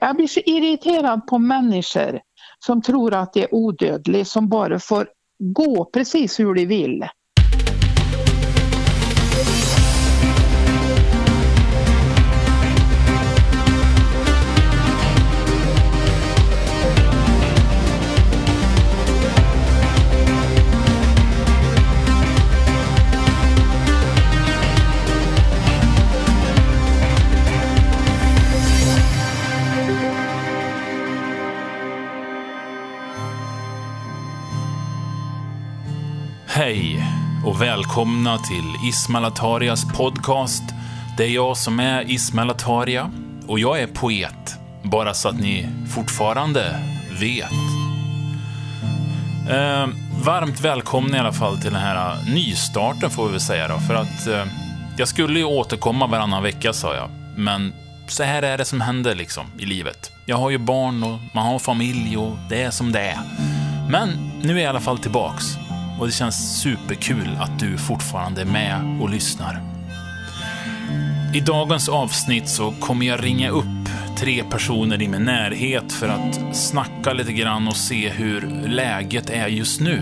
Jag 0.00 0.16
blir 0.16 0.26
så 0.26 0.40
irriterad 0.40 1.26
på 1.26 1.38
människor 1.38 2.20
som 2.58 2.82
tror 2.82 3.14
att 3.14 3.32
de 3.32 3.42
är 3.42 3.54
odödliga, 3.54 4.24
som 4.24 4.48
bara 4.48 4.78
får 4.78 5.08
gå 5.38 5.84
precis 5.84 6.40
hur 6.40 6.54
de 6.54 6.66
vill. 6.66 7.04
Och 37.50 37.62
välkomna 37.62 38.38
till 38.38 38.88
Ismail 38.88 39.24
Atarias 39.24 39.84
podcast. 39.84 40.62
Det 41.16 41.24
är 41.24 41.28
jag 41.28 41.56
som 41.56 41.80
är 41.80 42.10
Ismail 42.10 42.50
Ataria 42.50 43.10
och 43.46 43.58
jag 43.58 43.80
är 43.80 43.86
poet. 43.86 44.58
Bara 44.82 45.14
så 45.14 45.28
att 45.28 45.40
ni 45.40 45.68
fortfarande 45.94 46.80
vet. 47.20 47.52
Eh, 49.50 49.88
varmt 50.24 50.60
välkomna 50.60 51.16
i 51.16 51.20
alla 51.20 51.32
fall 51.32 51.56
till 51.56 51.72
den 51.72 51.80
här 51.80 52.16
nystarten 52.34 53.10
får 53.10 53.26
vi 53.26 53.30
väl 53.30 53.40
säga 53.40 53.68
då. 53.68 53.78
För 53.78 53.94
att 53.94 54.26
eh, 54.26 54.44
jag 54.96 55.08
skulle 55.08 55.38
ju 55.38 55.44
återkomma 55.44 56.06
varannan 56.06 56.42
vecka 56.42 56.72
sa 56.72 56.94
jag. 56.94 57.10
Men 57.36 57.72
så 58.08 58.22
här 58.22 58.42
är 58.42 58.58
det 58.58 58.64
som 58.64 58.80
händer 58.80 59.14
liksom 59.14 59.46
i 59.58 59.66
livet. 59.66 60.12
Jag 60.26 60.36
har 60.36 60.50
ju 60.50 60.58
barn 60.58 61.04
och 61.04 61.18
man 61.34 61.46
har 61.46 61.58
familj 61.58 62.16
och 62.16 62.36
det 62.48 62.62
är 62.62 62.70
som 62.70 62.92
det 62.92 63.00
är. 63.00 63.18
Men 63.88 64.30
nu 64.42 64.52
är 64.52 64.56
jag 64.56 64.64
i 64.64 64.66
alla 64.66 64.80
fall 64.80 64.98
tillbaks 64.98 65.59
och 66.00 66.06
det 66.06 66.12
känns 66.12 66.60
superkul 66.60 67.36
att 67.40 67.58
du 67.58 67.78
fortfarande 67.78 68.40
är 68.40 68.44
med 68.44 69.00
och 69.02 69.10
lyssnar. 69.10 69.60
I 71.34 71.40
dagens 71.40 71.88
avsnitt 71.88 72.48
så 72.48 72.72
kommer 72.80 73.06
jag 73.06 73.24
ringa 73.24 73.50
upp 73.50 73.64
tre 74.18 74.44
personer 74.44 75.02
i 75.02 75.08
min 75.08 75.24
närhet 75.24 75.92
för 75.92 76.08
att 76.08 76.56
snacka 76.56 77.12
lite 77.12 77.32
grann 77.32 77.68
och 77.68 77.76
se 77.76 78.08
hur 78.08 78.40
läget 78.66 79.30
är 79.30 79.46
just 79.46 79.80
nu. 79.80 80.00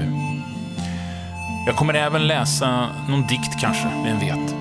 Jag 1.66 1.76
kommer 1.76 1.94
även 1.94 2.26
läsa 2.26 2.88
någon 3.08 3.26
dikt 3.26 3.60
kanske, 3.60 3.88
vem 4.04 4.18
vet. 4.18 4.54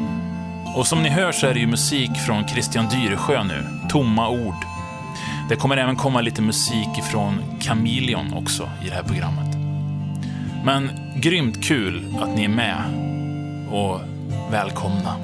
Och 0.76 0.88
som 0.88 1.04
ni 1.04 1.10
hör 1.10 1.32
så 1.32 1.48
är 1.48 1.54
det 1.54 1.60
ju 1.60 1.68
musik 1.68 2.12
från 2.26 2.48
Christian 2.48 2.90
Dyresjö 2.90 3.44
nu, 3.44 3.68
Tomma 3.90 4.30
ord. 4.30 4.66
Det 5.50 5.56
kommer 5.56 5.78
även 5.78 5.96
komma 5.96 6.22
lite 6.22 6.42
musik 6.42 6.98
ifrån 7.00 7.42
Chameleon 7.60 8.34
också 8.34 8.70
i 8.86 8.90
det 8.90 8.96
här 8.96 9.04
programmet. 9.04 9.57
Men 10.68 10.90
grymt 11.16 11.64
kul 11.64 12.16
att 12.20 12.36
ni 12.36 12.44
är 12.44 12.50
med 12.50 12.84
och 13.72 14.00
välkomna. 14.52 15.16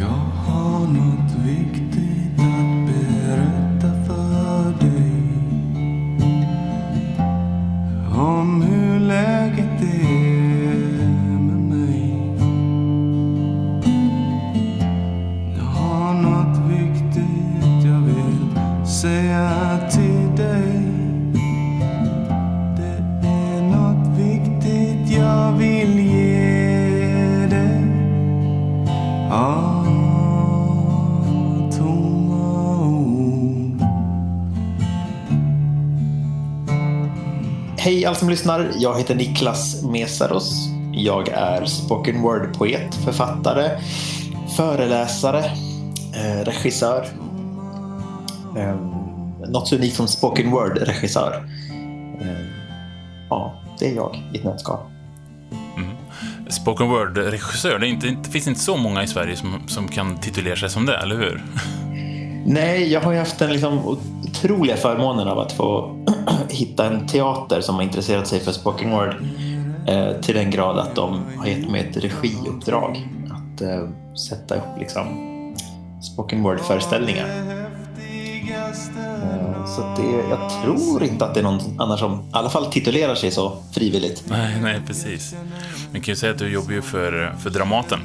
Jag 0.00 0.42
har 0.46 0.80
något 0.80 1.34
viktigt 1.46 2.40
att 2.40 2.86
berätta 2.86 4.04
för 4.06 4.86
dig. 4.86 5.12
Om 8.18 8.62
hur 8.62 9.00
läget 9.00 9.82
är 9.82 11.08
med 11.38 11.60
mig. 11.76 12.16
Jag 15.56 15.64
har 15.64 16.14
något 16.14 16.70
viktigt 16.70 17.84
jag 17.84 18.00
vill 18.00 18.86
säga. 18.86 19.65
Hej 37.86 38.06
alla 38.06 38.14
som 38.14 38.30
lyssnar. 38.30 38.70
Jag 38.78 38.98
heter 38.98 39.14
Niklas 39.14 39.82
Mesaros. 39.82 40.68
Jag 40.92 41.28
är 41.28 41.64
spoken 41.64 42.22
word-poet, 42.22 42.94
författare, 42.94 43.80
föreläsare, 44.56 45.44
eh, 46.14 46.44
regissör. 46.44 47.06
Eh, 48.56 48.74
något 49.48 49.68
så 49.68 49.76
unikt 49.76 49.96
som 49.96 50.08
spoken 50.08 50.50
word-regissör. 50.50 51.48
Eh, 52.20 52.46
ja, 53.30 53.62
det 53.78 53.90
är 53.90 53.94
jag 53.94 54.22
i 54.34 54.38
ett 54.38 54.44
nötskal. 54.44 54.78
Spoken 56.48 56.88
word-regissör, 56.88 57.78
det, 57.78 57.88
inte, 57.88 58.06
det 58.06 58.30
finns 58.30 58.48
inte 58.48 58.60
så 58.60 58.76
många 58.76 59.02
i 59.02 59.06
Sverige 59.06 59.36
som, 59.36 59.62
som 59.68 59.88
kan 59.88 60.16
titulera 60.16 60.56
sig 60.56 60.70
som 60.70 60.86
det, 60.86 60.96
eller 60.96 61.16
hur? 61.16 61.44
Nej, 62.46 62.92
jag 62.92 63.00
har 63.00 63.12
ju 63.12 63.18
haft 63.18 63.38
den 63.38 63.52
liksom 63.52 63.78
otroliga 63.86 64.76
förmånen 64.76 65.28
av 65.28 65.38
att 65.38 65.52
få 65.52 65.95
hitta 66.48 66.86
en 66.86 67.06
teater 67.06 67.60
som 67.60 67.74
har 67.74 67.82
intresserat 67.82 68.26
sig 68.26 68.40
för 68.40 68.52
spoken 68.52 68.90
word 68.90 69.14
eh, 69.86 70.20
till 70.20 70.34
den 70.34 70.50
grad 70.50 70.78
att 70.78 70.94
de 70.94 71.22
har 71.36 71.46
gett 71.46 71.70
mig 71.70 71.80
ett 71.80 71.96
regiuppdrag 71.96 73.08
att 73.30 73.60
eh, 73.60 73.88
sätta 74.28 74.54
upp 74.54 74.78
liksom 74.78 75.06
spoken 76.02 76.42
word-föreställningar. 76.42 77.26
Eh, 79.22 79.66
så 79.66 79.80
det, 79.80 80.28
jag 80.30 80.50
tror 80.62 81.02
inte 81.02 81.24
att 81.24 81.34
det 81.34 81.40
är 81.40 81.44
någon 81.44 81.80
annan 81.80 81.98
som 81.98 82.12
i 82.12 82.22
alla 82.30 82.50
fall 82.50 82.66
titulerar 82.66 83.14
sig 83.14 83.30
så 83.30 83.56
frivilligt. 83.72 84.24
Nej, 84.28 84.60
nej, 84.62 84.80
precis. 84.86 85.34
Man 85.92 86.00
kan 86.00 86.12
ju 86.12 86.16
säga 86.16 86.32
att 86.32 86.38
du 86.38 86.52
jobbar 86.52 86.72
ju 86.72 86.82
för, 86.82 87.36
för 87.42 87.50
Dramaten. 87.50 88.00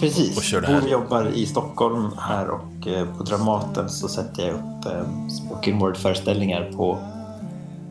Precis. 0.00 0.36
Och 0.36 0.42
kör 0.42 0.60
det 0.60 0.66
här. 0.66 0.82
Och 0.82 0.88
jobbar 0.88 1.30
i 1.34 1.46
Stockholm 1.46 2.10
här 2.18 2.48
och 2.50 2.86
eh, 2.86 3.06
på 3.16 3.22
Dramaten 3.22 3.90
så 3.90 4.08
sätter 4.08 4.46
jag 4.46 4.54
upp 4.54 4.86
eh, 4.86 5.28
spoken 5.28 5.78
word-föreställningar 5.78 6.72
på 6.76 6.98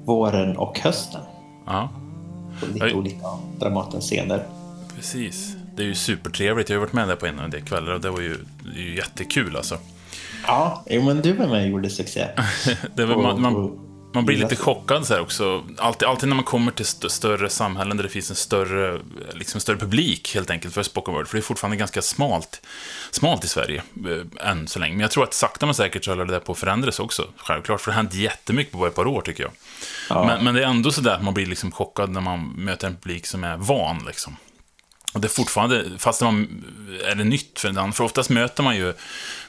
våren 0.05 0.57
och 0.57 0.79
hösten. 0.79 1.21
Ja, 1.65 1.89
På 2.59 2.65
lite 2.65 2.85
Oj. 2.85 2.93
olika 2.93 3.27
Dramatens 3.59 4.05
scener. 4.05 4.43
precis. 4.95 5.55
Det 5.75 5.83
är 5.83 5.87
ju 5.87 5.95
supertrevligt. 5.95 6.69
Jag 6.69 6.77
har 6.77 6.81
varit 6.85 6.93
med 6.93 7.07
där 7.07 7.15
på 7.15 7.25
en 7.25 7.39
av 7.39 7.49
de 7.49 7.61
kvällar 7.61 7.91
och 7.93 8.01
det 8.01 8.09
var 8.09 8.21
ju, 8.21 8.37
det 8.75 8.79
ju 8.79 8.95
jättekul 8.95 9.55
alltså. 9.55 9.77
Ja, 10.47 10.83
jo, 10.89 11.01
men 11.03 11.21
du 11.21 11.33
var 11.33 11.47
med 11.47 11.61
och 11.63 11.69
gjorde 11.69 11.89
succé. 11.89 12.25
Det 12.95 13.05
var, 13.05 13.15
man, 13.15 13.33
Och- 13.33 13.39
man, 13.39 13.55
och- 13.55 13.77
man 14.15 14.25
blir 14.25 14.37
lite 14.37 14.55
chockad 14.55 15.07
så 15.07 15.13
här 15.13 15.21
också. 15.21 15.63
Alltid, 15.77 16.07
alltid 16.07 16.29
när 16.29 16.35
man 16.35 16.45
kommer 16.45 16.71
till 16.71 16.85
st 16.85 17.09
större 17.09 17.49
samhällen 17.49 17.97
där 17.97 18.03
det 18.03 18.09
finns 18.09 18.29
en 18.29 18.35
större, 18.35 18.99
liksom 19.33 19.61
större 19.61 19.77
publik 19.77 20.35
helt 20.35 20.49
enkelt 20.49 20.73
för 20.73 20.83
spoken 20.83 21.13
word. 21.13 21.27
För 21.27 21.37
det 21.37 21.39
är 21.39 21.43
fortfarande 21.43 21.77
ganska 21.77 22.01
smalt, 22.01 22.61
smalt 23.11 23.43
i 23.43 23.47
Sverige 23.47 23.83
eh, 24.07 24.49
än 24.49 24.67
så 24.67 24.79
länge. 24.79 24.93
Men 24.93 25.01
jag 25.01 25.11
tror 25.11 25.23
att 25.23 25.33
sakta 25.33 25.65
men 25.65 25.75
säkert 25.75 26.05
så 26.05 26.11
håller 26.11 26.25
det 26.25 26.33
där 26.33 26.39
på 26.39 26.51
att 26.51 26.57
förändras 26.57 26.99
också. 26.99 27.27
Självklart, 27.37 27.81
för 27.81 27.91
det 27.91 27.95
har 27.95 28.03
hänt 28.03 28.13
jättemycket 28.13 28.71
på 28.71 28.77
bara 28.77 28.89
ett 28.89 28.95
par 28.95 29.07
år 29.07 29.21
tycker 29.21 29.43
jag. 29.43 29.51
Ja. 30.09 30.25
Men, 30.25 30.43
men 30.43 30.53
det 30.55 30.63
är 30.63 30.67
ändå 30.67 30.91
så 30.91 31.01
där 31.01 31.15
att 31.15 31.23
man 31.23 31.33
blir 31.33 31.45
liksom 31.45 31.71
chockad 31.71 32.09
när 32.09 32.21
man 32.21 32.53
möter 32.57 32.87
en 32.87 32.95
publik 32.95 33.25
som 33.25 33.43
är 33.43 33.57
van 33.57 34.03
liksom. 34.07 34.37
Och 35.15 35.21
det 35.21 35.27
är 35.27 35.29
fortfarande, 35.29 35.85
fast 35.97 36.21
man 36.21 36.63
är 37.11 37.15
det 37.15 37.23
nytt 37.23 37.59
för 37.59 37.69
den, 37.69 37.93
för 37.93 38.03
oftast 38.03 38.29
möter 38.29 38.63
man 38.63 38.75
ju, 38.75 38.93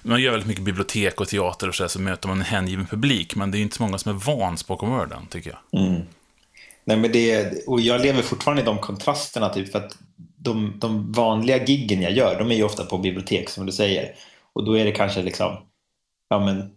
man 0.03 0.23
gör 0.23 0.31
väldigt 0.31 0.49
mycket 0.49 0.65
bibliotek 0.65 1.21
och 1.21 1.29
teater 1.29 1.69
och 1.69 1.75
sådär, 1.75 1.89
så 1.89 2.01
möter 2.01 2.29
man 2.29 2.37
en 2.37 2.45
hängiven 2.45 2.87
publik, 2.87 3.37
men 3.37 3.51
det 3.51 3.57
är 3.57 3.59
ju 3.59 3.65
inte 3.65 3.77
så 3.77 3.83
många 3.83 3.99
som 3.99 4.17
är 4.17 4.21
van 4.21 4.59
spoken 4.59 4.91
worden, 4.91 5.27
tycker 5.31 5.51
jag. 5.51 5.83
Mm. 5.83 6.03
Nej, 6.85 6.97
men 6.97 7.13
det, 7.13 7.53
och 7.67 7.81
jag 7.81 8.01
lever 8.01 8.23
fortfarande 8.23 8.63
i 8.63 8.65
de 8.65 8.79
kontrasterna, 8.79 9.49
typ, 9.49 9.73
för 9.73 9.79
att 9.79 9.99
de, 10.37 10.79
de 10.79 11.13
vanliga 11.13 11.65
giggen 11.65 12.03
jag 12.03 12.13
gör, 12.13 12.39
de 12.39 12.51
är 12.51 12.57
ju 12.57 12.65
ofta 12.65 12.85
på 12.85 12.99
bibliotek, 12.99 13.49
som 13.49 13.67
du 13.67 13.73
säger. 13.73 14.15
Och 14.53 14.65
då 14.65 14.79
är 14.79 14.85
det 14.85 14.93
kanske 14.93 15.23
liksom, 15.23 15.57
ja 16.29 16.39
men, 16.39 16.71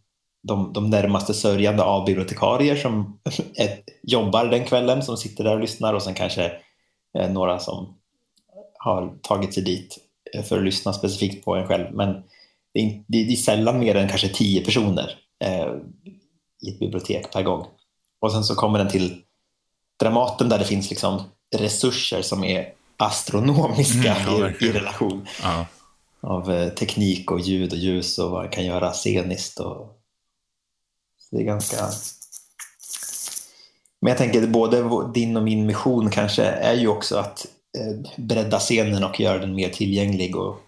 de, 0.43 0.73
de 0.73 0.89
närmaste 0.89 1.33
sörjande 1.33 1.83
av 1.83 2.05
bibliotekarier 2.05 2.75
som 2.75 3.19
ett, 3.55 3.83
jobbar 4.03 4.45
den 4.45 4.65
kvällen, 4.65 5.03
som 5.03 5.17
sitter 5.17 5.43
där 5.43 5.53
och 5.53 5.61
lyssnar, 5.61 5.93
och 5.93 6.03
sen 6.03 6.13
kanske 6.13 6.51
eh, 7.17 7.31
några 7.31 7.59
som 7.59 7.98
har 8.79 9.13
tagit 9.21 9.53
sig 9.53 9.63
dit 9.63 9.97
eh, 10.33 10.43
för 10.43 10.57
att 10.57 10.63
lyssna 10.63 10.93
specifikt 10.93 11.45
på 11.45 11.55
en 11.55 11.67
själv. 11.67 11.95
Men 11.95 12.23
det 12.73 12.79
är, 12.79 13.03
det, 13.07 13.17
är 13.17 13.35
sällan 13.35 13.79
mer 13.79 13.95
än 13.95 14.09
kanske 14.09 14.29
tio 14.29 14.65
personer 14.65 15.15
eh, 15.43 15.73
i 16.61 16.69
ett 16.69 16.79
bibliotek 16.79 17.31
per 17.31 17.43
gång. 17.43 17.65
Och 18.19 18.31
sen 18.31 18.43
så 18.43 18.55
kommer 18.55 18.79
den 18.79 18.89
till 18.89 19.21
Dramaten 19.99 20.49
där 20.49 20.59
det 20.59 20.65
finns 20.65 20.89
liksom 20.89 21.21
resurser 21.55 22.21
som 22.21 22.43
är 22.43 22.73
astronomiska 22.97 24.15
Mm, 24.15 24.41
ja, 24.41 24.49
i, 24.49 24.65
i 24.65 24.71
relation 24.71 25.27
Ja. 25.43 25.65
av 26.21 26.51
eh, 26.51 26.69
teknik 26.69 27.31
och 27.31 27.39
ljud 27.39 27.71
och 27.71 27.77
ljus 27.77 28.19
och 28.19 28.31
vad 28.31 28.41
man 28.41 28.51
kan 28.51 28.65
göra 28.65 28.93
sceniskt. 28.93 29.59
Och... 29.59 29.99
Så 31.17 31.35
det 31.35 31.41
är 31.41 31.45
ganska... 31.45 31.77
Men 34.01 34.09
jag 34.09 34.17
tänker 34.17 34.43
att 34.43 34.49
både 34.49 34.83
din 35.13 35.37
och 35.37 35.43
min 35.43 35.65
mission 35.65 36.09
kanske 36.09 36.43
är 36.43 36.73
ju 36.73 36.87
också 36.87 37.17
att 37.17 37.47
bredda 38.17 38.59
scenen 38.59 39.03
och 39.03 39.19
göra 39.19 39.37
den 39.37 39.55
mer 39.55 39.69
tillgänglig. 39.69 40.35
Och, 40.35 40.61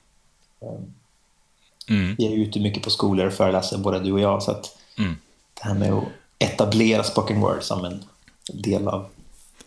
Mm. 1.89 2.15
vi 2.17 2.25
är 2.25 2.31
ute 2.31 2.59
mycket 2.59 2.83
på 2.83 2.89
skolor 2.89 3.27
och 3.27 3.33
föreläser, 3.33 3.77
både 3.77 3.99
du 3.99 4.11
och 4.11 4.19
jag. 4.19 4.43
Så 4.43 4.51
att 4.51 4.77
Mm. 4.97 5.17
det 5.53 5.63
här 5.63 5.73
med 5.73 5.93
att 5.93 6.03
etablera 6.39 7.03
spoken 7.03 7.41
word 7.41 7.63
som 7.63 7.85
en 7.85 8.03
del 8.53 8.87
av 8.87 9.05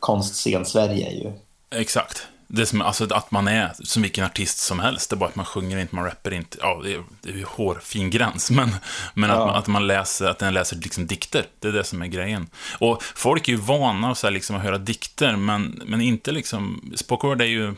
konstscen 0.00 0.66
Sverige 0.66 1.06
är 1.08 1.12
ju... 1.12 1.32
Exakt. 1.70 2.22
Det 2.56 2.66
som 2.66 2.82
alltså, 2.82 3.14
att 3.14 3.30
man 3.30 3.48
är 3.48 3.72
som 3.84 4.02
vilken 4.02 4.24
artist 4.24 4.58
som 4.58 4.78
helst. 4.80 5.10
Det 5.10 5.14
är 5.14 5.16
bara 5.18 5.28
att 5.28 5.36
man 5.36 5.44
sjunger 5.46 5.78
inte, 5.78 5.94
man 5.94 6.04
rappar 6.04 6.32
inte. 6.34 6.58
Ja, 6.60 6.80
det 6.84 6.94
är, 6.94 7.02
det 7.22 7.30
är 7.30 7.34
ju 7.34 7.44
hårfin 7.44 8.10
gräns. 8.10 8.50
Men, 8.50 8.76
men 9.14 9.30
Ja. 9.30 9.36
att, 9.36 9.46
man, 9.46 9.56
att 9.56 9.66
man 9.66 9.86
läser, 9.86 10.26
att 10.26 10.38
den 10.38 10.54
läser 10.54 10.76
liksom 10.76 11.06
dikter. 11.06 11.46
Det 11.60 11.68
är 11.68 11.72
det 11.72 11.84
som 11.84 12.02
är 12.02 12.06
grejen. 12.06 12.48
Och 12.78 13.02
folk 13.02 13.48
är 13.48 13.52
ju 13.52 13.58
vana 13.58 14.14
så 14.14 14.26
här, 14.26 14.32
liksom, 14.34 14.56
att 14.56 14.62
höra 14.62 14.78
dikter, 14.78 15.36
men, 15.36 15.82
men 15.86 16.00
inte 16.00 16.32
liksom... 16.32 16.92
Spoken 16.96 17.28
word 17.30 17.40
är 17.40 17.44
ju... 17.46 17.74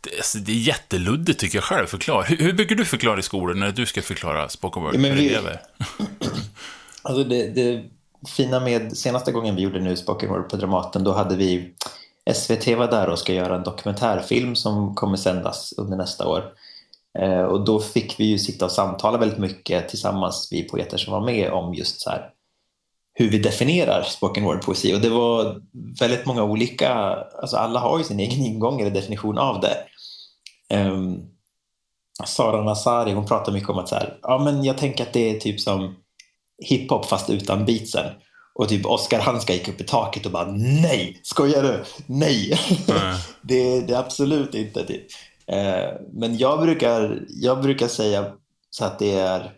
Det 0.00 0.10
är, 0.18 0.40
det 0.40 0.52
är 0.52 0.56
jätteluddigt 0.56 1.38
tycker 1.40 1.56
jag 1.58 1.64
själv 1.64 1.86
förklara. 1.86 2.22
Hur, 2.22 2.36
hur 2.36 2.52
brukar 2.52 2.74
du 2.74 2.84
förklara 2.84 3.18
i 3.18 3.22
skolan 3.22 3.60
när 3.60 3.72
du 3.72 3.86
ska 3.86 4.02
förklara 4.02 4.48
spoken 4.48 4.82
word 4.82 4.94
Ja, 4.94 5.00
för 5.00 5.10
vi- 5.10 5.28
elever? 5.28 5.60
Alltså 7.02 7.24
det, 7.24 7.46
det 7.54 7.84
fina 8.36 8.60
med 8.60 8.96
senaste 8.96 9.32
gången 9.32 9.56
vi 9.56 9.62
gjorde 9.62 9.80
nu 9.80 9.96
Spoken 9.96 10.28
Word 10.28 10.48
på 10.50 10.56
Dramaten, 10.56 11.04
då 11.04 11.12
hade 11.12 11.36
vi 11.36 11.74
SVT 12.34 12.66
var 12.66 12.90
där 12.90 13.08
och 13.08 13.18
ska 13.18 13.32
göra 13.32 13.56
en 13.56 13.62
dokumentärfilm 13.62 14.56
som 14.56 14.94
kommer 14.94 15.16
sändas 15.16 15.74
under 15.76 15.96
nästa 15.96 16.28
år. 16.28 16.52
Eh, 17.18 17.42
och 17.42 17.64
då 17.64 17.80
fick 17.80 18.20
vi 18.20 18.24
ju 18.24 18.38
sitta 18.38 18.64
och 18.64 18.72
samtala 18.72 19.18
väldigt 19.18 19.38
mycket 19.38 19.88
tillsammans, 19.88 20.48
vi 20.50 20.68
poeter 20.68 20.96
som 20.96 21.12
var 21.12 21.24
med, 21.24 21.50
om 21.50 21.74
just 21.74 22.00
så 22.00 22.10
här 22.10 22.30
hur 23.14 23.30
vi 23.30 23.38
definierar 23.38 24.02
spoken 24.02 24.44
word-poesi. 24.44 24.94
Och 24.94 25.00
det 25.00 25.08
var 25.08 25.62
väldigt 26.00 26.26
många 26.26 26.42
olika, 26.42 26.94
alltså 27.42 27.56
alla 27.56 27.80
har 27.80 27.98
ju 27.98 28.04
sin 28.04 28.20
egen 28.20 28.46
ingång 28.46 28.80
eller 28.80 28.90
definition 28.90 29.38
av 29.38 29.60
det. 29.60 29.76
Ehm, 30.68 31.16
Sara 32.26 32.62
Nazari, 32.62 33.12
hon 33.12 33.26
pratar 33.26 33.52
mycket 33.52 33.68
om 33.68 33.78
att 33.78 33.88
så 33.88 33.94
här, 33.94 34.18
ja 34.22 34.38
men 34.38 34.64
jag 34.64 34.78
tänker 34.78 35.04
att 35.04 35.12
det 35.12 35.36
är 35.36 35.40
typ 35.40 35.60
som 35.60 35.96
hiphop 36.58 37.06
fast 37.06 37.30
utan 37.30 37.64
beatsen. 37.64 38.06
Och 38.54 38.68
typ 38.68 38.86
Oscar 38.86 39.20
Hanska 39.20 39.52
gick 39.52 39.68
upp 39.68 39.80
i 39.80 39.84
taket 39.84 40.26
och 40.26 40.32
bara 40.32 40.52
nej, 40.52 41.20
skojar 41.22 41.62
du? 41.62 41.84
Nej! 42.06 42.60
Nej. 42.88 43.16
det, 43.42 43.80
det 43.80 43.94
är 43.94 43.98
absolut 43.98 44.54
inte 44.54 44.86
typ. 44.86 45.06
Eh, 45.46 46.00
men 46.12 46.38
jag 46.38 46.60
brukar, 46.60 47.24
jag 47.28 47.62
brukar 47.62 47.88
säga 47.88 48.32
så 48.70 48.84
att 48.84 48.98
det 48.98 49.18
är, 49.18 49.52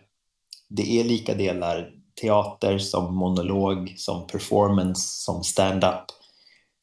det 0.69 0.99
är 0.99 1.03
lika 1.03 1.33
delar 1.33 1.89
teater 2.21 2.77
som 2.77 3.15
monolog, 3.15 3.93
som 3.97 4.27
performance, 4.27 5.01
som 5.23 5.43
stand-up. 5.43 6.03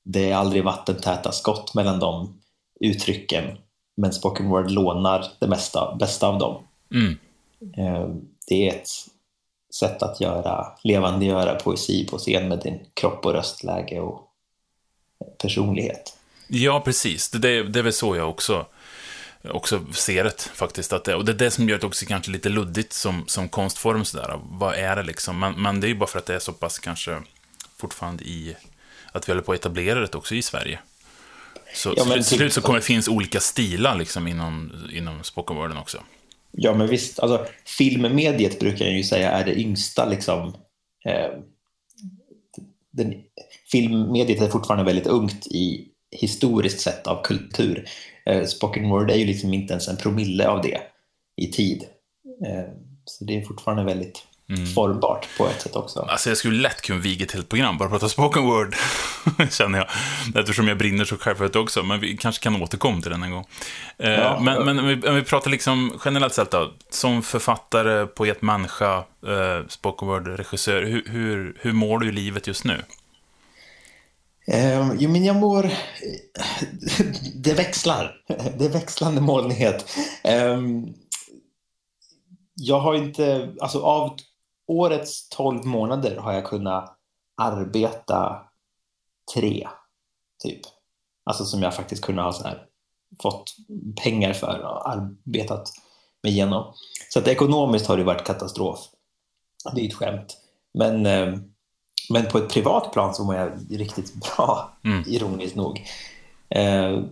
Det 0.04 0.30
är 0.30 0.36
aldrig 0.36 0.64
vattentäta 0.64 1.32
skott 1.32 1.74
mellan 1.74 1.98
de 1.98 2.40
uttrycken. 2.80 3.58
Men 3.96 4.12
spoken 4.12 4.48
word 4.48 4.70
lånar 4.70 5.26
det 5.40 5.46
mesta, 5.46 5.96
bästa 6.00 6.28
av 6.28 6.38
dem. 6.38 6.62
Mm. 6.94 7.18
Eh, 7.76 8.08
Det 8.46 8.68
är 8.68 8.74
ett 8.74 8.88
sätt 9.74 10.02
att 10.02 10.20
göra, 10.20 10.66
levandegöra 10.82 11.54
poesi 11.54 12.06
på 12.10 12.18
scen 12.18 12.48
med 12.48 12.58
din 12.58 12.86
kropp 12.94 13.26
och 13.26 13.32
röstläge 13.32 14.00
och 14.00 14.28
personlighet. 15.42 16.16
Ja, 16.48 16.80
precis. 16.80 17.30
Det, 17.30 17.62
det, 17.62 17.78
är 17.78 17.82
väl 17.82 17.92
så 17.92 18.16
jag 18.16 18.30
också, 18.30 18.66
också 19.50 19.80
ser 19.92 20.24
det 20.24 20.42
faktiskt. 20.54 20.92
Att 20.92 21.04
det, 21.04 21.14
och 21.14 21.24
det 21.24 21.32
är 21.32 21.36
det 21.36 21.50
som 21.50 21.68
gör 21.68 21.78
det 21.78 21.86
också 21.86 22.06
kanske 22.06 22.30
lite 22.30 22.48
luddigt 22.48 22.92
som, 22.92 23.24
som 23.26 23.48
konstform 23.48 24.04
sådär. 24.04 24.40
Vad 24.42 24.74
är 24.74 24.96
det 24.96 25.02
liksom? 25.02 25.38
Men, 25.38 25.62
men 25.62 25.80
det 25.80 25.86
är 25.86 25.88
ju 25.88 25.94
bara 25.94 26.06
för 26.06 26.18
att 26.18 26.26
det 26.26 26.34
är 26.34 26.38
så 26.38 26.52
pass 26.52 26.78
kanske 26.78 27.22
fortfarande 27.76 28.24
i, 28.24 28.56
att 29.12 29.28
vi 29.28 29.32
håller 29.32 29.42
på 29.42 29.52
att 29.52 29.58
etablera 29.58 30.00
det 30.00 30.14
också 30.14 30.34
i 30.34 30.42
Sverige. 30.42 30.78
Så 31.74 31.94
Ja, 31.96 32.04
till 32.04 32.12
typ- 32.12 32.24
slut 32.24 32.52
så 32.52 32.60
kommer 32.60 32.78
det 32.78 32.84
finnas 32.84 33.08
olika 33.08 33.40
stilar 33.40 33.96
liksom 33.96 34.26
inom, 34.26 34.72
inom 34.92 35.24
spoken 35.24 35.76
också. 35.76 35.98
Ja, 36.56 36.74
men 36.74 36.86
visst. 36.86 37.20
Alltså, 37.20 37.46
filmmediet 37.78 38.60
brukar 38.60 38.84
jag 38.84 38.94
ju 38.94 39.04
säga 39.04 39.30
är 39.30 39.44
det 39.44 39.60
yngsta. 39.60 40.08
Liksom, 40.08 40.54
eh, 41.04 41.38
den, 42.90 43.14
filmmediet 43.72 44.40
är 44.40 44.48
fortfarande 44.48 44.84
väldigt 44.84 45.06
ungt 45.06 45.46
i 45.46 45.88
historiskt 46.10 46.80
sett 46.80 47.06
av 47.06 47.22
kultur. 47.22 47.88
Eh, 48.26 48.44
spoken 48.44 48.88
word 48.88 49.10
är 49.10 49.16
ju 49.16 49.26
liksom 49.26 49.54
inte 49.54 49.72
ens 49.72 49.88
en 49.88 49.96
promille 49.96 50.48
av 50.48 50.62
det 50.62 50.80
i 51.36 51.46
tid. 51.46 51.84
Eh, 52.46 52.72
så 53.04 53.24
det 53.24 53.36
är 53.36 53.42
fortfarande 53.42 53.84
väldigt 53.84 54.22
formbart 54.74 55.28
på 55.38 55.46
ett 55.46 55.60
sätt 55.62 55.76
också. 55.76 56.00
Alltså 56.00 56.28
jag 56.30 56.38
skulle 56.38 56.62
lätt 56.62 56.80
kunna 56.82 56.98
viga 56.98 57.24
ett 57.24 57.32
helt 57.32 57.48
program 57.48 57.78
bara 57.78 57.88
prata 57.88 58.08
spoken 58.08 58.42
word, 58.42 58.74
känner 59.50 59.78
jag. 59.78 59.88
Eftersom 60.40 60.68
jag 60.68 60.78
brinner 60.78 61.04
så 61.04 61.16
självklart 61.16 61.56
också, 61.56 61.82
men 61.82 62.00
vi 62.00 62.16
kanske 62.16 62.42
kan 62.42 62.62
återkomma 62.62 63.00
till 63.02 63.10
den 63.10 63.22
en 63.22 63.30
gång. 63.30 63.46
Eh, 63.98 64.10
Ja. 64.10 64.40
men 64.40 64.64
men 64.64 64.78
om, 64.78 64.86
vi, 64.86 65.08
om 65.08 65.14
vi 65.14 65.22
pratar 65.22 65.50
liksom 65.50 66.00
generellt 66.04 66.34
sett 66.34 66.50
då, 66.50 66.72
som 66.90 67.22
författare, 67.22 68.06
poet, 68.06 68.42
människa, 68.42 68.96
eh, 69.26 69.66
spoken 69.68 70.08
word-regissör, 70.08 70.82
hur, 70.82 71.02
hur, 71.06 71.56
hur 71.60 71.72
mår 71.72 71.98
du 71.98 72.08
i 72.08 72.12
livet 72.12 72.46
just 72.46 72.64
nu? 72.64 72.82
Eh, 74.46 74.92
jo, 74.98 75.10
men 75.10 75.24
jag 75.24 75.36
mår... 75.36 75.70
Det 77.34 77.54
växlar. 77.54 78.16
Det 78.58 78.64
är 78.64 78.68
växlande 78.70 79.20
molnighet. 79.20 79.96
Eh, 80.24 80.60
jag 82.54 82.80
har 82.80 82.94
inte... 82.94 83.54
Alltså 83.60 83.80
av 83.82 84.16
årets 84.66 85.28
12 85.28 85.64
månader 85.66 86.16
har 86.16 86.32
jag 86.32 86.44
kunnat 86.44 86.98
arbeta 87.36 88.42
tre, 89.34 89.68
typ. 90.42 90.60
Alltså 91.24 91.44
som 91.44 91.62
jag 91.62 91.74
faktiskt 91.74 92.04
kunnat 92.04 92.24
ha 92.24 92.32
så 92.32 92.44
här, 92.44 92.66
fått 93.22 93.54
pengar 94.02 94.32
för 94.32 94.60
och 94.60 94.88
arbetat 94.88 95.72
mig 96.22 96.32
igenom. 96.32 96.74
Så 97.12 97.18
att 97.18 97.28
ekonomiskt 97.28 97.86
har 97.86 97.96
det 97.96 98.04
varit 98.04 98.26
katastrof. 98.26 98.78
Det 99.74 99.80
är 99.80 99.86
ett 99.86 99.94
skämt. 99.94 100.36
Men, 100.74 101.06
eh, 101.06 101.38
men 102.10 102.26
på 102.26 102.38
ett 102.38 102.52
privat 102.52 102.92
plan 102.92 103.14
så 103.14 103.24
mår 103.24 103.34
jag 103.34 103.52
riktigt 103.70 104.14
bra, 104.14 104.76
Mm. 104.84 105.04
ironiskt 105.06 105.56
nog. 105.56 105.86
Eh, 106.48 107.02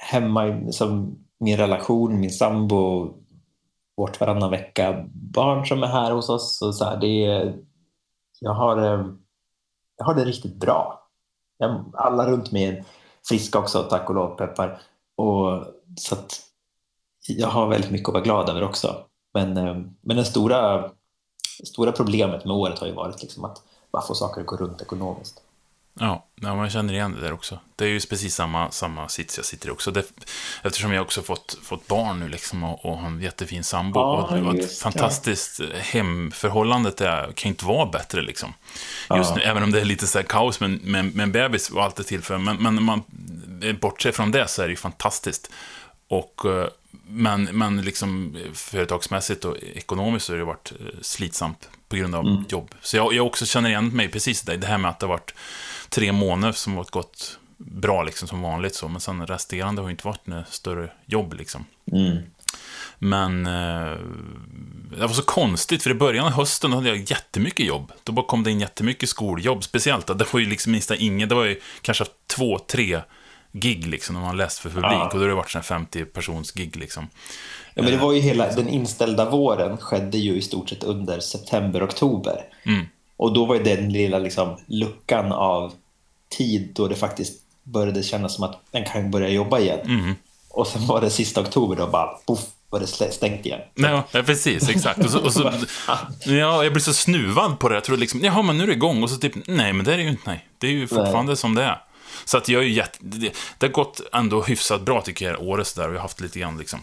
hemma, 0.00 0.72
som 0.72 1.18
min 1.38 1.56
relation, 1.56 2.20
min 2.20 2.30
sambo, 2.30 3.14
vårt 4.00 4.20
varannan 4.20 4.50
vecka, 4.50 5.04
barn 5.12 5.66
som 5.66 5.82
är 5.82 5.86
här 5.86 6.10
hos 6.10 6.28
oss. 6.28 6.62
Och 6.62 6.74
så 6.74 6.84
här, 6.84 6.96
det 6.96 7.26
är, 7.26 7.58
jag, 8.40 8.54
har, 8.54 8.76
eh, 8.76 9.06
jag 9.96 10.04
har 10.04 10.14
det 10.14 10.24
riktigt 10.24 10.54
bra. 10.54 11.08
Jag, 11.58 11.92
alla 11.94 12.26
runt 12.26 12.52
mig 12.52 12.64
är 12.64 12.84
friska 13.28 13.58
också, 13.58 13.82
tack 13.82 14.08
och 14.08 14.14
lov, 14.14 14.36
peppar. 14.36 14.80
Och, 15.16 15.64
så 15.96 16.14
att 16.14 16.40
jag 17.28 17.48
har 17.48 17.68
väldigt 17.68 17.90
mycket 17.90 18.08
att 18.08 18.14
vara 18.14 18.24
glad 18.24 18.48
över 18.48 18.62
också. 18.62 18.96
Men, 19.34 19.56
eh, 19.56 19.76
men 20.00 20.16
det 20.16 20.24
stora, 20.24 20.90
stora 21.64 21.92
problemet 21.92 22.44
med 22.44 22.56
året 22.56 22.78
har 22.78 22.86
ju 22.86 22.94
varit 22.94 23.22
liksom 23.22 23.44
att 23.44 23.62
bara 23.92 24.02
få 24.02 24.14
saker 24.14 24.40
att 24.40 24.46
gå 24.46 24.56
runt 24.56 24.82
ekonomiskt. 24.82 25.42
Ja, 25.98 26.26
ja, 26.40 26.54
man 26.54 26.70
känner 26.70 26.94
igen 26.94 27.14
det 27.14 27.20
där 27.20 27.32
också. 27.32 27.58
Det 27.76 27.84
är 27.84 27.88
ju 27.88 28.00
precis 28.00 28.34
samma, 28.34 28.70
samma 28.70 29.08
sits 29.08 29.36
jag 29.36 29.46
sitter 29.46 29.68
i 29.68 29.70
också. 29.70 29.90
Det, 29.90 30.04
eftersom 30.62 30.92
jag 30.92 31.02
också 31.02 31.22
fått, 31.22 31.58
fått 31.62 31.86
barn 31.86 32.20
nu 32.20 32.28
liksom 32.28 32.64
och, 32.64 32.84
och 32.84 32.98
har 32.98 33.06
en 33.06 33.20
jättefin 33.20 33.64
sambo. 33.64 34.00
Ja, 34.00 34.12
och, 34.22 34.46
och 34.46 34.54
ett 34.54 34.60
det. 34.60 34.82
fantastiskt 34.82 35.60
hemförhållandet 35.80 37.00
är, 37.00 37.32
kan 37.32 37.48
inte 37.48 37.64
vara 37.64 37.86
bättre 37.86 38.22
liksom. 38.22 38.54
Just 39.16 39.30
Ja. 39.30 39.36
nu, 39.36 39.42
även 39.42 39.62
om 39.62 39.70
det 39.72 39.80
är 39.80 39.84
lite 39.84 40.06
så 40.06 40.22
kaos 40.22 40.60
med, 40.60 40.70
med, 40.70 41.14
med 41.14 41.22
en 41.22 41.32
bebis 41.32 41.70
och 41.70 41.82
allt 41.82 41.96
det 41.96 42.04
tillför. 42.04 42.38
Men, 42.38 42.56
men 42.56 42.82
man, 42.82 43.02
bortse 43.80 44.12
från 44.12 44.30
det 44.30 44.48
så 44.48 44.62
är 44.62 44.66
det 44.66 44.70
ju 44.72 44.76
fantastiskt. 44.76 45.50
Och, 46.08 46.44
eh, 46.44 46.68
men, 47.06 47.44
men 47.44 47.82
liksom 47.82 48.36
eh, 48.36 48.52
företagsmässigt 48.52 49.44
och 49.44 49.56
ekonomiskt 49.74 50.26
så 50.26 50.32
har 50.32 50.38
det 50.38 50.44
varit 50.44 50.72
eh, 50.80 50.86
slitsamt 51.00 51.68
på 51.88 51.96
grund 51.96 52.14
av 52.14 52.26
Mm. 52.26 52.44
jobb. 52.48 52.74
Så 52.80 52.96
jag, 52.96 53.14
jag 53.14 53.26
också 53.26 53.46
känner 53.46 53.68
igen 53.70 53.88
mig 53.88 54.08
precis 54.08 54.42
det, 54.42 54.56
det 54.56 54.66
här 54.66 54.78
med 54.78 54.90
att 54.90 54.98
det 55.00 55.06
har 55.06 55.12
varit 55.14 55.34
tre 55.90 56.12
månader 56.12 56.52
som 56.52 56.76
har 56.76 56.86
gått 56.90 57.38
bra 57.56 58.02
liksom 58.02 58.28
som 58.28 58.42
vanligt 58.42 58.74
så, 58.74 58.88
men 58.88 59.00
sen 59.00 59.26
resterande 59.26 59.82
har 59.82 59.88
ju 59.88 59.92
inte 59.92 60.06
varit 60.06 60.26
något 60.26 60.48
större 60.48 60.90
jobb 61.06 61.34
liksom. 61.34 61.64
Mm. 61.92 62.18
Men 62.98 63.46
eh, 63.46 63.98
det 64.98 65.06
var 65.06 65.08
så 65.08 65.22
konstigt, 65.22 65.82
för 65.82 65.90
i 65.90 65.94
början 65.94 66.26
av 66.26 66.32
hösten 66.32 66.72
hade 66.72 66.88
jag 66.88 66.98
jättemycket 66.98 67.66
jobb. 67.66 67.92
Då 68.04 68.12
bara 68.12 68.26
kom 68.26 68.42
det 68.42 68.50
in 68.50 68.60
jättemycket 68.60 69.08
skoljobb, 69.08 69.64
speciellt. 69.64 70.06
Det 70.06 70.32
var 70.32 70.40
ju 70.40 70.46
liksom 70.46 70.72
nästan 70.72 70.96
ingen, 71.00 71.28
det 71.28 71.34
var 71.34 71.44
ju 71.44 71.60
kanske 71.82 72.04
två, 72.26 72.58
tre 72.58 73.00
gig 73.52 73.86
liksom, 73.86 74.14
när 74.14 74.22
man 74.22 74.36
läst 74.36 74.58
för 74.58 74.70
publik. 74.70 74.92
Ja. 74.92 75.06
Och 75.06 75.14
då 75.14 75.20
har 75.20 75.28
det 75.28 75.34
varit 75.34 75.54
här 75.54 75.62
50 75.62 76.04
persons 76.04 76.52
gig 76.52 76.76
liksom. 76.76 77.08
Ja, 77.74 77.82
men 77.82 77.92
det 77.92 77.98
var 77.98 78.12
ju 78.12 78.20
hela, 78.20 78.52
den 78.52 78.68
inställda 78.68 79.30
våren 79.30 79.76
skedde 79.76 80.18
ju 80.18 80.36
i 80.36 80.42
stort 80.42 80.68
sett 80.68 80.84
under 80.84 81.20
september-oktober. 81.20 82.44
Mm. 82.62 82.86
Och 83.16 83.32
då 83.32 83.44
var 83.44 83.54
ju 83.54 83.62
den 83.62 83.92
lilla 83.92 84.18
liksom, 84.18 84.56
luckan 84.66 85.32
av 85.32 85.72
tid 86.30 86.70
då 86.74 86.88
det 86.88 86.96
faktiskt 86.96 87.42
började 87.62 88.02
kännas 88.02 88.34
som 88.34 88.44
att 88.44 88.60
den 88.70 88.84
kan 88.84 89.10
börja 89.10 89.28
jobba 89.28 89.58
igen. 89.58 89.80
Mm. 89.84 90.14
Och 90.50 90.66
sen 90.66 90.86
var 90.86 91.00
det 91.00 91.10
sista 91.10 91.40
oktober 91.40 91.76
då 91.76 91.86
bara 91.86 92.06
poff, 92.06 92.40
var 92.70 92.80
det 92.80 92.86
stängt 92.86 93.46
igen. 93.46 93.60
Nej, 93.74 94.02
ja, 94.12 94.22
precis, 94.22 94.68
exakt. 94.68 95.04
Och 95.04 95.10
så, 95.10 95.18
och 95.18 95.32
så, 95.32 95.52
ja, 96.24 96.64
jag 96.64 96.72
blir 96.72 96.82
så 96.82 96.94
snuvad 96.94 97.58
på 97.58 97.68
det. 97.68 97.74
Jag 97.74 97.84
tror 97.84 97.96
liksom, 97.96 98.20
jaha, 98.20 98.42
men 98.42 98.58
nu 98.58 98.62
är 98.62 98.66
det 98.66 98.72
igång. 98.72 99.02
Och 99.02 99.10
så 99.10 99.16
typ, 99.16 99.32
nej, 99.46 99.72
men 99.72 99.84
det 99.86 99.92
är 99.92 99.96
det 99.96 100.02
ju 100.02 100.08
inte, 100.08 100.22
nej. 100.26 100.46
Det 100.58 100.66
är 100.66 100.70
ju 100.70 100.88
fortfarande 100.88 101.36
som 101.36 101.54
det 101.54 101.62
är. 101.62 101.82
Så 102.24 102.36
att 102.36 102.48
jag 102.48 102.62
är 102.62 102.66
ju 102.66 102.72
jätte, 102.72 102.98
det, 103.00 103.32
det 103.58 103.66
har 103.66 103.72
gått 103.72 104.00
ändå 104.12 104.42
hyfsat 104.42 104.82
bra 104.82 105.00
tycker 105.00 105.30
jag, 105.30 105.42
året 105.42 105.66
sådär. 105.66 105.88
Och 105.88 105.94
jag 105.94 105.98
har 105.98 106.02
haft 106.02 106.20
lite 106.20 106.38
grann 106.38 106.58
liksom, 106.58 106.80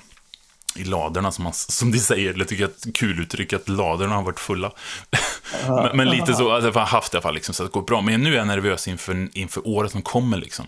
i 0.80 0.84
ladorna, 0.84 1.32
som, 1.32 1.44
man, 1.44 1.54
som 1.54 1.92
de 1.92 2.00
säger. 2.00 2.34
Jag 2.38 2.48
tycker 2.48 2.66
att 2.66 2.86
kul 2.94 3.20
uttryck 3.22 3.54
att 3.54 3.70
ladorna 3.70 4.16
har 4.16 4.24
varit 4.24 4.40
fulla. 4.40 4.72
men, 5.68 5.98
men, 5.98 6.10
lite 6.10 6.34
så, 6.34 6.52
alltså, 6.52 6.68
jag 6.70 6.74
har 6.74 6.82
haft 6.86 7.14
i 7.14 7.18
alla 7.18 7.22
fall, 7.22 7.34
liksom, 7.34 7.54
så 7.56 7.64
att 7.64 7.70
det 7.70 7.74
går 7.74 7.82
bra. 7.86 8.02
Men 8.02 8.22
nu 8.24 8.34
är 8.34 8.38
jag 8.38 8.48
nervös 8.48 8.88
inför, 8.88 9.28
inför 9.34 9.68
året 9.68 9.92
som 9.92 10.02
kommer. 10.02 10.38
Liksom. 10.38 10.66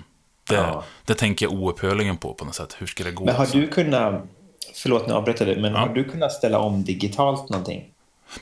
Det, 0.50 0.56
Ja. 0.56 0.84
det 1.06 1.14
tänker 1.14 1.46
jag 1.46 1.54
oupphörligen 1.54 2.18
på, 2.18 2.34
på 2.34 2.46
något 2.46 2.56
sätt. 2.56 2.76
Hur 2.80 2.88
ska 2.88 3.04
det 3.04 3.12
gå? 3.12 3.26
Men 3.26 3.36
har 3.36 3.42
alltså? 3.42 3.58
du 3.58 3.68
kunnat, 3.68 4.24
förlåt 4.76 5.08
nu 5.08 5.14
avbryter 5.14 5.48
jag 5.48 5.58
men 5.62 5.72
Ja. 5.74 5.80
har 5.80 5.90
du 5.90 6.04
kunnat 6.04 6.32
ställa 6.32 6.60
om 6.60 6.84
digitalt 6.84 7.50
någonting? 7.50 7.84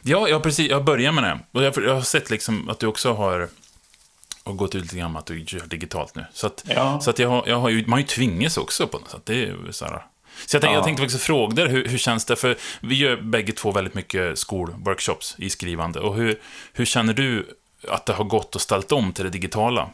Ja, 0.02 0.28
ja, 0.30 0.40
precis. 0.40 0.70
Jag 0.70 0.84
börjar 0.84 1.12
med 1.12 1.24
det. 1.24 1.40
Och 1.52 1.64
jag, 1.64 1.74
jag 1.88 1.94
har 1.94 2.02
sett 2.02 2.30
liksom 2.30 2.70
att 2.70 2.80
du 2.80 2.88
också 2.88 3.14
har, 3.14 3.48
har 4.44 4.54
gått 4.54 4.76
ut 4.76 4.82
lite 4.82 4.98
grann 4.98 5.12
med 5.12 5.20
att 5.20 5.26
du 5.26 5.40
gör 5.48 5.66
digitalt 5.66 6.16
nu. 6.16 6.26
Så 6.34 6.48
att, 6.48 6.64
Ja. 6.68 7.00
så 7.00 7.10
att 7.10 7.20
jag 7.20 7.30
har, 7.30 7.44
jag 7.48 7.60
har 7.60 7.70
ju, 7.70 7.82
man 7.82 7.92
har 7.92 8.00
ju 8.00 8.06
tvingats 8.06 8.58
också 8.58 8.88
på 8.88 9.00
något 9.00 9.10
sätt. 9.10 9.22
Det 9.26 9.44
är 9.44 9.72
så 9.72 9.86
här. 9.86 10.06
Så 10.46 10.56
jag, 10.56 10.62
tänkte, 10.62 10.68
Ja. 10.68 10.74
jag 10.74 10.84
tänkte 10.84 11.02
faktiskt 11.04 11.24
fråga 11.24 11.56
dig, 11.56 11.68
hur, 11.68 11.88
hur 11.88 11.98
känns 11.98 12.26
det? 12.26 12.36
För 12.36 12.56
vi 12.82 12.96
gör 12.96 13.22
bägge 13.22 13.52
två 13.52 13.72
väldigt 13.72 13.94
mycket 13.94 14.40
skolworkshops 14.40 15.36
i 15.38 15.50
skrivande. 15.50 16.00
Och 16.00 16.16
hur, 16.16 16.40
hur 16.74 16.86
känner 16.86 17.14
du 17.14 17.48
att 17.88 18.06
det 18.06 18.14
har 18.14 18.24
gått 18.24 18.56
och 18.56 18.62
ställt 18.62 18.92
om 18.92 19.14
till 19.14 19.24
det 19.24 19.30
digitala? 19.30 19.90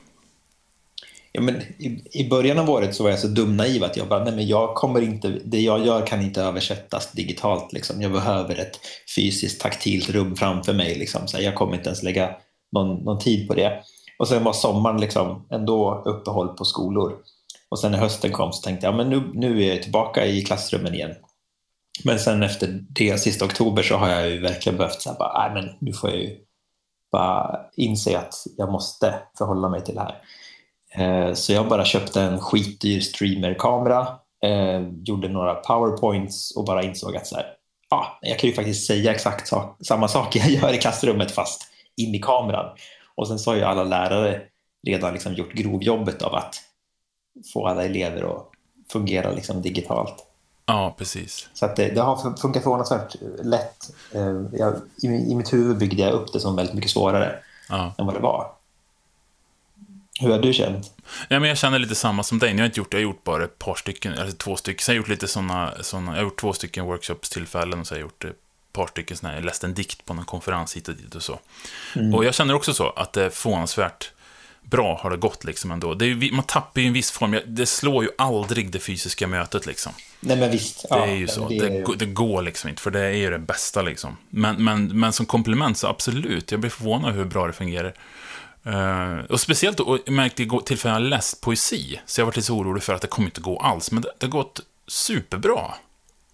Ja, 1.31 1.41
men 1.41 1.55
i, 1.55 2.03
I 2.11 2.29
början 2.29 2.59
av 2.59 2.69
året 2.69 2.95
så 2.95 3.03
var 3.03 3.09
jag 3.09 3.19
så 3.19 3.27
dum 3.27 3.57
naiv 3.57 3.83
att 3.83 3.97
jag 3.97 4.07
bara, 4.07 4.23
nej 4.23 4.35
men 4.35 4.47
jag 4.47 4.75
kommer 4.75 5.01
inte, 5.01 5.27
det 5.45 5.59
jag 5.61 5.85
gör 5.85 6.07
kan 6.07 6.21
inte 6.21 6.41
översättas 6.41 7.11
digitalt. 7.11 7.73
Liksom. 7.73 8.01
Jag 8.01 8.11
behöver 8.11 8.55
ett 8.55 8.79
fysiskt 9.15 9.61
taktilt 9.61 10.09
rum 10.09 10.35
framför 10.35 10.73
mig. 10.73 10.95
Liksom. 10.95 11.27
Så 11.27 11.41
jag 11.41 11.55
kommer 11.55 11.75
inte 11.75 11.89
ens 11.89 12.03
lägga 12.03 12.35
någon, 12.71 13.03
någon 13.03 13.19
tid 13.19 13.47
på 13.47 13.53
det. 13.53 13.83
Och 14.19 14.27
sen 14.27 14.43
var 14.43 14.53
sommaren 14.53 15.01
liksom 15.01 15.47
ändå 15.51 16.03
uppehåll 16.05 16.47
på 16.47 16.65
skolor. 16.65 17.13
Och 17.73 17.79
sen 17.79 17.91
när 17.91 17.99
hösten 17.99 18.31
kom 18.31 18.53
så 18.53 18.61
tänkte 18.61 18.85
jag, 18.85 18.95
men 18.95 19.09
nu, 19.09 19.31
nu 19.33 19.63
är 19.63 19.73
jag 19.73 19.83
tillbaka 19.83 20.25
i 20.25 20.41
klassrummen 20.41 20.93
igen. 20.93 21.15
Men 22.03 22.19
sen 22.19 22.43
efter 22.43 22.79
det, 22.89 23.17
sista 23.17 23.45
oktober, 23.45 23.83
så 23.83 23.95
har 23.95 24.09
jag 24.09 24.29
ju 24.29 24.39
verkligen 24.39 24.77
behövt 24.77 25.01
så 25.01 25.09
här, 25.09 25.17
bara, 25.17 25.47
nej 25.47 25.63
men 25.63 25.75
nu 25.79 25.93
får 25.93 26.09
jag 26.09 26.19
ju 26.19 26.37
bara 27.11 27.59
inse 27.77 28.17
att 28.17 28.33
jag 28.57 28.71
måste 28.71 29.15
förhålla 29.37 29.69
mig 29.69 29.83
till 29.83 29.95
det 29.95 30.01
här. 30.01 30.17
Eh, 31.27 31.33
Så 31.33 31.53
jag 31.53 31.67
bara 31.67 31.85
köpte 31.85 32.21
en 32.21 32.39
skitdyr 32.39 32.99
streamerkamera, 32.99 34.07
eh, 34.43 34.81
gjorde 35.05 35.27
några 35.27 35.55
powerpoints 35.55 36.55
och 36.55 36.65
bara 36.65 36.83
insåg 36.83 37.15
att 37.15 37.27
så 37.27 37.35
här, 37.35 37.45
ah, 37.89 38.05
jag 38.21 38.39
kan 38.39 38.49
ju 38.49 38.55
faktiskt 38.55 38.87
säga 38.87 39.11
exakt 39.11 39.47
sak, 39.47 39.77
samma 39.87 40.07
sak 40.07 40.35
jag 40.35 40.49
gör 40.49 40.73
i 40.73 40.77
klassrummet 40.77 41.31
fast 41.31 41.61
in 41.97 42.15
i 42.15 42.19
kameran. 42.19 42.77
Och 43.15 43.27
sen 43.27 43.39
så 43.39 43.51
har 43.51 43.55
ju 43.55 43.63
alla 43.63 43.83
lärare 43.83 44.41
redan 44.87 45.13
liksom 45.13 45.33
gjort 45.33 45.53
grovjobbet 45.53 46.21
av 46.21 46.35
att 46.35 46.55
få 47.53 47.67
alla 47.67 47.83
elever 47.85 48.35
att 48.37 48.45
fungera 48.91 49.31
liksom 49.31 49.61
digitalt. 49.61 50.13
Ja, 50.65 50.95
precis. 50.97 51.49
Så 51.53 51.65
att 51.65 51.75
det, 51.75 51.89
det 51.89 52.01
har 52.01 52.15
fun- 52.15 52.37
funkat 52.37 52.63
förvånansvärt 52.63 53.15
lätt. 53.43 53.89
Eh, 54.11 54.41
Jag, 54.53 54.75
i, 54.97 55.07
I 55.07 55.35
mitt 55.35 55.53
huvud 55.53 55.77
byggde 55.77 56.03
jag 56.03 56.13
upp 56.13 56.33
det 56.33 56.39
som 56.39 56.55
väldigt 56.55 56.75
mycket 56.75 56.91
svårare 56.91 57.39
Ja. 57.69 57.93
än 57.97 58.05
vad 58.05 58.15
det 58.15 58.19
var. 58.21 58.51
Hur 60.19 60.29
har 60.29 60.39
du 60.39 60.53
känt? 60.53 60.91
Ja, 61.29 61.39
men 61.39 61.49
jag 61.49 61.57
känner 61.57 61.79
lite 61.79 61.95
samma 61.95 62.23
som 62.23 62.39
dig. 62.39 62.49
Jag 62.51 62.57
har 62.57 62.65
inte 62.65 62.79
gjort 62.79 62.91
det, 62.91 62.97
jag 62.97 63.07
har 63.07 63.13
gjort 63.13 63.23
bara 63.23 63.43
ett 63.43 63.59
par 63.59 63.75
stycken, 63.75 64.13
eller 64.13 64.31
två 64.31 64.55
stycken. 64.55 64.79
Sen 64.83 64.93
har 64.93 64.95
jag 64.95 65.01
gjort 65.01 65.09
lite 65.09 65.27
sådana, 65.27 65.73
såna, 65.81 66.11
jag 66.11 66.17
har 66.17 66.23
gjort 66.23 66.39
två 66.41 66.53
stycken 66.53 66.85
workshops-tillfällen 66.85 67.79
och 67.79 67.87
så 67.87 67.93
har 67.93 67.99
jag 67.99 68.05
gjort 68.05 68.23
ett 68.25 68.35
par 68.73 68.87
stycken 68.87 69.17
här, 69.23 69.33
jag 69.33 69.45
läste 69.45 69.67
en 69.67 69.73
dikt 69.73 70.05
på 70.05 70.13
någon 70.13 70.25
konferens 70.25 70.75
hit 70.75 70.87
och 70.87 70.95
dit 70.95 71.15
och 71.15 71.23
så. 71.23 71.39
Och 72.15 72.25
jag 72.25 72.33
känner 72.33 72.53
också 72.53 72.73
så, 72.73 72.89
att 72.89 73.13
det 73.13 73.23
är 73.23 73.29
förvånansvärt 73.29 74.11
bra 74.77 74.99
har 75.03 75.09
det 75.09 75.17
gått 75.17 75.43
liksom 75.43 75.71
ändå. 75.71 76.03
Ju 76.03 76.31
man 76.31 76.43
tappar 76.43 76.81
ju 76.81 76.87
en 76.87 76.93
viss 76.93 77.11
form, 77.11 77.39
det 77.47 77.65
slår 77.65 78.03
ju 78.03 78.09
aldrig 78.17 78.71
det 78.71 78.79
fysiska 78.79 79.27
mötet 79.27 79.65
liksom. 79.65 79.91
Nej 80.19 80.37
men 80.37 80.51
visst. 80.51 80.81
Det 80.81 80.87
ja, 80.89 81.05
är 81.05 81.13
ju 81.13 81.19
men 81.19 81.27
så. 81.27 81.49
det 81.49 81.59
Det, 81.59 81.73
ju- 81.75 81.95
det 81.97 82.05
går 82.05 82.41
liksom 82.41 82.69
inte, 82.69 82.81
för 82.81 82.91
det 82.91 82.99
är 82.99 83.11
ju 83.11 83.29
det 83.29 83.39
bästa 83.39 83.81
liksom. 83.81 84.17
Men, 84.29 84.63
men, 84.63 84.99
men 84.99 85.13
som 85.13 85.25
komplement 85.25 85.77
så 85.77 85.87
absolut, 85.87 86.51
jag 86.51 86.59
blir 86.59 86.69
förvånad 86.71 87.13
hur 87.13 87.25
bra 87.25 87.47
det 87.47 87.53
fungerar. 87.53 87.93
Eh, 88.65 89.25
och 89.29 89.39
speciellt, 89.39 89.79
och 89.79 89.99
jag 90.05 90.13
märkte 90.13 90.41
igår 90.43 90.59
tillfällen 90.61 91.01
jag 91.03 91.09
läst 91.09 91.41
poesi, 91.41 91.99
så 92.05 92.21
jag 92.21 92.25
var 92.25 92.31
lite 92.33 92.41
så 92.47 92.55
orolig 92.55 92.83
för 92.83 92.93
att 92.93 93.01
det 93.01 93.07
kommer 93.07 93.27
inte 93.27 93.41
gå 93.41 93.59
alls, 93.59 93.91
men 93.91 94.01
det, 94.01 94.09
det 94.17 94.25
har 94.25 94.31
gått 94.31 94.59
superbra. 94.87 95.73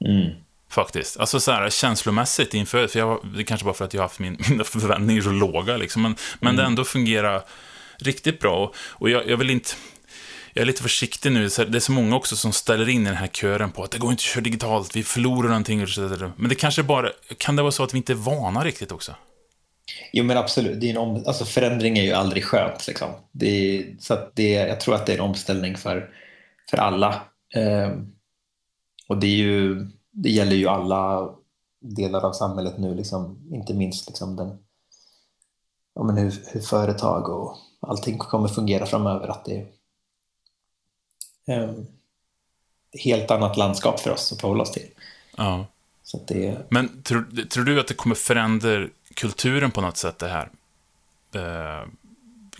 Mm. 0.06 0.30
Faktiskt. 0.72 1.18
Alltså 1.20 1.40
så 1.40 1.52
här 1.52 1.70
känslomässigt 1.70 2.54
inför, 2.54 2.88
för 2.88 3.00
jag, 3.00 3.20
det 3.38 3.44
kanske 3.44 3.66
bara 3.66 3.74
för 3.74 3.86
att 3.86 3.94
jag 3.94 4.02
har 4.02 4.08
haft 4.08 4.20
min, 4.20 4.38
mina 4.50 4.64
förväntningar 4.64 5.22
så 5.22 5.30
låga 5.30 5.78
liksom, 5.78 6.02
men, 6.02 6.16
men 6.40 6.56
det 6.56 6.64
ändå 6.64 6.84
fungerar 6.84 7.42
riktigt 8.00 8.40
bra. 8.40 8.64
Och, 8.64 8.76
och 8.76 9.10
jag, 9.10 9.30
jag 9.30 9.38
vill 9.38 9.50
inte, 9.50 9.70
jag 10.54 10.62
är 10.62 10.66
lite 10.66 10.84
försiktig 10.84 11.32
nu, 11.32 11.40
det 11.40 11.76
är 11.76 11.80
så 11.80 11.92
många 11.92 12.16
också 12.16 12.36
som 12.36 12.52
ställer 12.52 12.90
in 12.90 13.02
i 13.02 13.06
den 13.06 13.16
här 13.16 13.28
kören 13.28 13.72
på 13.72 13.84
att 13.84 13.92
det 13.92 13.98
går 13.98 14.12
inte 14.12 14.22
att 14.22 14.24
köra 14.24 14.44
digitalt, 14.44 14.96
vi 14.96 15.04
förlorar 15.04 15.48
någonting. 15.48 15.86
Men 16.36 16.50
det 16.50 16.56
kanske 16.56 16.84
bara, 16.84 17.12
kan 17.38 17.56
det 17.56 17.62
vara 17.62 17.72
så 17.72 17.84
att 17.84 17.94
vi 17.94 17.98
inte 17.98 18.14
är 18.14 18.16
vana 18.16 18.64
riktigt 18.64 18.92
också? 18.92 19.16
Jo 20.14 20.24
men 20.24 20.38
absolut, 20.38 20.82
det 20.82 20.88
är 20.88 20.92
en 20.92 20.98
om, 20.98 21.24
alltså 21.28 21.46
förändring 21.46 21.98
är 21.98 22.04
ju 22.04 22.14
aldrig 22.14 22.44
skönt. 22.44 22.88
Liksom. 22.88 23.10
Det 23.32 23.48
är, 23.48 23.96
så 24.00 24.14
att 24.14 24.36
det, 24.36 24.52
jag 24.52 24.80
tror 24.80 24.96
att 24.96 25.06
det 25.06 25.14
är 25.14 25.18
en 25.18 25.24
omställning 25.24 25.78
för, 25.78 26.10
för 26.70 26.78
alla. 26.78 27.22
Ehm, 27.56 28.12
och 29.08 29.18
det, 29.18 29.28
är 29.28 29.36
ju, 29.36 29.88
det 30.12 30.30
gäller 30.30 30.56
ju 30.56 30.68
alla 30.68 31.30
delar 31.82 32.26
av 32.26 32.34
samhället 32.34 32.78
nu, 32.78 32.96
liksom, 32.96 33.50
inte 33.52 33.74
minst 33.74 34.08
liksom 34.08 34.36
den, 34.36 34.58
ja, 35.96 36.04
men 36.04 36.18
hur, 36.18 36.34
hur 36.54 36.62
företag 36.62 37.30
och 37.30 37.58
allting 37.80 38.18
kommer 38.18 38.48
fungera 38.48 38.86
framöver. 38.86 39.28
Att 39.28 39.46
det 39.46 39.68
är 41.46 41.64
ehm, 41.64 41.86
ett 42.94 43.02
helt 43.02 43.32
annat 43.32 43.58
landskap 43.58 44.00
för 44.00 44.12
oss 44.12 44.32
att 44.32 44.42
förhålla 44.42 44.64
oss 44.64 44.72
till. 44.72 44.88
Ja. 45.38 45.66
Så 46.04 46.20
det, 46.28 46.58
Men 46.70 47.02
tror, 47.04 47.46
tror 47.50 47.64
du 47.64 47.80
att 47.80 47.88
det 47.88 47.94
kommer 47.94 48.16
förändra 48.16 48.88
kulturen 49.14 49.72
på 49.72 49.82
något 49.82 49.98
sätt, 49.98 50.20
det 50.20 50.28
här? 50.28 50.50
Eh, 51.36 51.88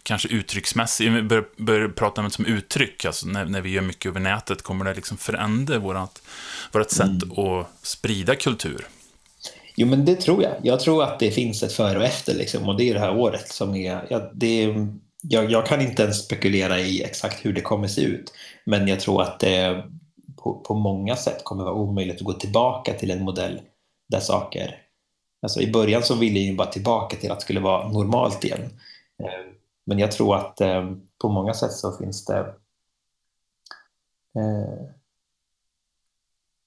kanske 0.04 0.30
uttrycksmässigt, 0.30 1.12
vi 1.12 1.22
börjar, 1.22 1.46
börjar 1.58 1.88
prata 1.88 2.22
om 2.22 2.28
det 2.28 2.34
som 2.34 2.46
uttryck, 2.46 3.06
alltså 3.06 3.28
när, 3.28 3.46
när 3.46 3.62
vi 3.62 3.70
gör 3.70 3.82
mycket 3.82 4.10
över 4.10 4.20
nätet, 4.20 4.62
kommer 4.62 4.86
det 4.86 4.94
liksom 4.94 5.18
förändra 5.18 5.80
vårt, 5.80 6.20
vårt 6.72 6.92
sätt 6.92 7.24
att 7.38 7.68
sprida 7.88 8.36
kultur? 8.36 8.88
Jo, 9.76 9.88
men 9.88 10.06
det 10.06 10.16
tror 10.16 10.44
jag. 10.44 10.54
Jag 10.64 10.80
tror 10.80 11.04
att 11.04 11.20
det 11.20 11.32
finns 11.32 11.64
ett 11.64 11.74
före 11.74 11.98
och 11.98 12.04
efter 12.04 12.36
liksom, 12.36 12.70
och 12.70 12.78
det 12.78 12.90
är 12.90 12.94
det 12.94 13.00
här 13.00 13.18
året 13.18 13.52
som 13.52 13.76
är... 13.76 14.08
Ja, 14.10 14.32
det 14.34 14.64
är 14.64 14.98
jag, 15.22 15.52
jag 15.52 15.66
kan 15.66 15.82
inte 15.82 16.04
ens 16.04 16.26
spekulera 16.26 16.80
i 16.80 17.04
exakt 17.04 17.46
hur 17.46 17.54
det 17.54 17.62
kommer 17.62 17.88
se 17.88 18.02
ut, 18.02 18.34
men 18.64 18.88
jag 18.88 19.00
tror 19.00 19.22
att 19.22 19.40
det 19.40 19.84
på, 20.38 20.60
på 20.60 20.74
många 20.74 21.16
sätt 21.16 21.44
kommer 21.44 21.64
vara 21.64 21.74
omöjligt 21.74 22.16
att 22.16 22.22
gå 22.22 22.34
tillbaka 22.34 22.94
till 22.94 23.12
en 23.12 23.24
modell 23.24 23.62
där 24.08 24.20
saker... 24.20 24.86
Alltså 25.42 25.62
I 25.62 25.72
början 25.72 26.04
så 26.04 26.16
ville 26.16 26.40
jag 26.40 26.48
ju 26.48 26.56
bara 26.56 26.68
tillbaka 26.68 27.16
till 27.18 27.32
att 27.32 27.40
det 27.40 27.44
skulle 27.44 27.60
vara 27.60 27.88
normalt 27.88 28.44
igen. 28.44 28.62
Eh, 29.20 29.54
men 29.86 30.00
jag 30.00 30.12
tror 30.12 30.36
att 30.36 30.62
eh, 30.62 30.92
på 31.22 31.30
många 31.30 31.54
sätt 31.54 31.72
så 31.72 31.98
finns 31.98 32.26
det 32.26 32.40
eh, 34.36 34.86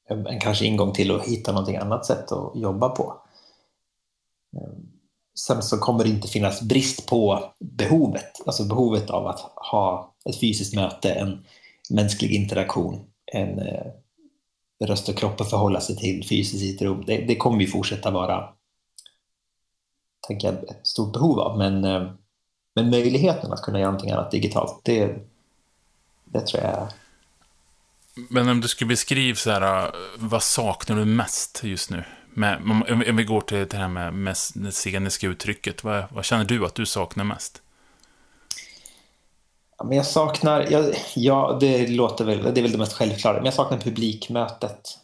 en 0.08 0.40
kanske 0.40 0.64
ingång 0.64 0.92
till 0.92 1.10
att 1.10 1.26
hitta 1.26 1.52
någonting 1.52 1.76
annat 1.76 2.06
sätt 2.06 2.32
att 2.32 2.56
jobba 2.56 2.88
på. 2.88 3.14
Sen 5.34 5.62
så 5.62 5.78
kommer 5.78 6.04
det 6.04 6.10
inte 6.10 6.28
finnas 6.28 6.62
brist 6.62 7.06
på 7.06 7.52
behovet, 7.60 8.40
alltså 8.46 8.64
behovet 8.64 9.10
av 9.10 9.26
att 9.26 9.40
ha 9.70 10.14
ett 10.28 10.40
fysiskt 10.40 10.74
möte, 10.74 11.12
en 11.12 11.44
mänsklig 11.90 12.32
interaktion, 12.32 13.04
en 13.32 13.58
eh, 13.58 13.86
röst 14.84 15.08
och 15.08 15.16
kropp 15.16 15.40
att 15.40 15.50
förhålla 15.50 15.80
sig 15.80 15.96
till 15.96 16.28
fysiskt 16.28 16.62
i 16.62 16.74
ett 16.74 16.82
rum. 16.82 17.04
Det, 17.06 17.16
det 17.16 17.36
kommer 17.36 17.60
ju 17.60 17.66
fortsätta 17.66 18.10
vara 18.10 18.48
tänker 20.26 20.48
jag, 20.48 20.70
ett 20.70 20.86
stort 20.86 21.12
behov 21.12 21.40
av, 21.40 21.58
men, 21.58 21.84
eh, 21.84 22.10
men 22.74 22.90
möjligheten 22.90 23.52
att 23.52 23.62
kunna 23.62 23.78
göra 23.78 23.90
någonting 23.90 24.10
annat 24.10 24.30
digitalt, 24.30 24.80
det, 24.84 25.16
det 26.24 26.46
tror 26.46 26.62
jag 26.62 26.88
Men 28.30 28.48
om 28.48 28.60
du 28.60 28.68
skulle 28.68 28.88
beskriva 28.88 29.36
så 29.36 29.50
här, 29.50 29.86
eh, 29.86 29.92
vad 30.16 30.42
saknar 30.42 30.96
du 30.96 31.04
mest 31.04 31.60
just 31.64 31.90
nu? 31.90 32.04
Med, 32.34 32.56
om, 32.56 33.16
vi 33.16 33.24
går 33.24 33.40
till 33.40 33.66
det 33.70 33.76
här 33.76 33.88
med, 33.88 34.14
med 34.14 34.36
det 34.54 34.70
sceniska 34.70 35.26
uttrycket, 35.26 35.84
vad, 35.84 36.04
vad 36.10 36.24
känner 36.24 36.44
du 36.44 36.66
att 36.66 36.74
du 36.74 36.86
saknar 36.86 37.24
mest? 37.24 37.62
Ja, 39.78 39.84
men 39.84 39.96
jag 39.96 40.06
saknar, 40.06 40.66
ja, 40.70 40.92
ja, 41.14 41.58
det 41.60 41.86
låter 41.86 42.24
väl, 42.24 42.42
det 42.42 42.60
är 42.60 42.62
väl 42.62 42.72
det 42.72 42.78
mest 42.78 42.92
självklara, 42.92 43.36
men 43.36 43.44
jag 43.44 43.54
saknar 43.54 43.78
publikmötet. 43.78 44.98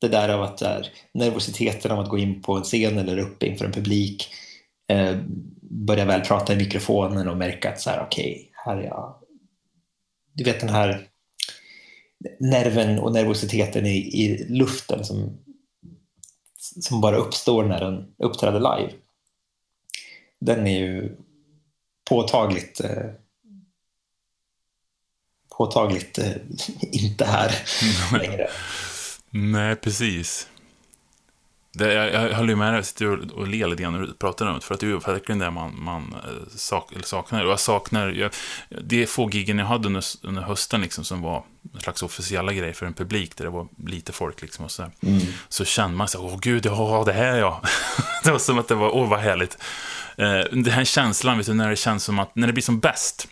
Det 0.00 0.08
där 0.08 0.28
av 0.28 0.42
att 0.42 0.58
där, 0.58 0.88
nervositeten 1.14 1.90
av 1.90 2.00
att 2.00 2.08
gå 2.08 2.18
in 2.18 2.42
på 2.42 2.56
en 2.56 2.62
scen 2.62 2.98
eller 2.98 3.18
upp 3.18 3.42
inför 3.42 3.64
en 3.64 3.72
publik, 3.72 4.28
eh, 4.88 5.16
börja 5.70 6.04
väl 6.04 6.20
prata 6.20 6.52
i 6.52 6.56
mikrofonen 6.56 7.28
och 7.28 7.36
märka 7.36 7.70
att 7.70 7.80
så 7.80 7.90
här, 7.90 8.02
okej, 8.06 8.50
här 8.52 8.76
är 8.76 8.84
jag. 8.84 9.14
Du 10.32 10.44
vet 10.44 10.60
den 10.60 10.68
här 10.68 11.08
nerven 12.40 12.98
och 12.98 13.12
nervositeten 13.12 13.86
i, 13.86 13.96
i 13.96 14.46
luften 14.48 15.04
som, 15.04 15.38
som 16.80 17.00
bara 17.00 17.16
uppstår 17.16 17.64
när 17.64 17.80
den 17.80 18.14
uppträder 18.18 18.60
live. 18.60 18.92
Den 20.40 20.66
är 20.66 20.78
ju 20.78 21.16
påtagligt 22.08 22.80
eh, 22.80 23.10
påtagligt 25.58 26.18
eh, 26.18 26.32
inte 26.92 27.24
här 27.24 27.52
längre. 28.18 28.48
Nej, 29.30 29.76
precis. 29.76 30.48
Det, 31.72 31.92
jag, 31.92 32.30
jag 32.30 32.36
håller 32.36 32.54
med 32.54 32.68
dig, 32.68 32.78
jag 32.78 32.86
sitter 32.86 33.32
och, 33.32 33.48
ler 33.48 33.66
lite 33.66 33.82
grann 33.82 33.92
när 33.92 34.00
du 34.00 34.12
pratar 34.12 34.46
om 34.46 34.54
det, 34.54 34.60
för 34.60 34.74
att 34.74 34.80
det 34.80 34.86
är 34.86 34.90
ju 34.90 34.98
verkligen 34.98 35.38
det 35.38 35.50
man, 35.50 35.82
man 35.82 36.14
eh, 36.24 36.56
sak, 36.56 36.92
saknar. 37.02 37.44
Och 37.44 37.50
jag 37.50 37.60
saknar, 37.60 38.08
jag, 38.08 38.30
det 38.82 39.02
är 39.02 39.06
få 39.06 39.30
giggen 39.30 39.58
jag 39.58 39.66
hade 39.66 39.86
under, 39.86 40.04
under 40.22 40.42
hösten 40.42 40.80
liksom, 40.80 41.04
som 41.04 41.22
var 41.22 41.44
en 41.74 41.80
slags 41.80 42.02
officiella 42.02 42.52
grej 42.52 42.72
för 42.72 42.86
en 42.86 42.94
publik, 42.94 43.36
där 43.36 43.44
det 43.44 43.50
var 43.50 43.68
lite 43.86 44.12
folk 44.12 44.42
liksom 44.42 44.64
och 44.64 44.70
så 44.70 44.82
mm. 44.82 45.20
Så 45.48 45.64
kände 45.64 45.96
man 45.96 46.08
så 46.08 46.24
åh 46.24 46.38
gud, 46.40 46.66
ja, 46.66 47.02
det 47.06 47.12
här 47.12 47.36
ja. 47.36 47.62
det 48.24 48.30
var 48.30 48.38
som 48.38 48.58
att 48.58 48.68
det 48.68 48.74
var, 48.74 48.94
åh 48.94 49.08
vad 49.08 49.20
härligt. 49.20 49.58
Eh, 50.16 50.40
den 50.52 50.70
här 50.70 50.84
känslan, 50.84 51.38
vet 51.38 51.46
du, 51.46 51.54
när 51.54 51.70
det 51.70 51.76
känns 51.76 52.04
som 52.04 52.18
att, 52.18 52.36
när 52.36 52.46
det 52.46 52.52
blir 52.52 52.62
som 52.62 52.80
bäst, 52.80 53.28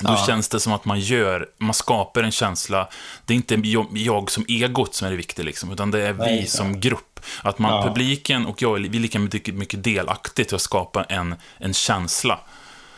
då 0.00 0.12
ja. 0.12 0.24
känns 0.26 0.48
det 0.48 0.60
som 0.60 0.72
att 0.72 0.84
man 0.84 1.00
gör, 1.00 1.48
man 1.58 1.74
skapar 1.74 2.22
en 2.22 2.32
känsla, 2.32 2.88
det 3.24 3.34
är 3.34 3.36
inte 3.36 3.54
jag, 3.92 4.30
som 4.30 4.44
egot 4.48 4.94
som 4.94 5.06
är 5.06 5.10
det 5.10 5.16
viktiga, 5.16 5.44
liksom, 5.44 5.72
utan 5.72 5.90
det 5.90 6.02
är 6.02 6.14
Nej, 6.14 6.40
vi 6.40 6.46
som 6.46 6.80
grupp. 6.80 7.20
Att 7.42 7.58
man, 7.58 7.72
ja. 7.72 7.82
publiken 7.82 8.46
och 8.46 8.62
jag, 8.62 8.74
vi 8.74 8.98
är 8.98 9.02
lika 9.02 9.18
mycket, 9.18 9.54
mycket 9.54 9.84
delaktigt 9.84 10.52
i 10.52 10.54
att 10.54 10.60
skapa 10.60 11.04
en, 11.04 11.34
en 11.58 11.74
känsla. 11.74 12.40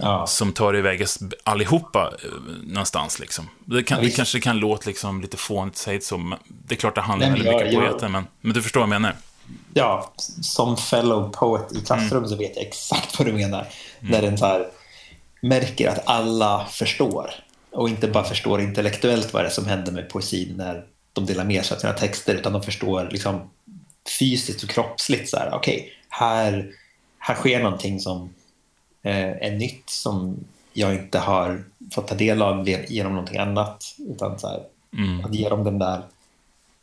Ja. 0.00 0.26
Som 0.26 0.52
tar 0.52 0.76
iväg 0.76 1.02
oss 1.02 1.18
allihopa 1.44 2.12
eh, 2.24 2.30
någonstans. 2.62 3.18
Liksom. 3.18 3.48
Det, 3.64 3.82
kan, 3.82 4.02
det 4.02 4.10
kanske 4.10 4.40
kan 4.40 4.58
låta 4.58 4.90
liksom, 4.90 5.22
lite 5.22 5.36
fånigt 5.36 5.76
säga 5.76 6.00
så, 6.00 6.18
men 6.18 6.38
det 6.48 6.74
är 6.74 6.76
klart 6.76 6.94
det 6.94 7.00
handlar 7.00 7.30
väldigt 7.30 7.54
mycket 7.54 7.76
om 7.76 7.82
poeten, 7.82 8.12
men, 8.12 8.26
men 8.40 8.52
du 8.52 8.62
förstår 8.62 8.80
vad 8.80 8.84
jag 8.84 9.00
menar. 9.00 9.16
Ja, 9.74 10.12
som 10.42 10.76
fellow 10.76 11.32
poet 11.32 11.72
i 11.72 11.80
klassrum 11.80 12.18
mm. 12.18 12.28
så 12.30 12.36
vet 12.36 12.56
jag 12.56 12.66
exakt 12.66 13.18
vad 13.18 13.28
du 13.28 13.32
menar. 13.32 13.66
Mm. 14.00 14.12
När 14.12 14.22
den 14.22 14.38
så 14.38 14.46
här, 14.46 14.66
märker 15.40 15.88
att 15.88 16.02
alla 16.08 16.66
förstår 16.66 17.30
och 17.70 17.88
inte 17.88 18.08
bara 18.08 18.24
förstår 18.24 18.60
intellektuellt 18.60 19.32
vad 19.32 19.44
det 19.44 19.48
är 19.48 19.50
som 19.50 19.66
händer 19.66 19.92
med 19.92 20.08
poesin 20.08 20.54
när 20.56 20.84
de 21.12 21.26
delar 21.26 21.44
med 21.44 21.64
sig 21.64 21.74
av 21.74 21.80
sina 21.80 21.92
texter 21.92 22.34
utan 22.34 22.52
de 22.52 22.62
förstår 22.62 23.08
liksom 23.10 23.50
fysiskt 24.18 24.62
och 24.62 24.70
kroppsligt 24.70 25.28
så 25.28 25.36
här, 25.36 25.54
okej, 25.54 25.76
okay, 25.76 25.90
här, 26.08 26.70
här 27.18 27.34
sker 27.34 27.62
någonting 27.62 28.00
som 28.00 28.34
eh, 29.02 29.46
är 29.46 29.50
nytt 29.50 29.90
som 29.90 30.44
jag 30.72 30.94
inte 30.94 31.18
har 31.18 31.64
fått 31.94 32.08
ta 32.08 32.14
del 32.14 32.42
av 32.42 32.68
genom 32.68 33.12
någonting 33.12 33.38
annat 33.38 33.84
utan 33.98 34.38
så 34.38 34.48
här, 34.48 34.62
mm. 34.96 35.24
att 35.24 35.34
ge 35.34 35.48
dem 35.48 35.64
den 35.64 35.78
där 35.78 36.02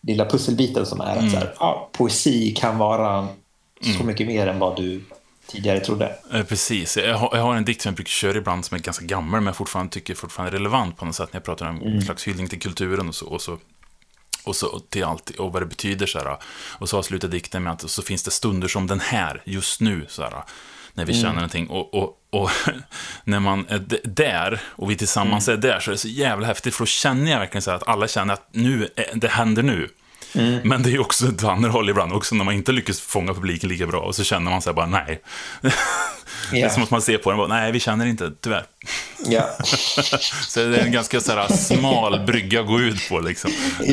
lilla 0.02 0.26
pusselbiten 0.26 0.86
som 0.86 1.02
är 1.02 1.12
att 1.12 1.18
mm. 1.18 1.32
så 1.32 1.38
här, 1.38 1.54
ja, 1.60 1.90
poesi 1.92 2.52
kan 2.52 2.78
vara 2.78 3.28
så 3.82 3.90
mm. 3.90 4.08
mycket 4.08 4.28
mer 4.28 4.48
än 4.48 4.60
vad 4.60 4.76
du 4.76 5.04
tidigare 5.48 5.80
trodde. 5.80 6.16
Eh, 6.34 6.44
precis. 6.44 6.98
Jag 6.98 7.18
har, 7.18 7.56
en 7.56 7.66
dikt 7.66 7.82
som 7.82 7.90
jag 7.90 7.96
brukar 7.96 8.10
köra 8.10 8.38
ibland 8.38 8.66
som 8.66 8.76
är 8.76 8.82
ganska 8.82 9.06
gammal, 9.06 9.42
men 9.42 9.46
jag 9.46 9.56
fortfarande 9.56 9.94
tycker 9.94 10.16
fortfarande 10.16 10.58
är 10.58 10.60
relevant 10.60 10.98
på 10.98 11.06
något 11.06 11.16
sätt 11.16 11.34
när 11.34 11.40
jag 11.40 11.46
pratar 11.46 11.70
om 11.70 11.82
mm. 11.82 11.94
en 11.94 12.02
slags 12.02 12.28
hyllning 12.28 12.48
till 12.48 12.60
kulturen 12.60 13.08
och 13.08 13.16
så. 13.16 13.26
Och 13.26 13.42
så 13.42 13.58
och 14.44 14.56
så 14.56 14.80
till 14.80 15.04
allt 15.04 15.30
och 15.30 15.54
vad 15.54 15.62
det 15.62 15.66
betyder 15.66 16.06
så 16.06 16.20
här. 16.20 16.38
Och 16.78 16.90
så 16.90 16.98
avslutar 16.98 17.28
dikten 17.28 17.64
med 17.64 17.74
att 17.74 17.90
så 17.90 18.02
finns 18.02 18.24
det 18.24 18.32
stunder 18.32 18.68
som 18.68 18.88
den 18.88 19.00
här, 19.00 19.42
just 19.46 19.82
nu, 19.82 20.06
så 20.10 20.24
här, 20.24 20.44
när 20.94 21.06
vi 21.06 21.12
mm. 21.14 21.22
känner 21.22 21.36
någonting. 21.36 21.68
Och, 21.68 21.94
och, 21.94 22.20
och 22.30 22.50
när 23.24 23.40
man 23.40 23.66
är 23.70 23.86
där 24.04 24.62
och 24.66 24.92
vi 24.92 24.96
tillsammans 24.96 25.48
mm. 25.48 25.60
är 25.60 25.62
där 25.62 25.80
så 25.80 25.92
är 25.92 25.94
det 25.94 25.98
så 25.98 26.08
jävla 26.08 26.48
häftigt, 26.48 26.76
för 26.76 26.82
då 26.82 26.86
känner 26.86 27.32
jag 27.32 27.40
verkligen 27.40 27.62
så 27.62 27.72
här 27.72 27.78
att 27.78 27.88
alla 27.88 28.08
känner 28.08 28.34
att 28.34 28.48
nu, 28.52 28.90
det 29.14 29.28
händer 29.28 29.64
nu. 29.64 29.90
Mm. 30.34 30.60
Men 30.64 30.84
det 30.84 30.92
är 30.92 31.00
också 31.00 31.28
ett 31.28 31.44
andra 31.44 31.70
håll 31.70 31.90
ibland 31.90 32.14
också, 32.14 32.36
när 32.36 32.44
man 32.44 32.54
inte 32.54 32.72
lyckas 32.72 33.00
fånga 33.00 33.34
publiken 33.34 33.70
lika 33.70 33.88
bra, 33.88 34.02
och 34.02 34.16
så 34.16 34.24
känner 34.24 34.52
man 34.52 34.62
sig 34.62 34.74
bara, 34.74 34.86
nej. 34.86 35.22
Det 36.52 36.62
är 36.62 36.70
som 36.70 36.84
att 36.84 36.92
man 36.92 37.02
ser 37.02 37.18
på 37.18 37.32
den 37.32 37.40
och 37.40 37.48
bara, 37.48 37.58
nej, 37.60 37.72
vi 37.72 37.80
känner 37.80 38.06
inte, 38.06 38.32
tyvärr. 38.42 38.66
Ja. 39.26 39.50
så 40.48 40.60
det 40.60 40.78
är 40.78 40.86
en 40.86 40.92
ganska 40.92 41.22
så 41.22 41.32
här, 41.32 41.48
smal 41.48 42.26
brygga 42.26 42.62
att 42.62 42.68
gå 42.68 42.80
ut 42.80 43.10
på, 43.10 43.20
liksom. 43.20 43.52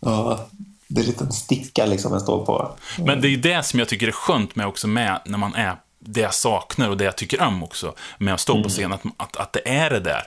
ja, 0.00 0.48
det 0.86 1.00
är 1.00 1.04
en 1.04 1.10
liten 1.10 1.32
sticka 1.32 1.86
liksom 1.86 2.12
jag 2.12 2.22
står 2.22 2.44
på. 2.44 2.76
Mm. 2.96 3.06
Men 3.06 3.20
det 3.20 3.28
är 3.28 3.30
ju 3.30 3.36
det 3.36 3.62
som 3.62 3.78
jag 3.78 3.88
tycker 3.88 4.08
är 4.08 4.12
skönt 4.12 4.56
med 4.56 4.66
också 4.66 4.86
med, 4.86 5.20
när 5.24 5.38
man 5.38 5.54
är 5.54 5.76
det 5.98 6.20
jag 6.20 6.34
saknar 6.34 6.88
och 6.88 6.96
det 6.96 7.04
jag 7.04 7.16
tycker 7.16 7.42
om 7.42 7.62
också, 7.62 7.94
med 8.18 8.34
att 8.34 8.40
stå 8.40 8.52
mm. 8.52 8.62
på 8.62 8.68
scen, 8.68 8.92
att, 8.92 9.02
att, 9.16 9.36
att 9.36 9.52
det 9.52 9.68
är 9.68 9.90
det 9.90 10.00
där. 10.00 10.22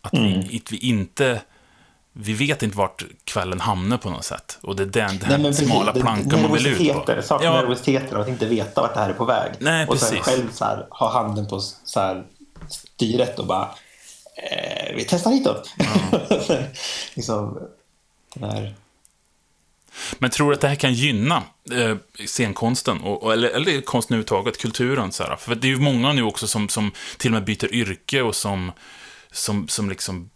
Att, 0.00 0.12
mm. 0.12 0.40
vi, 0.48 0.62
att 0.64 0.72
vi 0.72 0.76
inte 0.76 1.40
vi 2.16 2.32
vet 2.32 2.62
inte 2.62 2.76
vart 2.76 3.04
kvällen 3.24 3.60
hamnar 3.60 3.98
på 3.98 4.10
något 4.10 4.24
sätt. 4.24 4.58
Och 4.62 4.76
det 4.76 4.82
är 4.82 4.86
den, 4.86 5.18
den 5.18 5.42
Nej, 5.42 5.54
smala 5.54 5.92
plankan 5.92 6.42
man 6.42 6.52
vill 6.52 6.66
ut 6.66 6.92
på. 6.92 7.22
Saknar 7.22 7.46
ja. 7.46 7.60
nervositeten 7.60 8.20
att 8.20 8.28
inte 8.28 8.46
veta 8.46 8.80
vart 8.80 8.94
det 8.94 9.00
här 9.00 9.10
är 9.10 9.14
på 9.14 9.24
väg. 9.24 9.52
Nej, 9.58 9.86
och 9.86 9.98
sen 9.98 10.18
själv 10.18 10.52
så 10.52 10.64
här, 10.64 10.86
ha 10.90 11.12
handen 11.12 11.48
på 11.48 11.60
så 11.60 12.00
här, 12.00 12.24
styret 12.68 13.38
och 13.38 13.46
bara 13.46 13.68
eh, 14.36 14.96
vi 14.96 15.04
testar 15.08 15.30
hitåt. 15.30 15.70
Ja. 15.76 16.20
liksom, 17.14 17.58
den 18.34 18.50
här... 18.50 18.74
Men 20.18 20.30
tror 20.30 20.50
du 20.50 20.54
att 20.54 20.60
det 20.60 20.68
här 20.68 20.74
kan 20.74 20.94
gynna 20.94 21.42
eh, 21.72 21.96
scenkonsten, 22.26 23.00
och, 23.00 23.32
eller, 23.32 23.48
eller 23.48 23.80
konsten 23.80 24.14
överhuvudtaget, 24.14 24.58
kulturen? 24.58 25.12
Så 25.12 25.22
här? 25.22 25.36
För 25.36 25.54
det 25.54 25.66
är 25.66 25.68
ju 25.68 25.78
många 25.78 26.12
nu 26.12 26.22
också 26.22 26.46
som, 26.46 26.68
som 26.68 26.92
till 27.16 27.30
och 27.30 27.34
med 27.34 27.44
byter 27.44 27.74
yrke 27.74 28.22
och 28.22 28.36
som, 28.36 28.72
som, 29.34 29.68
som 29.68 29.88
liksom 29.88 30.30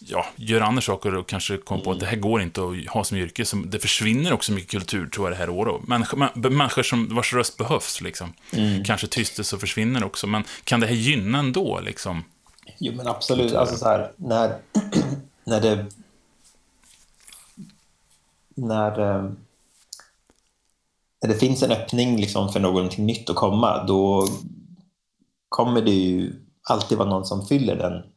ja, 0.00 0.26
gör 0.36 0.60
andra 0.60 0.82
saker 0.82 1.14
och 1.14 1.28
kanske 1.28 1.56
kommer 1.56 1.84
på 1.84 1.90
att 1.90 2.00
det 2.00 2.06
här 2.06 2.16
går 2.16 2.42
inte 2.42 2.60
att 2.60 2.86
ha 2.86 3.04
som 3.04 3.16
yrke. 3.16 3.44
Som, 3.44 3.70
det 3.70 3.78
försvinner 3.78 4.32
också 4.32 4.52
mycket 4.52 4.70
kultur, 4.70 5.06
tror 5.06 5.26
jag, 5.26 5.32
det 5.32 5.38
här 5.38 5.50
året. 5.50 5.88
Människor, 5.88 6.50
människor 6.50 6.82
som, 6.82 7.14
vars 7.14 7.32
röst 7.32 7.56
behövs, 7.56 8.00
liksom. 8.00 8.32
Mm. 8.52 8.84
Kanske 8.84 9.06
tystas 9.06 9.52
och 9.52 9.60
försvinner 9.60 10.04
också. 10.04 10.26
Men 10.26 10.44
kan 10.64 10.80
det 10.80 10.86
här 10.86 10.94
gynna 10.94 11.38
ändå, 11.38 11.80
liksom? 11.80 12.24
Jo, 12.78 12.92
men 12.96 13.08
absolut. 13.08 13.54
Alltså 13.54 13.76
så 13.76 13.88
här, 13.88 14.12
när, 14.16 14.58
när 15.44 15.60
det... 15.60 15.86
När, 18.56 19.00
eh, 19.00 19.30
när 21.22 21.28
det 21.28 21.34
finns 21.34 21.62
en 21.62 21.72
öppning 21.72 22.16
liksom 22.16 22.52
för 22.52 22.60
någonting 22.60 23.06
nytt 23.06 23.30
att 23.30 23.36
komma, 23.36 23.84
då 23.84 24.28
kommer 25.48 25.82
det 25.82 25.90
ju 25.90 26.32
alltid 26.62 26.98
vara 26.98 27.08
någon 27.08 27.24
som 27.24 27.46
fyller 27.46 27.76
den 27.76 28.13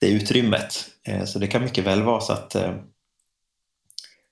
det 0.00 0.06
utrymmet. 0.06 0.90
Eh, 1.02 1.24
så 1.24 1.38
det 1.38 1.46
kan 1.46 1.62
mycket 1.62 1.86
väl 1.86 2.02
vara 2.02 2.20
så 2.20 2.32
att 2.32 2.54
eh, 2.54 2.74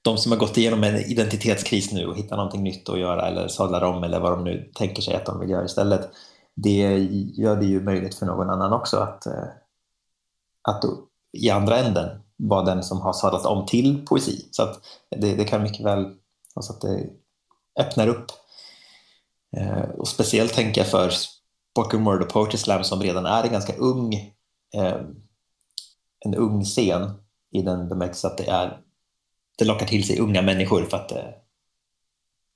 de 0.03 0.19
som 0.19 0.33
har 0.33 0.39
gått 0.39 0.57
igenom 0.57 0.85
en 0.85 0.97
identitetskris 0.97 1.93
nu 1.93 2.07
och 2.07 2.17
hittar 2.17 2.37
någonting 2.37 2.63
nytt 2.63 2.89
att 2.89 2.99
göra 2.99 3.29
eller 3.29 3.49
sadlar 3.49 3.83
om 3.83 4.05
eller 4.05 4.21
vad 4.21 4.33
de 4.33 4.45
nu 4.45 4.71
tänker 4.75 5.03
sig 5.03 5.15
att 5.15 5.27
de 5.27 5.41
vill 5.41 5.51
göra 5.51 5.65
istället. 5.65 6.11
Det 6.55 6.99
gör 7.35 7.57
det 7.57 7.67
ju 7.67 7.83
möjligt 7.83 8.15
för 8.15 8.27
någon 8.27 8.51
annan 8.51 8.73
också 8.73 8.97
att, 8.97 9.27
eh, 9.27 9.49
att 10.63 10.85
i 11.33 11.51
andra 11.51 11.79
änden 11.79 12.21
vara 12.37 12.65
den 12.65 12.83
som 12.83 13.01
har 13.01 13.13
sadlat 13.13 13.47
om 13.47 13.67
till 13.67 14.07
poesi. 14.07 14.49
Så 14.51 14.63
att 14.63 14.81
det, 15.11 15.35
det 15.35 15.45
kan 15.45 15.63
mycket 15.63 15.87
väl 15.87 16.15
så 16.61 16.73
att 16.73 16.81
det 16.81 17.07
öppnar 17.81 18.09
upp. 18.09 18.27
Och 19.99 20.09
speciellt 20.09 20.55
tänker 20.55 20.81
jag 20.81 20.89
för 20.89 21.11
Spoken 21.71 22.05
Word 22.05 22.23
och 22.23 22.29
Poetry 22.29 22.59
Slam 22.59 22.85
som 22.85 23.03
redan 23.03 23.27
är 23.27 23.43
en 23.43 23.53
ganska 23.53 23.77
ung 23.77 24.35
en 26.25 26.35
ung 26.35 26.65
scen 26.65 27.11
i 27.51 27.63
den 27.63 27.89
bemärkelsen 27.89 28.31
att 28.31 28.39
det, 28.39 28.47
är, 28.47 28.79
det 29.59 29.65
lockar 29.65 29.87
till 29.87 30.07
sig 30.07 30.19
unga 30.19 30.43
människor 30.43 30.83
för 30.85 30.97
att 30.97 31.13
eh, 31.13 31.31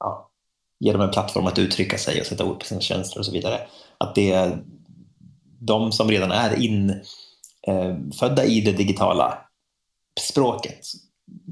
ja, 0.01 0.31
ge 0.79 0.93
dem 0.93 1.01
en 1.01 1.11
plattform 1.11 1.47
att 1.47 1.59
uttrycka 1.59 1.99
sig 1.99 2.21
och 2.21 2.27
sätta 2.27 2.45
ord 2.45 2.59
på 2.59 2.65
sina 2.65 2.81
känslor 2.81 3.21
och 3.21 3.27
så 3.27 3.33
vidare. 3.33 3.61
Att 3.99 4.15
det 4.15 4.33
är 4.33 4.65
de 5.61 5.93
som 5.93 6.11
redan 6.11 6.31
är 6.31 6.57
infödda 6.57 8.45
eh, 8.45 8.51
i 8.51 8.61
det 8.61 8.73
digitala 8.73 9.39
språket 10.21 10.87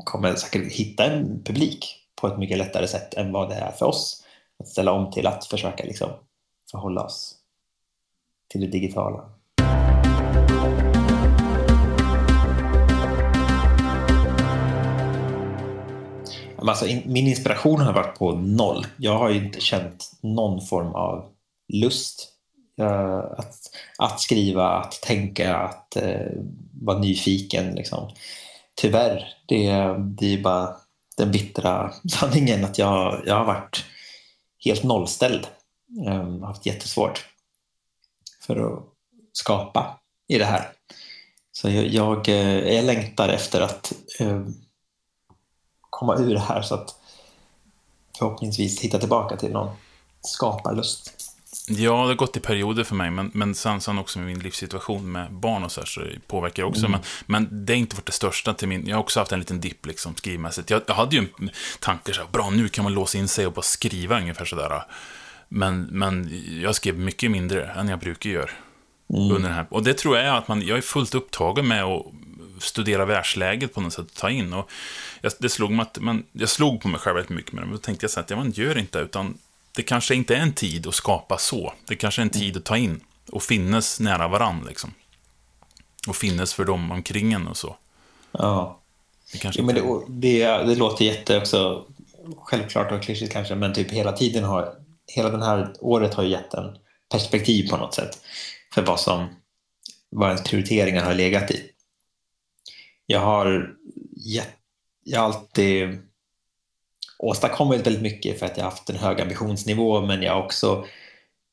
kommer 0.04 0.34
säkert 0.34 0.72
hitta 0.72 1.04
en 1.04 1.42
publik 1.44 1.96
på 2.20 2.26
ett 2.26 2.38
mycket 2.38 2.58
lättare 2.58 2.88
sätt 2.88 3.14
än 3.14 3.32
vad 3.32 3.48
det 3.48 3.54
är 3.54 3.72
för 3.72 3.86
oss 3.86 4.24
att 4.58 4.68
ställa 4.68 4.92
om 4.92 5.10
till 5.10 5.26
att 5.26 5.46
försöka 5.46 5.84
liksom 5.84 6.10
förhålla 6.70 7.04
oss 7.04 7.34
till 8.48 8.60
det 8.60 8.66
digitala. 8.66 9.35
Alltså, 16.68 16.84
min 17.04 17.26
inspiration 17.26 17.80
har 17.80 17.92
varit 17.92 18.18
på 18.18 18.32
noll. 18.32 18.86
Jag 18.96 19.18
har 19.18 19.30
inte 19.30 19.60
känt 19.60 20.12
någon 20.20 20.66
form 20.66 20.94
av 20.94 21.28
lust 21.72 22.28
uh, 22.80 23.24
att, 23.38 23.56
att 23.98 24.20
skriva, 24.20 24.68
att 24.68 24.92
tänka, 25.02 25.56
att 25.56 25.96
uh, 26.02 26.42
vara 26.82 26.98
nyfiken. 26.98 27.74
Liksom. 27.74 28.10
Tyvärr, 28.74 29.28
det, 29.46 29.72
det 29.98 30.34
är 30.34 30.42
bara 30.42 30.76
den 31.16 31.32
bittra 31.32 31.92
sanningen 32.08 32.64
att 32.64 32.78
jag, 32.78 33.22
jag 33.26 33.34
har 33.34 33.44
varit 33.44 33.84
helt 34.64 34.82
nollställd. 34.82 35.46
Um, 36.06 36.42
haft 36.42 36.66
jättesvårt 36.66 37.26
för 38.46 38.72
att 38.72 38.82
skapa 39.32 40.00
i 40.28 40.38
det 40.38 40.44
här. 40.44 40.68
Så 41.52 41.70
jag, 41.70 41.86
jag, 41.86 42.28
eh, 42.28 42.74
jag 42.74 42.84
längtar 42.84 43.28
efter 43.28 43.60
att 43.60 43.92
um, 44.20 44.65
komma 45.96 46.16
ur 46.16 46.34
det 46.34 46.40
här 46.40 46.62
så 46.62 46.74
att 46.74 46.94
förhoppningsvis 48.18 48.80
hitta 48.80 48.98
tillbaka 48.98 49.36
till 49.36 49.52
någon 49.52 49.76
skaparlust. 50.20 51.12
Ja, 51.68 51.90
det 51.90 52.06
har 52.06 52.14
gått 52.14 52.36
i 52.36 52.40
perioder 52.40 52.84
för 52.84 52.94
mig, 52.94 53.10
men, 53.10 53.30
men 53.34 53.54
sen, 53.54 53.98
också 53.98 54.18
med 54.18 54.28
min 54.28 54.38
livssituation 54.38 55.12
med 55.12 55.32
barn 55.32 55.64
och 55.64 55.72
så 55.72 55.80
här, 55.80 55.86
så 55.86 56.00
det 56.00 56.26
påverkar 56.26 56.62
det 56.62 56.68
också. 56.68 56.88
Men, 56.88 57.00
men 57.26 57.66
det 57.66 57.72
är 57.72 57.76
inte 57.76 57.96
varit 57.96 58.06
det 58.06 58.12
största 58.12 58.54
till 58.54 58.68
min... 58.68 58.86
Jag 58.86 58.96
har 58.96 59.02
också 59.02 59.20
haft 59.20 59.32
en 59.32 59.38
liten 59.38 59.60
dipp 59.60 59.86
liksom, 59.86 60.14
skrivmässigt. 60.14 60.70
Jag, 60.70 60.82
jag 60.86 60.94
hade 60.94 61.16
ju 61.16 61.26
en 61.38 61.50
tanke 61.80 62.12
så 62.12 62.20
här, 62.20 62.28
bra, 62.28 62.50
nu 62.50 62.68
kan 62.68 62.84
man 62.84 62.94
låsa 62.94 63.18
in 63.18 63.28
sig 63.28 63.46
och 63.46 63.52
bara 63.52 63.62
skriva 63.62 64.20
ungefär 64.20 64.44
sådär. 64.44 64.82
Men, 65.48 65.82
men 65.82 66.30
jag 66.62 66.74
skrev 66.74 66.98
mycket 66.98 67.30
mindre 67.30 67.64
än 67.66 67.88
jag 67.88 67.98
brukar 67.98 68.30
göra. 68.30 68.50
Under 69.08 69.34
den 69.34 69.52
här. 69.52 69.66
Och 69.70 69.84
det 69.84 69.94
tror 69.94 70.16
jag 70.16 70.26
är 70.26 70.32
att 70.32 70.48
man, 70.48 70.62
jag 70.62 70.78
är 70.78 70.82
fullt 70.82 71.14
upptagen 71.14 71.68
med 71.68 71.84
att 71.84 72.06
studera 72.58 73.04
världsläget 73.04 73.74
på 73.74 73.80
något 73.80 73.92
sätt, 73.92 74.14
ta 74.14 74.30
in. 74.30 74.52
Och 74.52 74.70
jag, 75.20 75.32
det 75.38 75.48
slog 75.48 75.70
mig 75.70 75.82
att, 75.82 75.98
man, 75.98 76.24
jag 76.32 76.48
slog 76.48 76.80
på 76.80 76.88
mig 76.88 77.00
själv 77.00 77.14
väldigt 77.14 77.36
mycket 77.36 77.52
med 77.52 77.62
det, 77.62 77.66
men 77.66 77.76
då 77.76 77.82
tänkte 77.82 78.04
jag 78.04 78.10
så 78.10 78.20
att 78.20 78.30
ja, 78.30 78.36
man 78.36 78.50
gör 78.50 78.78
inte 78.78 78.98
utan 78.98 79.38
det 79.76 79.82
kanske 79.82 80.14
inte 80.14 80.36
är 80.36 80.40
en 80.40 80.52
tid 80.52 80.86
att 80.86 80.94
skapa 80.94 81.38
så. 81.38 81.72
Det 81.86 81.96
kanske 81.96 82.20
är 82.20 82.22
en 82.22 82.30
tid 82.30 82.56
att 82.56 82.64
ta 82.64 82.76
in 82.76 83.00
och 83.30 83.42
finnas 83.42 84.00
nära 84.00 84.28
varandra 84.28 84.68
liksom. 84.68 84.94
Och 86.08 86.16
finnas 86.16 86.54
för 86.54 86.64
dem 86.64 86.90
omkring 86.90 87.32
en 87.32 87.46
och 87.46 87.56
så. 87.56 87.76
Ja. 88.32 88.80
Det 89.32 89.38
kanske 89.38 89.60
Jo, 89.60 89.66
men 89.66 89.74
det, 89.74 89.82
det, 90.08 90.46
det 90.46 90.74
låter 90.74 91.04
jätte 91.04 91.38
också 91.38 91.84
självklart 92.36 92.92
och 92.92 93.02
klyschigt 93.02 93.32
kanske, 93.32 93.54
men 93.54 93.74
typ 93.74 93.90
hela 93.90 94.12
tiden 94.12 94.44
har, 94.44 94.74
hela 95.06 95.30
det 95.30 95.44
här 95.44 95.72
året 95.80 96.14
har 96.14 96.22
ju 96.22 96.30
gett 96.30 96.54
en 96.54 96.76
perspektiv 97.10 97.68
på 97.70 97.76
något 97.76 97.94
sätt 97.94 98.18
för 98.74 98.82
vad 98.82 99.00
som, 99.00 99.26
vad 100.10 100.28
ens 100.28 100.42
prioriteringar 100.42 101.04
har 101.04 101.14
legat 101.14 101.50
i. 101.50 101.70
Jag 103.06 103.20
har, 103.20 103.76
gett, 104.16 104.56
jag 105.04 105.20
har 105.20 105.26
alltid 105.26 105.98
åstadkommit 107.18 107.86
väldigt 107.86 108.02
mycket 108.02 108.38
för 108.38 108.46
att 108.46 108.56
jag 108.56 108.64
har 108.64 108.70
haft 108.70 108.90
en 108.90 108.96
hög 108.96 109.20
ambitionsnivå, 109.20 110.00
men 110.00 110.22
jag 110.22 110.34
har 110.34 110.44
också 110.44 110.86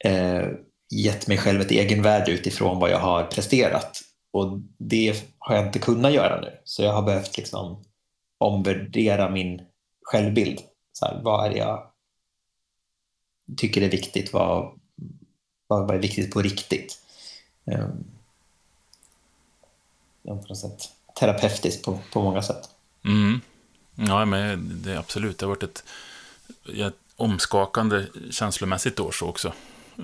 eh, 0.05 0.47
gett 0.89 1.27
mig 1.27 1.37
själv 1.37 1.61
ett 1.61 1.71
egenvärde 1.71 2.31
utifrån 2.31 2.79
vad 2.79 2.89
jag 2.89 2.99
har 2.99 3.23
presterat. 3.23 4.01
Och 4.31 4.59
det 4.77 5.23
har 5.39 5.55
jag 5.55 5.67
inte 5.67 5.79
kunnat 5.79 6.13
göra 6.13 6.41
nu. 6.41 6.59
Så 6.63 6.83
jag 6.83 6.93
har 6.93 7.01
behövt 7.01 7.37
liksom 7.37 7.83
omvärdera 8.37 9.29
min 9.29 9.61
självbild. 10.01 10.59
Så 10.93 11.05
här, 11.05 11.21
vad 11.23 11.45
är 11.45 11.49
det 11.49 11.57
jag 11.57 11.91
tycker 13.57 13.81
är 13.81 13.89
viktigt? 13.89 14.33
Vad, 14.33 14.79
vad, 15.67 15.87
vad 15.87 15.95
är 15.95 15.99
viktigt 15.99 16.33
på 16.33 16.41
riktigt? 16.41 16.99
Um, 17.65 18.05
ja, 20.21 20.35
på 20.35 20.47
något 20.47 20.57
sätt 20.57 20.89
terapeutiskt 21.15 21.85
på, 21.85 21.99
på 22.13 22.21
många 22.21 22.41
sätt. 22.41 22.69
Mm. 23.05 23.41
Ja, 23.95 24.25
men 24.25 24.69
det 24.83 24.91
är 24.91 24.97
absolut. 24.97 25.37
Det 25.37 25.45
har 25.45 25.49
varit 25.49 25.63
ett, 25.63 25.83
ett 26.77 26.93
omskakande 27.15 28.05
känslomässigt 28.31 28.99
år 28.99 29.11
så 29.11 29.27
också. 29.27 29.53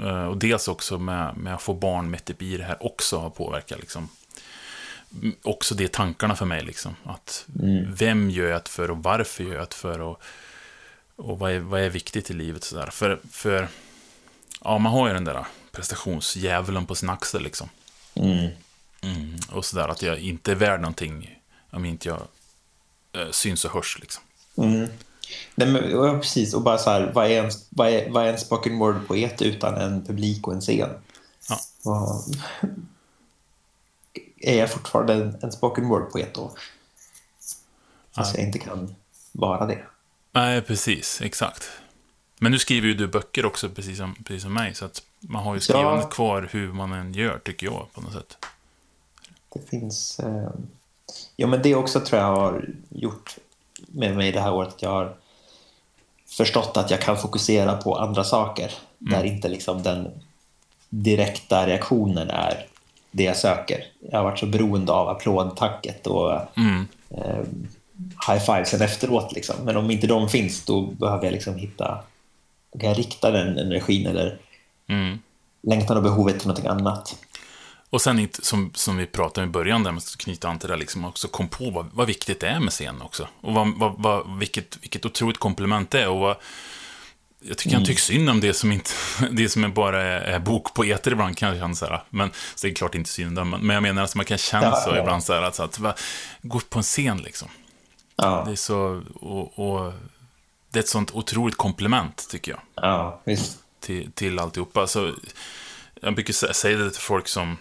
Eh, 0.02 0.26
Och 0.26 0.38
dels 0.38 0.68
också 0.68 1.00
med, 1.00 1.38
med 1.38 1.56
att 1.56 1.62
få 1.62 1.74
barn 1.74 2.12
mitt 2.12 2.42
i 2.42 2.58
det 2.58 2.64
här 2.64 2.86
också 2.86 3.18
har 3.18 3.30
påverkat 3.30 3.80
liksom. 3.80 4.10
Mm, 5.22 5.36
Också 5.44 5.76
det 5.76 5.92
tankarna 5.92 6.36
för 6.36 6.46
mig 6.46 6.64
liksom. 6.64 6.96
Att 7.04 7.46
vem 7.88 8.30
gör 8.30 8.50
jag 8.50 8.62
det 8.64 8.70
för 8.70 8.92
och 8.92 9.04
varför 9.04 9.44
gör 9.44 9.56
jag 9.56 9.68
det 9.70 9.76
för 9.76 10.00
och, 10.02 10.22
och 11.16 11.40
vad, 11.40 11.52
är, 11.52 11.60
vad 11.60 11.82
är 11.82 11.90
viktigt 11.90 12.30
i 12.32 12.34
livet 12.34 12.64
så 12.64 12.76
där. 12.76 12.88
För, 12.88 13.20
för 13.32 13.68
ja, 14.64 14.78
man 14.78 14.92
har 14.92 15.08
ju 15.08 15.14
den 15.14 15.24
där 15.24 15.46
prestationsdjävulen 15.72 16.86
på 16.86 16.96
sin 16.96 17.10
axel 17.10 17.44
liksom. 17.44 17.70
Mm. 18.14 18.50
Mm, 19.02 19.36
och 19.52 19.66
sådär 19.66 19.88
att 19.88 20.02
jag 20.02 20.20
inte 20.20 20.52
är 20.52 20.56
värd 20.56 20.82
någonting 20.82 21.40
om 21.72 21.86
inte 21.86 22.08
jag 22.10 22.22
eh, 23.14 23.32
syns 23.32 23.66
och 23.66 23.72
hörs 23.72 23.98
liksom. 24.00 24.24
Mm. 24.58 24.88
Nej, 25.56 25.68
men, 25.68 25.92
ja, 25.92 26.18
precis, 26.20 26.54
och 26.54 26.62
bara 26.62 26.78
så 26.78 26.90
här, 26.90 27.12
vad 27.14 27.32
är 27.32 27.44
en, 27.44 27.52
vad 27.70 27.90
är, 27.90 28.10
vad 28.10 28.26
är 28.26 28.34
en 28.34 28.40
spoken 28.40 28.80
word-poet 28.80 29.42
utan 29.42 29.76
en 29.76 30.06
publik 30.06 30.48
och 30.48 30.54
en 30.54 30.62
scen? 30.62 30.90
Ja. 31.50 31.60
Och, 31.92 32.36
är 34.42 34.58
jag 34.58 34.72
fortfarande 34.72 35.14
en, 35.14 35.38
en 35.42 35.52
spoken 35.52 35.88
word-poet 35.88 36.34
då? 36.34 36.52
Fast 38.16 38.36
jag 38.38 38.46
inte 38.46 38.60
kan 38.60 38.96
vara 39.32 39.66
det. 39.66 39.84
Nej, 40.32 40.62
precis, 40.62 41.22
exakt. 41.22 41.70
Men 42.40 42.52
nu 42.52 42.60
skriver 42.60 42.88
ju 42.88 42.94
du 42.94 43.08
böcker 43.08 43.46
också, 43.46 43.70
precis 43.70 43.98
som, 43.98 44.16
precis 44.16 44.44
som 44.44 44.54
mig, 44.54 44.76
så 44.76 44.86
att 44.86 45.04
man 45.20 45.44
har 45.44 45.56
ju 45.56 45.62
skrivandet 45.62 46.04
Ja. 46.04 46.10
kvar 46.10 46.50
hur 46.52 46.74
man 46.74 46.94
än 46.94 47.14
gör, 47.14 47.40
tycker 47.40 47.68
jag, 47.68 47.88
på 47.94 48.02
något 48.02 48.14
sätt. 48.14 48.38
Det 49.54 49.70
finns... 49.70 50.20
Eh... 50.20 50.50
Ja, 51.36 51.48
men 51.48 51.62
det 51.62 51.76
också 51.76 52.00
tror 52.00 52.22
jag 52.22 52.36
har 52.36 52.70
gjort 52.90 53.38
med 53.88 54.16
mig 54.16 54.32
det 54.32 54.40
här 54.42 54.54
året. 54.54 54.70
att 54.74 54.82
Jag 54.82 54.90
har 54.90 55.16
förstått 56.28 56.78
att 56.78 56.92
jag 56.92 57.02
kan 57.02 57.18
fokusera 57.18 57.78
på 57.78 57.98
andra 57.98 58.24
saker 58.24 58.72
där 58.98 59.24
inte 59.24 59.48
liksom 59.48 59.84
den 59.84 60.08
direkta 60.90 61.68
reaktionen 61.68 62.30
är 62.30 62.66
det 63.12 63.24
jag 63.24 63.38
söker. 63.38 63.86
Jag 64.12 64.18
har 64.20 64.24
varit 64.24 64.40
så 64.40 64.46
beroende 64.46 64.92
av 64.92 65.10
applådtacket 65.10 66.08
och 66.08 66.40
Mm. 66.58 66.88
eh, 67.10 67.44
high 68.28 68.40
fivesen 68.46 68.82
efteråt. 68.82 69.32
Liksom. 69.34 69.56
Men 69.64 69.78
om 69.78 69.92
inte 69.92 70.08
de 70.08 70.30
finns 70.30 70.66
då 70.66 70.82
behöver 70.82 71.24
jag 71.26 71.32
liksom 71.32 71.56
hitta... 71.56 72.00
Då 72.74 72.80
kan 72.80 72.90
jag 72.90 73.00
rikta 73.00 73.32
den 73.32 73.58
energin 73.58 74.08
eller 74.08 74.40
Mm. 74.88 75.20
längtan 75.62 75.98
och 75.98 76.04
behovet 76.04 76.40
till 76.40 76.48
någonting 76.48 76.72
annat. 76.72 77.16
Och 77.92 78.02
sen, 78.02 78.20
inte, 78.20 78.46
som, 78.46 78.72
som 78.74 78.98
vi 78.98 79.06
pratade 79.06 79.44
om 79.46 79.50
i 79.50 79.54
början, 79.54 79.84
där, 79.84 79.92
att 79.98 80.18
knyta 80.18 80.50
an 80.50 80.60
till 80.60 80.70
det, 80.70 80.76
liksom 80.76 81.06
också 81.06 81.28
kom 81.28 81.48
på 81.48 81.70
vad, 81.70 81.90
vad 81.94 82.08
viktigt 82.08 82.40
det 82.40 82.48
är 82.48 82.60
med 82.60 82.72
scen 82.74 83.02
också. 83.02 83.28
Och 83.42 83.54
vad, 83.54 83.74
vad, 83.78 83.96
vad, 83.98 84.38
vilket, 84.40 84.78
vilket 84.82 85.06
otroligt 85.06 85.38
komplement 85.38 85.92
det 85.92 86.02
är. 86.02 86.08
Och 86.10 86.20
vad, 86.20 86.36
jag 87.42 87.58
tycker 87.58 87.70
Mm. 87.76 87.82
jag 87.82 87.88
tycker 87.88 88.02
synd 88.02 88.30
om 88.30 88.40
det 88.40 88.54
som, 88.54 88.72
inte, 88.72 88.92
det 89.32 89.50
som 89.50 89.64
är 89.64 89.68
bara 89.68 90.02
är, 90.04 90.22
är 90.22 90.40
bokpoeter 90.40 91.12
ibland, 91.12 91.38
kan 91.38 91.50
jag 91.50 91.58
känna 91.58 91.76
så 91.76 91.86
här. 91.86 92.04
Men 92.10 92.32
så 92.56 92.68
är 92.68 92.70
det 92.72 92.76
klart 92.76 92.96
inte 92.96 93.10
synd 93.10 93.40
om, 93.40 93.50
men 93.50 93.70
jag 93.70 93.84
menar 93.84 94.04
att 94.04 94.16
man 94.16 94.26
kan 94.26 94.38
känna 94.38 94.76
så 94.76 94.90
ja. 94.90 95.00
ibland, 95.02 95.24
så 95.24 95.34
här, 95.34 95.42
att, 95.42 95.60
att 95.60 95.80
va, 95.80 95.94
gå 96.42 96.60
på 96.60 96.80
en 96.80 96.84
scen 96.84 97.18
liksom. 97.18 97.48
Ja, 98.16 98.44
Det 98.46 98.52
är 98.52 98.56
så, 98.56 99.02
och, 99.16 99.60
och 99.60 99.94
det 100.72 100.80
är 100.80 100.84
ett 100.84 100.90
sånt 100.90 101.12
otroligt 101.12 101.58
komplement, 101.58 102.28
tycker 102.30 102.52
jag 102.52 102.60
ja 102.76 103.22
visst. 103.24 103.58
till, 103.80 104.12
till 104.12 104.40
alltihopa. 104.40 104.88
Så, 104.88 105.14
jag 106.02 106.16
brukar 106.16 106.34
sä- 106.34 106.54
säga 106.54 106.78
det 106.78 106.92
till 106.92 107.02
folk 107.02 107.28
som 107.28 107.58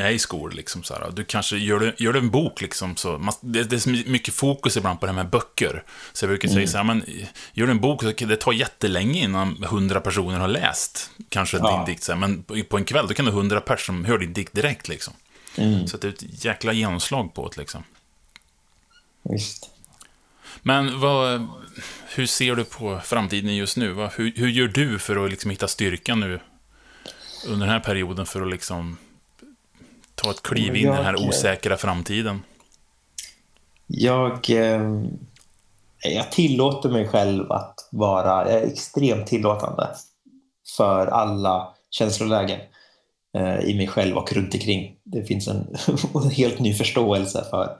är 0.00 0.10
i 0.10 0.18
skor, 0.18 0.50
liksom 0.50 0.82
så 0.82 0.94
här, 0.94 1.10
du 1.10 1.24
kanske 1.24 1.56
gör 1.56 1.80
du, 1.80 1.94
gör 1.98 2.12
du 2.12 2.18
en 2.18 2.30
bok, 2.30 2.60
liksom, 2.60 2.96
så, 2.96 3.18
man, 3.18 3.34
det, 3.40 3.64
det 3.64 3.86
är 3.86 4.08
mycket 4.10 4.34
fokus 4.34 4.76
ibland 4.76 5.00
på 5.00 5.06
det 5.06 5.12
här 5.12 5.16
med 5.16 5.30
böcker. 5.30 5.84
Så 6.12 6.24
jag 6.24 6.30
brukar 6.30 6.48
säga 6.48 6.66
så 6.66 6.76
här, 6.76 6.84
men 6.84 7.04
gör 7.52 7.66
du 7.66 7.72
en 7.72 7.80
bok, 7.80 8.02
så 8.02 8.12
det 8.12 8.36
tar 8.36 8.52
jättelänge 8.52 9.24
innan 9.24 9.64
hundra 9.64 10.00
personer 10.00 10.38
har 10.38 10.48
läst 10.48 11.10
kanske 11.28 11.56
Ja. 11.56 11.76
din 11.76 11.94
dikt, 11.94 12.02
så 12.02 12.12
här, 12.12 12.18
men 12.18 12.42
på, 12.42 12.62
på 12.68 12.76
en 12.76 12.84
kväll, 12.84 13.06
då 13.08 13.14
kan 13.14 13.24
det 13.24 13.30
hundra 13.30 13.60
personer 13.60 13.96
som 13.96 14.04
hör 14.04 14.18
din 14.18 14.32
dikt 14.32 14.52
direkt, 14.52 14.88
liksom. 14.88 15.14
Mm. 15.56 15.86
Så 15.86 15.96
att 15.96 16.02
det 16.02 16.08
är 16.08 16.12
ett 16.12 16.44
jäkla 16.44 16.72
genomslag 16.72 17.34
på 17.34 17.48
det, 17.48 17.60
liksom. 17.60 17.84
visst. 19.22 19.70
Men 20.62 21.00
vad, 21.00 21.46
hur 22.14 22.26
ser 22.26 22.56
du 22.56 22.64
på 22.64 23.00
framtiden 23.04 23.56
just 23.56 23.76
nu? 23.76 23.94
Hur, 24.16 24.32
hur 24.36 24.48
gör 24.48 24.68
du 24.68 24.98
för 24.98 25.24
att 25.24 25.30
liksom 25.30 25.50
hitta 25.50 25.68
styrkan 25.68 26.20
nu 26.20 26.40
under 27.46 27.66
den 27.66 27.72
här 27.72 27.80
perioden 27.80 28.26
för 28.26 28.42
att 28.42 28.50
liksom 28.50 28.96
ta 30.22 30.30
ett 30.30 30.42
kliv 30.42 30.76
in 30.76 30.82
i 30.82 30.84
den 30.86 31.04
här 31.04 31.28
osäkra 31.28 31.76
framtiden? 31.76 32.42
Jag, 33.86 34.50
eh, 34.50 34.82
jag 36.02 36.32
tillåter 36.32 36.88
mig 36.88 37.08
själv 37.08 37.52
att 37.52 37.88
vara, 37.92 38.50
jag 38.50 38.62
är 38.62 38.66
extremt 38.66 39.26
tillåtande 39.26 39.88
för 40.76 41.06
alla 41.06 41.74
känslolägen 41.90 42.60
eh, 43.34 43.60
i 43.60 43.76
mig 43.76 43.88
själv 43.88 44.16
och 44.16 44.32
runt 44.32 44.54
omkring. 44.54 44.96
Det 45.04 45.22
finns 45.22 45.48
en, 45.48 45.76
helt 46.32 46.58
ny 46.58 46.74
förståelse 46.74 47.44
för, 47.50 47.76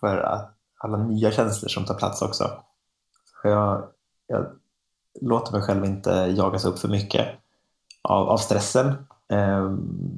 för 0.00 0.16
att 0.18 0.54
alla 0.78 0.98
nya 0.98 1.32
känslor 1.32 1.68
som 1.68 1.84
tar 1.84 1.94
plats 1.94 2.22
också. 2.22 2.50
Så 3.42 3.48
jag, 3.48 3.88
jag 4.26 4.46
låter 5.20 5.52
mig 5.52 5.62
själv 5.62 5.84
inte 5.84 6.34
jagas 6.36 6.64
upp 6.64 6.78
för 6.78 6.88
mycket 6.88 7.28
av, 8.02 8.28
av 8.28 8.38
stressen, 8.38 8.94
Eh, 9.32 9.70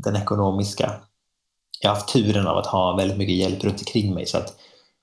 den 0.03 0.16
ekonomiska 0.16 0.92
jag 1.81 1.90
har 1.90 1.94
haft 1.94 2.12
turen 2.12 2.46
av 2.46 2.59
att 2.59 2.66
ha 2.66 2.96
väldigt 2.96 3.18
mycket 3.18 3.35
hjälp 3.35 3.64
runt 3.64 3.81
omkring 3.81 4.14
mig 4.14 4.27
så 4.27 4.38
att 4.38 4.57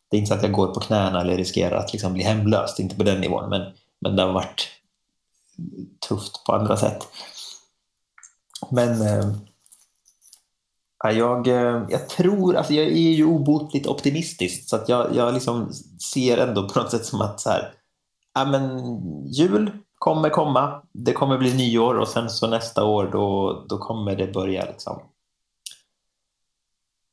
det 0.10 0.17
är 0.17 0.20
inte 0.20 0.30
så 0.30 0.36
att 0.36 0.43
jag 0.43 0.52
går 0.52 0.74
på 0.74 0.80
knäna 0.80 1.22
eller 1.22 1.38
riskerar 1.38 1.78
att 1.78 1.93
liksom 1.93 2.13
bli 2.13 2.24
hemlös, 2.24 2.80
inte 2.80 2.96
på 2.96 3.04
den 3.04 3.22
nivån 3.22 3.50
men, 3.50 3.74
men 4.02 4.15
det 4.15 4.24
har 4.24 4.32
varit 4.32 4.67
tufft 6.10 6.46
på 6.46 6.54
andra 6.54 6.78
sätt. 6.78 7.08
Men 8.72 9.02
äh, 11.06 11.12
jag, 11.12 11.48
eh, 11.48 11.86
jag 11.89 12.10
tror, 12.10 12.56
alltså 12.56 12.74
jag 12.74 12.86
är 12.86 13.12
ju 13.12 13.26
obotligt 13.26 13.88
optimistisk 13.88 14.70
så 14.70 14.76
att 14.76 14.89
jag, 14.89 15.15
jag 15.15 15.34
liksom 15.34 15.74
ser 16.13 16.38
ändå 16.38 16.70
på 16.70 16.80
något 16.80 16.91
sätt 16.91 17.06
som 17.06 17.22
att 17.22 17.39
så 17.41 17.50
här, 17.50 17.74
ja, 18.34 18.46
men 18.46 18.82
jul 19.28 19.72
kommer 20.08 20.30
komma, 20.30 20.84
det 20.93 21.13
kommer 21.13 21.38
bli 21.38 21.54
nyår 21.54 22.00
och 22.00 22.08
sen 22.08 22.30
så 22.30 22.48
nästa 22.48 22.86
år 22.86 23.10
då, 23.12 23.65
då 23.70 23.78
kommer 23.78 24.15
det 24.15 24.28
börja 24.28 24.65
liksom 24.65 25.02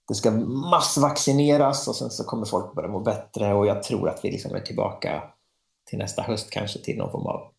det 0.08 0.14
ska 0.14 0.30
massvaccineras 0.70 1.88
och 1.88 1.96
sen 1.96 2.10
så 2.10 2.24
kommer 2.24 2.46
folk 2.46 2.74
börja 2.74 2.88
må 2.88 3.00
bättre 3.00 3.54
och 3.54 3.66
jag 3.66 3.82
tror 3.82 4.08
att 4.08 4.24
vi 4.24 4.30
liksom 4.30 4.54
är 4.54 4.60
tillbaka 4.60 5.22
till 5.84 5.98
nästa 5.98 6.22
höst 6.22 6.50
kanske 6.50 6.78
till 6.78 6.96
någon 6.96 7.10
form 7.10 7.26
av 7.26 7.52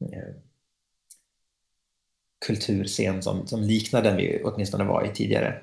eh, 0.00 0.34
kulturscen 2.46 3.22
som, 3.22 3.46
som 3.46 3.62
liknar 3.62 4.02
den 4.02 4.16
vi 4.16 4.42
åtminstone 4.44 4.84
var 4.84 5.04
i 5.04 5.14
tidigare. 5.14 5.62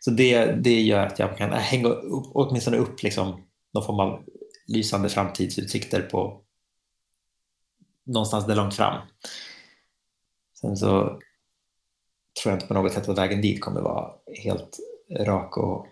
Så 0.00 0.10
det, 0.10 0.46
det 0.46 0.80
gör 0.80 1.06
att 1.06 1.18
jag 1.18 1.38
kan 1.38 1.52
hänga 1.52 1.88
upp, 1.88 2.30
åtminstone 2.34 2.76
upp 2.76 3.02
liksom 3.02 3.42
någon 3.74 3.86
form 3.86 4.00
av 4.00 4.24
lysande 4.66 5.08
framtidsutsikter 5.08 6.02
på 6.02 6.44
någonstans 8.08 8.46
där 8.46 8.56
långt 8.56 8.74
fram. 8.74 9.02
Sen 10.54 10.76
så 10.76 11.20
tror 12.42 12.52
jag 12.52 12.54
inte 12.54 12.66
på 12.66 12.74
något 12.74 12.92
sätt 12.92 13.08
att 13.08 13.18
vägen 13.18 13.40
dit 13.40 13.60
kommer 13.60 13.80
vara 13.80 14.12
helt 14.42 14.78
rak 15.10 15.56
och 15.56 15.86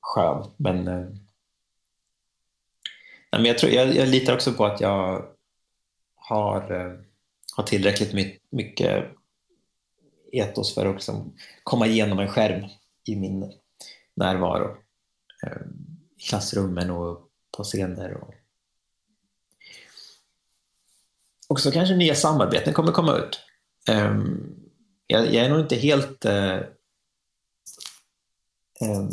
skön. 0.00 0.50
Men, 0.56 0.88
eh, 0.88 1.06
men 3.32 3.44
jag, 3.44 3.58
tror, 3.58 3.72
jag, 3.72 3.94
jag 3.94 4.08
litar 4.08 4.34
också 4.34 4.52
på 4.52 4.66
att 4.66 4.80
jag 4.80 5.24
har, 6.14 6.72
eh, 6.72 6.98
har 7.56 7.64
tillräckligt 7.64 8.40
mycket 8.50 9.04
etos 10.32 10.74
för 10.74 10.86
att 10.86 10.94
liksom 10.94 11.36
komma 11.62 11.86
igenom 11.86 12.18
en 12.18 12.28
skärm 12.28 12.64
i 13.04 13.16
min 13.16 13.52
närvaro. 14.14 14.76
Eh, 15.42 15.62
I 16.16 16.22
klassrummen 16.22 16.90
och 16.90 17.28
på 17.56 17.64
scener. 17.64 18.14
Och... 18.14 18.34
Och 21.52 21.60
så 21.60 21.70
kanske 21.70 21.94
nya 21.94 22.14
samarbeten 22.14 22.74
kommer 22.74 22.92
komma 22.92 23.16
ut. 23.16 23.40
Um, 23.90 24.54
jag, 25.06 25.34
jag, 25.34 25.44
är 25.44 25.50
nog 25.50 25.60
inte 25.60 25.76
helt 25.76 26.24
uh, 26.24 26.58
um, 28.80 29.10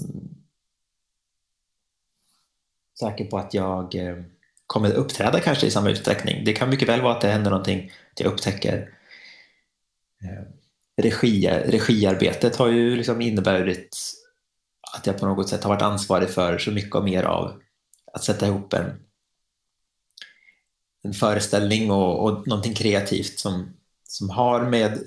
säker 3.00 3.26
på 3.26 3.38
att 3.38 3.54
jag 3.54 3.96
uh, 3.96 4.24
kommer 4.68 4.94
uppträda 4.94 5.40
kanske 5.40 5.68
i 5.68 5.72
samma 5.72 5.90
utsträckning. 5.90 6.46
Det 6.46 6.54
kan 6.54 6.70
mycket 6.70 6.90
väl 6.90 7.02
vara 7.02 7.14
att 7.14 7.22
det 7.22 7.28
händer 7.28 7.52
någonting, 7.52 7.92
att 8.12 8.20
jag 8.20 8.34
upptäcker 8.34 8.78
uh, 10.24 10.48
regi, 10.98 11.48
regiarbetet 11.66 12.56
har 12.56 12.68
ju 12.68 12.96
liksom 12.96 13.22
inneburit 13.22 13.98
att 14.98 15.08
jag 15.08 15.20
på 15.20 15.26
något 15.26 15.50
sätt 15.50 15.64
har 15.64 15.70
varit 15.70 15.82
ansvarig 15.82 16.30
för 16.30 16.58
så 16.58 16.72
mycket 16.72 16.96
och 16.96 17.04
mer 17.04 17.24
av 17.24 17.62
att 18.14 18.24
sätta 18.24 18.48
ihop 18.48 18.74
en, 18.74 19.09
en 21.04 21.14
föreställning 21.14 21.92
och, 21.92 22.24
och 22.24 22.48
någonting 22.48 22.74
kreativt 22.74 23.40
som, 23.40 23.74
som 24.08 24.30
har 24.30 24.62
med 24.66 25.00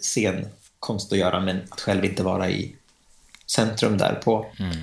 scenkonst 0.00 1.12
att 1.12 1.18
göra 1.18 1.40
men 1.40 1.62
att 1.70 1.80
själv 1.80 2.04
inte 2.04 2.22
vara 2.22 2.50
i 2.50 2.76
centrum 3.46 3.98
därpå. 3.98 4.46
Mm. 4.58 4.76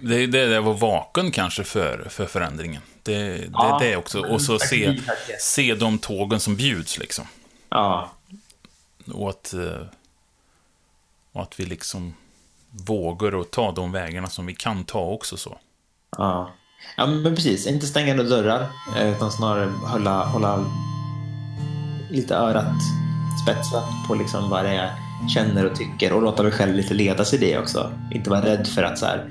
Det, 0.00 0.26
det, 0.26 0.46
det 0.46 0.60
vara 0.60 0.76
vaken 0.76 1.30
kanske 1.30 1.64
för, 1.64 2.08
för 2.10 2.26
förändringen. 2.26 2.82
Det, 3.02 3.22
det 3.22 3.50
ja, 3.52 3.80
är 3.80 3.88
det 3.88 3.96
också. 3.96 4.20
Och 4.20 4.42
så 4.42 4.58
se, 4.58 5.00
se 5.40 5.74
de 5.74 5.98
tågen 5.98 6.40
som 6.40 6.56
bjuds 6.56 6.98
liksom. 6.98 7.26
Ja. 7.68 8.10
Och 9.14 9.30
att, 9.30 9.54
eh, 9.54 9.86
och 11.32 11.42
att 11.42 11.60
vi 11.60 11.64
liksom 11.64 12.14
vågar 12.70 13.40
att 13.40 13.50
ta 13.50 13.72
de 13.72 13.92
vägarna 13.92 14.28
som 14.28 14.46
vi 14.46 14.54
kan 14.54 14.84
ta 14.84 15.04
också 15.04 15.36
så. 15.36 15.58
Ja, 16.16 16.52
ja 16.96 17.06
men 17.06 17.34
precis. 17.34 17.66
Inte 17.66 17.86
stänga 17.86 18.14
några 18.14 18.28
dörrar, 18.28 18.66
eh, 18.96 19.12
utan 19.12 19.32
snarare 19.32 19.70
hålla, 19.82 20.24
hålla 20.24 20.64
lite 22.10 22.34
örat 22.34 22.76
spetsat 23.44 23.84
på 24.08 24.14
liksom 24.14 24.50
vad 24.50 24.64
det 24.64 24.70
är 24.70 24.74
jag 24.74 25.30
känner 25.30 25.66
och 25.66 25.76
tycker 25.76 26.12
och 26.12 26.22
låta 26.22 26.42
mig 26.42 26.52
själv 26.52 26.74
lite 26.74 26.94
ledas 26.94 27.34
i 27.34 27.38
det 27.38 27.58
också. 27.58 27.92
Inte 28.10 28.30
vara 28.30 28.46
rädd 28.46 28.66
för 28.66 28.82
att 28.82 28.98
så 28.98 29.06
här, 29.06 29.24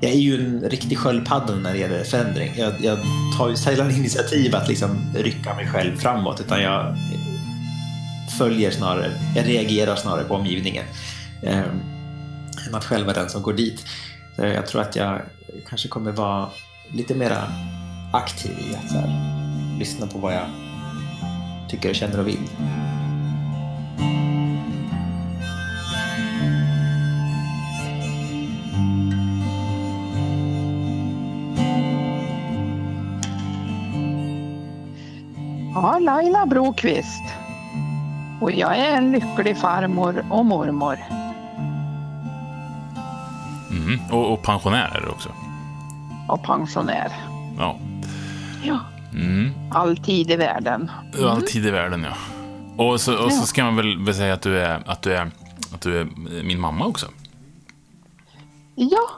jag 0.00 0.10
är 0.10 0.16
ju 0.16 0.34
en 0.34 0.70
riktig 0.70 0.98
sköldpadda 0.98 1.54
när 1.54 1.72
det 1.72 1.78
gäller 1.78 2.04
förändring. 2.04 2.52
Jag, 2.56 2.72
jag 2.80 2.98
tar 3.38 3.48
ju 3.48 3.56
sällan 3.56 3.90
initiativ 3.90 4.56
att 4.56 4.68
liksom 4.68 5.14
rycka 5.16 5.54
mig 5.54 5.66
själv 5.66 5.96
framåt 5.96 6.40
utan 6.40 6.62
jag 6.62 6.96
följer 8.38 8.70
snarare, 8.70 9.10
jag 9.36 9.48
reagerar 9.48 9.96
snarare 9.96 10.24
på 10.24 10.34
omgivningen. 10.34 10.84
Eh, 11.42 11.64
än 12.68 12.74
att 12.74 12.84
själv 12.84 13.06
vara 13.06 13.16
den 13.16 13.30
som 13.30 13.42
går 13.42 13.52
dit. 13.52 13.84
Eh, 14.38 14.54
jag 14.54 14.66
tror 14.66 14.80
att 14.80 14.96
jag 14.96 15.20
kanske 15.68 15.88
kommer 15.88 16.12
vara 16.12 16.48
lite 16.92 17.14
mer 17.14 17.36
aktiv 18.12 18.50
i 18.50 18.74
att 18.74 18.92
här, 18.92 19.78
lyssna 19.78 20.06
på 20.06 20.18
vad 20.18 20.34
jag 20.34 20.46
tycker 21.68 21.88
och 21.88 21.94
känner 21.94 22.20
och 22.20 22.26
vill. 22.26 22.48
Ja, 35.74 35.98
Laila 35.98 36.46
Brokvist. 36.46 37.22
Och 38.40 38.52
jag 38.52 38.78
är 38.78 38.96
en 38.96 39.12
lycklig 39.12 39.56
farmor 39.56 40.24
och 40.30 40.44
mormor. 40.44 41.21
Mm, 43.86 44.00
och, 44.10 44.32
och 44.32 44.42
du 45.00 45.08
också. 45.08 45.28
Och 46.28 46.42
pensionär. 46.42 47.12
Ja. 47.58 47.78
Ja. 48.62 48.80
Mm. 49.12 49.50
All 49.70 49.96
tid 49.96 50.30
i 50.30 50.36
världen. 50.36 50.90
Mm. 51.14 51.30
All 51.30 51.42
tid 51.42 51.66
i 51.66 51.70
världen, 51.70 52.04
ja. 52.04 52.16
Och 52.84 53.00
så, 53.00 53.24
och 53.24 53.32
så 53.32 53.46
ska 53.46 53.64
man 53.64 54.04
väl 54.04 54.14
säga 54.14 54.34
att 54.34 54.42
du, 54.42 54.58
är, 54.58 54.82
att, 54.86 55.02
du 55.02 55.14
är, 55.14 55.30
att 55.74 55.80
du 55.80 56.00
är 56.00 56.04
min 56.42 56.60
mamma 56.60 56.86
också? 56.86 57.06
Ja, 58.74 59.10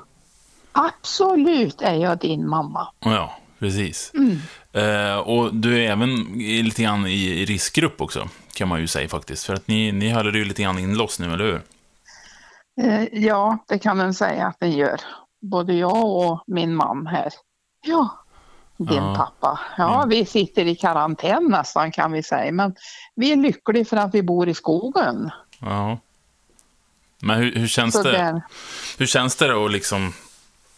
absolut 0.73 1.83
är 1.83 1.95
jag 1.95 2.19
din 2.19 2.49
mamma. 2.49 2.89
Ja, 3.01 3.39
precis. 3.59 4.13
Mm. 4.15 4.39
Uh, 4.77 5.17
och 5.17 5.55
du 5.55 5.85
är 5.85 5.91
även 5.91 6.17
lite 6.39 6.83
grann 6.83 7.07
i 7.07 7.45
riskgrupp 7.45 8.01
också, 8.01 8.29
kan 8.55 8.69
man 8.69 8.81
ju 8.81 8.87
säga 8.87 9.09
faktiskt. 9.09 9.45
För 9.45 9.55
att 9.55 9.69
ni, 9.69 9.93
ni 9.93 10.11
håller 10.11 10.33
ju 10.33 10.45
lite 10.45 10.63
grann 10.63 10.79
inlåst 10.79 11.21
nu, 11.21 11.33
eller 11.33 11.45
hur? 11.45 11.61
Uh, 12.83 13.05
ja, 13.13 13.59
det 13.69 13.79
kan 13.79 13.97
man 13.97 14.15
säga 14.15 14.47
att 14.47 14.61
den 14.61 14.73
gör. 14.73 15.01
Både 15.41 15.75
jag 15.75 16.05
och 16.05 16.45
min 16.47 16.75
man 16.75 17.07
här. 17.07 17.33
Ja, 17.87 18.25
din 18.77 19.03
uh. 19.03 19.17
pappa. 19.17 19.61
Ja, 19.79 19.97
mm. 19.97 20.09
vi 20.09 20.27
sitter 20.27 20.67
i 20.67 20.77
karantän 20.77 21.45
nästan 21.51 21.93
kan 21.93 22.13
vi 22.13 22.23
säga. 22.23 22.53
Men 22.53 22.75
vi 23.17 23.33
är 23.33 23.37
lyckliga 23.37 23.85
för 23.85 23.97
att 23.97 24.15
vi 24.15 24.23
bor 24.23 24.49
i 24.49 24.55
skogen. 24.55 25.31
Ja. 25.59 25.99
Men 27.23 27.39
hur, 27.39 27.55
hur 27.55 27.67
känns 27.67 27.95
så 27.95 28.03
det? 28.03 28.13
Där. 28.13 28.43
Hur 28.99 29.07
känns 29.07 29.37
det 29.37 29.49
då 29.49 29.69
liksom, 29.69 30.13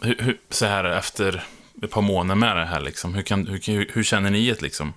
hur, 0.03 0.17
hur, 0.19 0.41
så 0.51 0.67
här 0.67 0.85
efter 0.85 1.45
ett 1.83 1.91
par 1.91 2.03
månader 2.03 2.41
med 2.41 2.57
det 2.57 2.65
här 2.65 2.81
liksom. 2.81 3.15
Hur, 3.15 3.23
kan, 3.23 3.47
hur, 3.47 3.93
hur 3.95 4.03
känner 4.03 4.31
ni 4.31 4.51
det 4.51 4.63
liksom? 4.63 4.93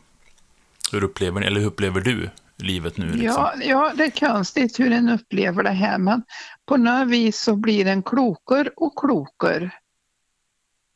Hur 0.91 1.03
upplever 1.03 1.39
ni, 1.39 1.47
eller 1.47 1.59
hur 1.59 1.67
upplever 1.67 2.01
du 2.01 2.29
livet 2.57 2.97
nu? 2.97 3.05
Liksom? 3.05 3.27
Ja, 3.27 3.53
ja, 3.61 3.91
det 3.95 4.03
är 4.03 4.29
konstigt 4.29 4.79
hur 4.79 4.91
en 4.91 5.09
upplever 5.09 5.63
det 5.63 5.69
här, 5.69 5.97
men 5.97 6.23
på 6.69 6.77
något 6.77 7.07
vis 7.07 7.39
så 7.39 7.55
blir 7.55 7.87
en 7.87 8.03
klokare 8.03 8.69
och 8.75 8.99
klokare 8.99 9.71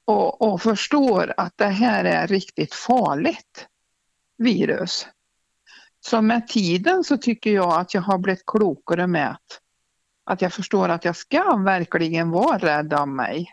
och, 0.06 0.42
och 0.42 0.62
förstår 0.62 1.34
att 1.38 1.54
det 1.56 1.68
här 1.68 2.06
är 2.06 2.28
riktigt 2.28 2.74
farligt 2.74 3.68
virus. 4.38 5.08
Så 6.00 6.22
med 6.22 6.48
tiden 6.48 7.04
så 7.04 7.18
tycker 7.18 7.52
jag 7.52 7.80
att 7.80 7.94
jag 7.94 8.02
har 8.02 8.18
blivit 8.18 8.46
klokare 8.46 9.08
med 9.08 9.32
att, 9.32 9.60
att 10.24 10.42
jag 10.42 10.54
förstår 10.54 10.90
att 10.90 11.06
jag 11.06 11.16
ska 11.16 11.56
verkligen 11.56 12.30
vara 12.30 12.58
rädd 12.58 12.94
om 12.94 13.16
mig. 13.16 13.48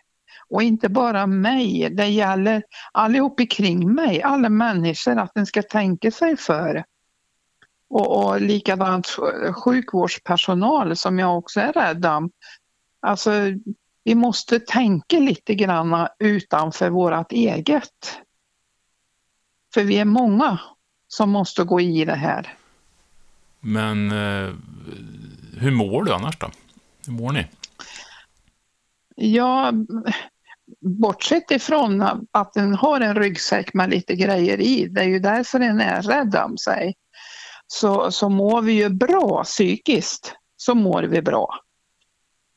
Och 0.49 0.63
inte 0.63 0.89
bara 0.89 1.27
mig, 1.27 1.91
det 1.91 2.07
gäller 2.07 2.63
allihop 2.93 3.51
kring 3.51 3.95
mig, 3.95 4.23
alla 4.23 4.49
människor, 4.49 5.19
att 5.19 5.35
den 5.35 5.47
ska 5.47 5.63
tänka 5.63 6.11
sig 6.11 6.37
för. 6.37 6.85
Och, 7.91 8.25
och 8.25 8.41
likadant 8.41 9.07
sjukvårdspersonal 9.53 10.97
som 10.97 11.19
jag 11.19 11.39
också 11.39 11.61
är 11.61 11.73
rädd 11.73 12.07
om. 12.07 12.31
Alltså, 13.01 13.31
vi 14.05 14.15
måste 14.15 14.61
tänka 14.61 15.19
lite 15.19 15.55
grann 15.55 16.09
utanför 16.19 16.91
vårt 16.91 17.33
eget. 17.33 18.21
För 19.75 19.85
vi 19.85 19.99
är 19.99 20.05
många 20.05 20.61
som 21.09 21.31
måste 21.31 21.65
gå 21.65 21.81
i 21.81 22.05
det 22.05 22.15
här. 22.15 22.55
Men 23.61 24.11
eh, 24.11 24.55
hur 25.57 25.71
mår 25.71 26.05
du 26.05 26.13
annars 26.13 26.39
då? 26.39 26.51
Hur 27.07 27.13
mår 27.13 27.33
ni? 27.33 27.47
Ja, 29.17 29.73
bortsett 30.81 31.51
ifrån 31.51 32.03
att 32.31 32.53
den 32.53 32.75
har 32.75 33.01
en 33.01 33.15
ryggsäck 33.15 33.75
med 33.75 33.91
lite 33.91 34.17
grejer 34.17 34.61
i, 34.61 34.89
det 34.89 35.01
är 35.01 35.09
ju 35.09 35.19
därför 35.19 35.59
den 35.59 35.81
är 35.81 36.03
rädd 36.03 36.37
om 36.37 36.59
sig, 36.59 36.95
så, 37.73 38.11
så 38.11 38.29
mår 38.29 38.63
vi 38.63 38.73
ju 38.73 38.89
bra 38.89 39.45
psykiskt. 39.45 40.35
Så 40.57 40.75
mår 40.75 41.03
vi 41.03 41.23
bra. 41.23 41.55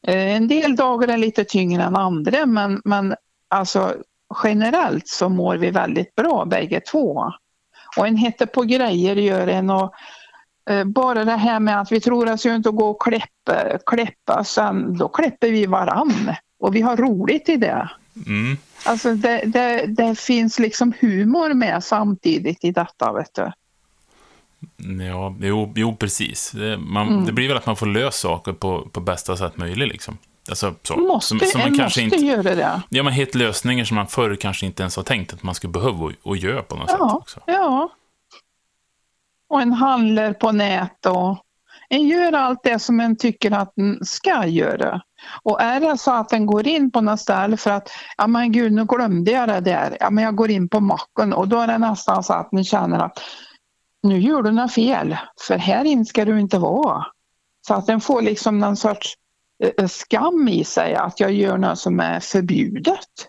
Eh, 0.07 0.35
en 0.35 0.47
del 0.47 0.75
dagar 0.75 1.07
är 1.07 1.17
lite 1.17 1.43
tyngre 1.43 1.83
än 1.83 1.95
andra 1.95 2.45
men, 2.45 2.81
men 2.85 3.15
alltså 3.47 3.95
generellt 4.43 5.07
så 5.07 5.29
mår 5.29 5.57
vi 5.57 5.71
väldigt 5.71 6.15
bra 6.15 6.45
bägge 6.45 6.79
två. 6.79 7.31
Och 7.97 8.07
en 8.07 8.17
hittar 8.17 8.45
på 8.45 8.61
grejer 8.61 9.15
gör 9.15 9.47
en 9.47 9.69
och 9.69 9.93
eh, 10.69 10.83
bara 10.83 11.25
det 11.25 11.31
här 11.31 11.59
med 11.59 11.81
att 11.81 11.91
vi 11.91 11.99
tror 11.99 12.29
att 12.29 12.45
vi 12.45 12.55
inte 12.55 12.69
gå 12.69 12.89
och 12.89 13.01
kläppa, 13.01 13.77
kläppa 13.85 14.43
sen 14.43 14.97
då 14.97 15.07
kläpper 15.07 15.51
vi 15.51 15.65
varann 15.65 16.35
och 16.59 16.75
vi 16.75 16.81
har 16.81 16.97
roligt 16.97 17.49
i 17.49 17.57
det. 17.57 17.89
Mm. 18.27 18.57
Alltså 18.85 19.13
det, 19.13 19.43
det, 19.45 19.85
det 19.87 20.19
finns 20.19 20.59
liksom 20.59 20.93
humor 21.01 21.53
med 21.53 21.83
samtidigt 21.83 22.63
i 22.63 22.71
detta, 22.71 23.13
vet 23.13 23.33
du. 23.33 23.51
Ja, 25.07 25.35
jo, 25.39 25.73
jo 25.75 25.95
precis. 25.95 26.51
Det, 26.51 26.77
man, 26.77 27.07
Mm. 27.07 27.25
det 27.25 27.31
blir 27.31 27.47
väl 27.47 27.57
att 27.57 27.65
man 27.65 27.75
får 27.75 27.85
lösa 27.85 28.11
saker 28.27 28.53
på, 28.53 28.87
på 28.91 28.99
bästa 28.99 29.37
sätt 29.37 29.57
möjligt. 29.57 29.89
Liksom. 29.91 30.17
Alltså, 30.49 30.73
så. 30.83 30.95
Måste, 30.97 31.27
som, 31.27 31.39
som 31.39 31.61
man 31.61 31.69
en 31.71 31.77
kanske 31.77 32.01
måste 32.05 32.15
inte, 32.15 32.25
göra 32.27 32.55
det. 32.55 32.81
Ja, 32.89 33.03
men 33.03 33.13
helt 33.13 33.35
lösningar 33.35 33.85
som 33.85 33.95
man 33.95 34.07
förr 34.07 34.35
kanske 34.35 34.65
inte 34.65 34.83
ens 34.83 34.95
har 34.95 35.03
tänkt 35.03 35.33
att 35.33 35.43
man 35.43 35.55
skulle 35.55 35.73
behöva 35.73 36.05
och, 36.05 36.11
och 36.23 36.37
göra 36.37 36.61
på 36.63 36.75
något 36.75 36.89
sätt 36.89 36.97
Ja, 36.99 37.15
också. 37.15 37.39
ja. 37.45 37.89
Och 39.49 39.61
en 39.61 39.73
handlar 39.73 40.33
på 40.33 40.51
nät 40.51 41.05
och 41.05 41.37
en 41.89 42.07
gör 42.07 42.33
allt 42.33 42.63
det 42.63 42.79
som 42.79 42.99
en 42.99 43.15
tycker 43.15 43.51
att 43.51 43.77
en 43.77 44.05
ska 44.05 44.45
göra. 44.45 45.01
Och 45.43 45.61
är 45.61 45.79
det 45.79 45.97
så 45.97 46.11
att 46.11 46.33
en 46.33 46.45
går 46.45 46.67
in 46.67 46.91
på 46.91 47.01
något 47.01 47.19
ställe 47.19 47.57
för 47.57 47.71
att, 47.71 47.89
ja 48.17 48.27
men 48.27 48.51
gud 48.51 48.73
nu 48.73 48.85
glömde 48.85 49.31
jag 49.31 49.49
det 49.49 49.59
där, 49.59 49.97
ja 49.99 50.09
men 50.09 50.23
jag 50.23 50.35
går 50.35 50.51
in 50.51 50.69
på 50.69 50.79
macken 50.79 51.33
och 51.33 51.47
då 51.47 51.59
är 51.59 51.67
det 51.67 51.77
nästan 51.77 52.23
så 52.23 52.33
att 52.33 52.51
ni 52.51 52.63
känner 52.63 52.99
att 52.99 53.19
nu 54.03 54.19
gör 54.19 54.41
du 54.41 54.51
något 54.51 54.73
fel, 54.73 55.17
för 55.47 55.57
här 55.57 55.85
in 55.85 56.05
ska 56.05 56.25
du 56.25 56.39
inte 56.39 56.57
vara. 56.57 57.05
Så 57.67 57.73
att 57.73 57.87
den 57.87 58.01
får 58.01 58.21
liksom 58.21 58.59
någon 58.59 58.77
sorts 58.77 59.13
eh, 59.77 59.87
skam 59.87 60.47
i 60.47 60.63
sig 60.63 60.95
att 60.95 61.19
jag 61.19 61.31
gör 61.33 61.57
något 61.57 61.79
som 61.79 61.99
är 61.99 62.19
förbjudet. 62.19 63.27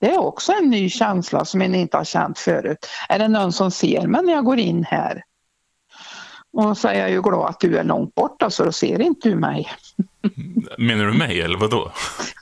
Det 0.00 0.10
är 0.10 0.18
också 0.18 0.52
en 0.52 0.70
ny 0.70 0.90
känsla 0.90 1.44
som 1.44 1.62
en 1.62 1.74
inte 1.74 1.96
har 1.96 2.04
känt 2.04 2.38
förut. 2.38 2.86
Är 3.08 3.18
det 3.18 3.28
någon 3.28 3.52
som 3.52 3.70
ser 3.70 4.06
mig 4.06 4.22
när 4.22 4.32
jag 4.32 4.44
går 4.44 4.58
in 4.58 4.84
här? 4.84 5.22
Och 6.52 6.78
så 6.78 6.88
är 6.88 7.00
jag 7.00 7.10
ju 7.10 7.22
glad 7.22 7.48
att 7.48 7.60
du 7.60 7.78
är 7.78 7.84
långt 7.84 8.14
borta 8.14 8.50
så 8.50 8.64
då 8.64 8.72
ser 8.72 9.00
inte 9.00 9.28
du 9.28 9.34
mig. 9.34 9.68
Menar 10.78 11.04
du 11.04 11.12
mig, 11.12 11.40
eller 11.40 11.58
vadå? 11.58 11.92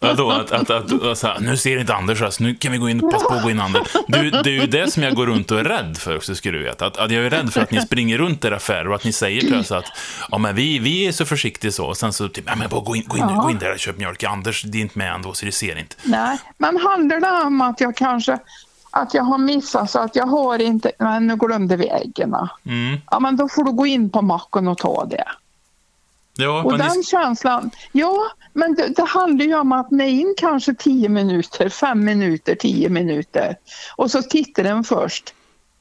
Vadå? 0.00 0.30
Att, 0.30 0.52
att, 0.52 0.70
att, 0.70 1.02
att, 1.02 1.18
så 1.18 1.26
här, 1.26 1.40
nu 1.40 1.56
ser 1.56 1.78
inte 1.78 1.94
Anders 1.94 2.22
oss, 2.22 2.40
nu 2.40 2.54
kan 2.54 2.72
vi 2.72 2.78
gå 2.78 2.88
in, 2.88 3.00
passa 3.10 3.28
på 3.28 3.34
att 3.34 3.42
gå 3.42 3.50
in 3.50 3.60
Anders. 3.60 3.88
Du, 4.06 4.30
det 4.30 4.50
är 4.50 4.60
ju 4.60 4.66
det 4.66 4.92
som 4.92 5.02
jag 5.02 5.14
går 5.14 5.26
runt 5.26 5.50
och 5.50 5.60
är 5.60 5.64
rädd 5.64 5.96
för 5.96 6.16
också, 6.16 6.34
ska 6.34 6.50
du 6.50 6.62
veta. 6.62 6.86
Att, 6.86 6.96
att 6.96 7.10
jag 7.10 7.24
är 7.24 7.30
rädd 7.30 7.52
för 7.52 7.60
att 7.60 7.70
ni 7.70 7.80
springer 7.80 8.18
runt 8.18 8.44
era 8.44 8.56
affärer 8.56 8.88
och 8.88 8.94
att 8.94 9.04
ni 9.04 9.12
säger 9.12 9.40
till 9.40 9.58
oss 9.58 9.72
att 9.72 9.84
ja, 10.30 10.38
men 10.38 10.54
vi, 10.54 10.78
vi 10.78 11.06
är 11.06 11.12
så 11.12 11.24
försiktiga 11.24 11.72
så. 11.72 11.86
Och 11.86 11.96
sen 11.96 12.12
så 12.12 12.28
typ, 12.28 12.44
ja, 12.46 12.56
men 12.56 12.68
bara 12.68 12.80
gå 12.80 12.96
in, 12.96 13.04
gå 13.06 13.16
in, 13.16 13.26
gå 13.26 13.50
in 13.50 13.58
där 13.58 13.72
och 13.72 13.78
köp 13.78 13.98
mjölk. 13.98 14.24
Anders, 14.24 14.62
det 14.62 14.78
är 14.78 14.82
inte 14.82 14.98
med 14.98 15.14
ändå, 15.14 15.32
så 15.32 15.46
det 15.46 15.52
ser 15.52 15.78
inte. 15.78 15.96
nej. 16.02 16.38
Men 16.58 16.76
handlar 16.76 17.20
det 17.20 17.46
om 17.46 17.60
att 17.60 17.80
jag 17.80 17.96
kanske 17.96 18.38
att 18.92 19.14
jag 19.14 19.22
har 19.22 19.38
missat 19.38 19.90
så 19.90 19.98
att 19.98 20.16
jag 20.16 20.26
har 20.26 20.58
inte, 20.62 20.92
men 20.98 21.26
nu 21.26 21.36
glömde 21.36 21.76
vi 21.76 21.88
äggen. 21.88 22.34
Mm. 22.66 23.00
Ja 23.10 23.20
men 23.20 23.36
då 23.36 23.48
får 23.48 23.64
du 23.64 23.72
gå 23.72 23.86
in 23.86 24.10
på 24.10 24.22
macken 24.22 24.68
och 24.68 24.78
ta 24.78 25.04
det. 25.04 25.24
Ja, 26.36 26.62
Och 26.62 26.78
den 26.78 26.90
ni, 26.96 27.04
känslan, 27.04 27.70
ja 27.92 28.16
men 28.52 28.74
det, 28.74 28.88
det 28.96 29.02
handlar 29.04 29.44
ju 29.46 29.54
om 29.54 29.72
att 29.72 29.90
när 29.90 30.04
in 30.06 30.34
kanske 30.36 30.74
10 30.74 31.08
minuter, 31.08 31.68
5 31.68 32.04
minuter, 32.04 32.54
10 32.54 32.88
minuter 32.88 33.56
och 33.96 34.10
så 34.10 34.22
tittar 34.22 34.62
den 34.62 34.84
först. 34.84 35.34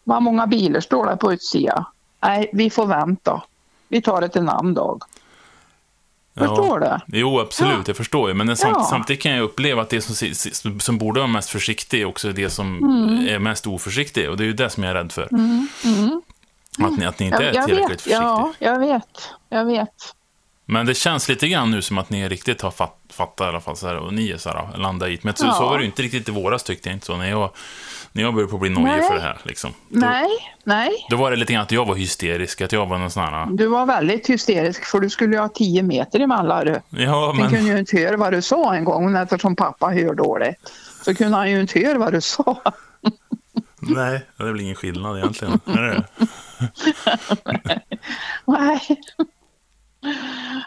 Vad 0.04 0.22
många 0.24 0.48
bilar 0.48 0.80
står 0.80 1.06
det 1.06 1.18
på 1.18 1.34
utsidan? 1.34 1.86
Nej, 2.24 2.50
vi 2.54 2.70
får 2.70 2.86
vänta. 2.86 3.44
Vi 3.88 4.02
tar 4.02 4.22
det 4.22 4.36
en 4.36 4.50
annan 4.50 4.74
dag. 4.74 5.02
Förstår 6.38 6.80
du? 6.80 7.18
Jo, 7.20 7.40
absolut, 7.40 7.74
Ja. 7.74 7.84
jag 7.88 7.98
förstår 7.98 8.30
ju. 8.30 8.34
Men 8.36 8.58
samt, 8.58 8.76
Ja. 8.80 8.88
samtidigt 8.90 9.22
kan 9.24 9.32
jag 9.32 9.44
uppleva 9.44 9.82
att 9.82 9.90
det 9.90 10.02
som, 10.02 10.80
som, 10.80 10.98
borde 10.98 11.20
vara 11.20 11.28
mest 11.32 11.50
försiktigt 11.50 11.94
är 11.94 12.06
också 12.06 12.32
det 12.32 12.50
som 12.50 12.78
Mm. 12.78 13.28
är 13.28 13.40
mest 13.40 13.68
oförsiktigt. 13.68 14.30
Och 14.30 14.38
det 14.38 14.44
är 14.44 14.46
ju 14.46 14.54
det 14.54 14.70
som 14.70 14.84
jag 14.84 14.92
är 14.92 14.96
rädd 14.96 15.12
för. 15.12 15.24
Att, 15.24 16.98
ni, 16.98 17.06
att 17.06 17.20
ni 17.20 17.26
inte 17.26 17.44
Jag, 17.44 17.50
är 17.52 17.54
jag 17.56 17.66
tillräckligt 17.66 17.92
vet, 17.92 18.02
försiktiga. 18.02 18.22
ja, 18.22 18.54
jag 18.60 18.80
vet, 18.80 19.30
jag 19.50 19.66
vet. 19.66 20.16
Men 20.72 20.86
det 20.86 20.94
känns 20.94 21.30
lite 21.30 21.48
grann 21.48 21.72
nu 21.72 21.82
som 21.82 21.98
att 21.98 22.10
ni 22.10 22.30
riktigt 22.30 22.62
har 22.62 22.72
fatt, 22.72 22.96
fattat 23.10 23.46
i 23.46 23.50
alla 23.50 23.62
fall, 23.62 23.78
så 23.78 23.88
här, 23.88 23.96
och 23.96 24.14
ni 24.14 24.32
är 24.32 24.38
så 24.38 24.50
här, 24.50 24.78
landat 24.78 25.10
i 25.10 25.12
det. 25.16 25.24
Men 25.24 25.36
så, 25.36 25.46
Ja. 25.46 25.54
så 25.54 25.66
var 25.66 25.78
det 25.78 25.82
ju 25.84 25.86
inte 25.86 26.02
riktigt 26.02 26.30
i 26.30 26.32
våras 26.32 26.64
tyckte 26.64 26.90
jag 26.90 26.96
inte 26.96 27.06
så. 27.06 27.18
När 27.18 27.30
jag, 27.30 27.50
när 28.12 28.24
jag 28.24 28.34
började 28.34 28.52
på 28.52 28.58
bli 28.58 28.70
nojig 28.70 29.08
för 29.08 29.16
det 29.16 29.22
här. 29.22 29.38
Liksom. 29.44 29.74
Då, 29.90 30.00
Nej, 30.00 30.30
nej. 30.64 30.90
då 31.10 31.18
var 31.18 31.32
det 31.32 31.38
lite 31.38 31.54
grann 31.54 31.62
att 31.62 31.72
jag 31.72 31.86
var 31.86 31.96
hysterisk, 31.96 32.62
att 32.62 32.72
jag 32.72 32.86
var 32.86 32.98
någon 32.98 33.12
sån 33.12 33.24
här... 33.24 33.46
Du 33.52 33.68
var 33.68 33.86
väldigt 33.86 34.30
hysterisk 34.30 34.86
för 34.86 35.00
du 35.00 35.10
skulle 35.10 35.36
ju 35.36 35.42
ha 35.42 35.50
10 35.50 35.84
meter 35.84 36.20
emellan. 36.20 36.66
du. 36.66 36.82
Ja, 36.90 37.34
men... 37.38 37.50
kunde 37.50 37.72
ju 37.72 37.80
inte 37.80 37.98
höra 37.98 38.18
vad 38.18 38.34
du 38.34 38.42
sa 38.42 38.76
en 38.76 38.84
gång 38.86 39.16
eftersom 39.18 39.56
pappa 39.56 39.88
hör 39.88 40.14
dåligt. 40.14 40.56
Så 41.06 41.16
kunde 41.16 41.38
han 41.38 41.52
ju 41.52 41.62
inte 41.62 41.80
höra 41.80 41.98
vad 41.98 42.14
du 42.14 42.22
sa. 42.22 42.62
Nej, 43.80 44.22
det 44.38 44.44
är 44.44 44.48
väl 44.48 44.62
ingen 44.62 44.76
skillnad 44.76 45.18
egentligen. 45.18 45.60
Är 45.66 45.82
det? 45.82 46.04
Nej. 48.46 48.82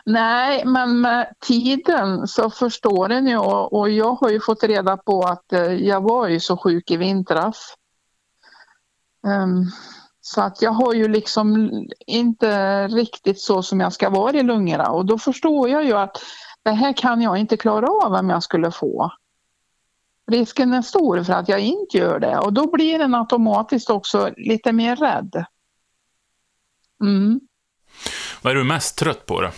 Nej, 0.04 0.64
men 0.64 1.00
med 1.00 1.32
tiden 1.40 2.28
så 2.28 2.50
förstår 2.50 3.10
en 3.10 3.26
ju 3.26 3.36
och 3.36 3.90
jag 3.90 4.14
har 4.14 4.30
ju 4.30 4.40
fått 4.40 4.64
reda 4.64 4.96
på 4.96 5.22
att 5.22 5.52
eh, 5.52 5.72
jag 5.72 6.00
var 6.00 6.28
ju 6.28 6.40
så 6.40 6.56
sjuk 6.56 6.90
i 6.90 6.96
vintras. 6.96 7.74
Um, 9.26 9.70
så 10.20 10.40
att 10.40 10.62
jag 10.62 10.70
har 10.70 10.94
ju 10.94 11.08
liksom 11.08 11.70
inte 12.06 12.88
riktigt 12.88 13.40
så 13.40 13.62
som 13.62 13.80
jag 13.80 13.92
ska 13.92 14.10
vara 14.10 14.36
i 14.36 14.42
lungorna 14.42 14.90
och 14.90 15.06
då 15.06 15.18
förstår 15.18 15.68
jag 15.68 15.84
ju 15.84 15.92
att 15.92 16.22
det 16.62 16.70
här 16.70 16.92
kan 16.92 17.22
jag 17.22 17.38
inte 17.38 17.56
klara 17.56 17.86
av 17.86 18.12
om 18.12 18.30
jag 18.30 18.42
skulle 18.42 18.70
få. 18.70 19.12
Risken 20.26 20.72
är 20.72 20.82
stor 20.82 21.22
för 21.22 21.32
att 21.32 21.48
jag 21.48 21.60
inte 21.60 21.98
gör 21.98 22.18
det 22.18 22.38
och 22.38 22.52
då 22.52 22.70
blir 22.70 22.98
den 22.98 23.14
automatiskt 23.14 23.90
också 23.90 24.30
lite 24.36 24.72
mer 24.72 24.96
rädd. 24.96 25.44
Mm. 27.00 27.40
Vad 28.44 28.50
är 28.50 28.54
du 28.54 28.64
mest 28.64 28.98
trött 28.98 29.26
på 29.26 29.40
då? 29.40 29.50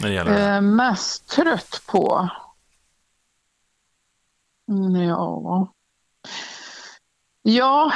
När 0.00 0.08
det 0.08 0.14
gäller. 0.14 0.56
Eh, 0.56 0.60
mest 0.60 1.28
trött 1.28 1.82
på? 1.88 2.28
Mm, 4.68 5.02
ja. 5.02 5.72
ja, 7.42 7.92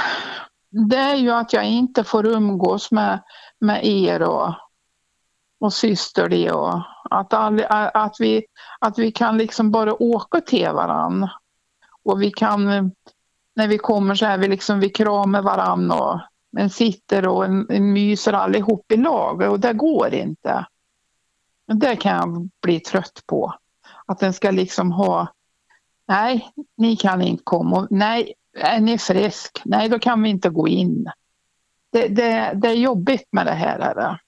det 0.71 0.97
är 0.97 1.15
ju 1.15 1.31
att 1.31 1.53
jag 1.53 1.65
inte 1.65 2.05
får 2.05 2.27
umgås 2.27 2.91
med, 2.91 3.23
med 3.61 3.87
er 3.87 4.23
och, 4.23 4.55
och 5.61 5.73
syster 5.73 6.29
det 6.29 6.51
och 6.51 6.83
att, 7.11 7.35
all, 7.35 7.65
att, 7.95 8.17
vi, 8.19 8.47
att 8.81 8.99
vi 8.99 9.13
kan 9.13 9.39
liksom 9.39 9.71
bara 9.71 10.03
åka 10.03 10.41
till 10.41 10.69
varann. 10.69 11.29
Och 12.05 12.23
vi 12.23 12.31
kan, 12.31 12.67
när 13.55 13.69
vi 13.69 13.79
kommer 13.79 14.15
så 14.15 14.27
här, 14.27 14.39
vi, 14.39 14.49
liksom, 14.49 14.81
vi 14.81 14.89
kramar 14.89 15.43
varann 15.43 15.91
och 15.91 16.21
men 16.53 16.71
sitter 16.71 17.29
och 17.29 17.51
myser 17.81 18.33
allihop 18.33 18.93
i 18.93 18.97
lag 18.97 19.43
och 19.43 19.61
det 19.61 19.73
går 19.73 20.15
inte. 20.15 20.67
Det 21.67 21.97
kan 21.97 22.17
jag 22.17 22.49
bli 22.63 22.81
trött 22.81 23.23
på. 23.27 23.55
Att 24.07 24.19
den 24.19 24.33
ska 24.33 24.51
liksom 24.51 24.93
ha, 24.93 25.29
nej, 26.09 26.51
ni 26.77 26.97
kan 26.97 27.23
inte 27.23 27.43
komma. 27.45 27.87
Nej, 27.91 28.35
är 28.59 28.81
ni 28.81 28.99
frisk? 28.99 29.63
Nej, 29.65 29.89
då 29.89 29.99
kan 29.99 30.23
vi 30.23 30.29
inte 30.29 30.49
gå 30.51 30.69
in. 30.69 31.11
Det, 31.93 32.09
det, 32.09 32.53
det 32.55 32.69
är 32.69 32.75
jobbigt 32.75 33.29
med 33.31 33.47
det 33.47 33.53
här. 33.53 33.79
Är 33.79 33.95
det. 33.95 34.19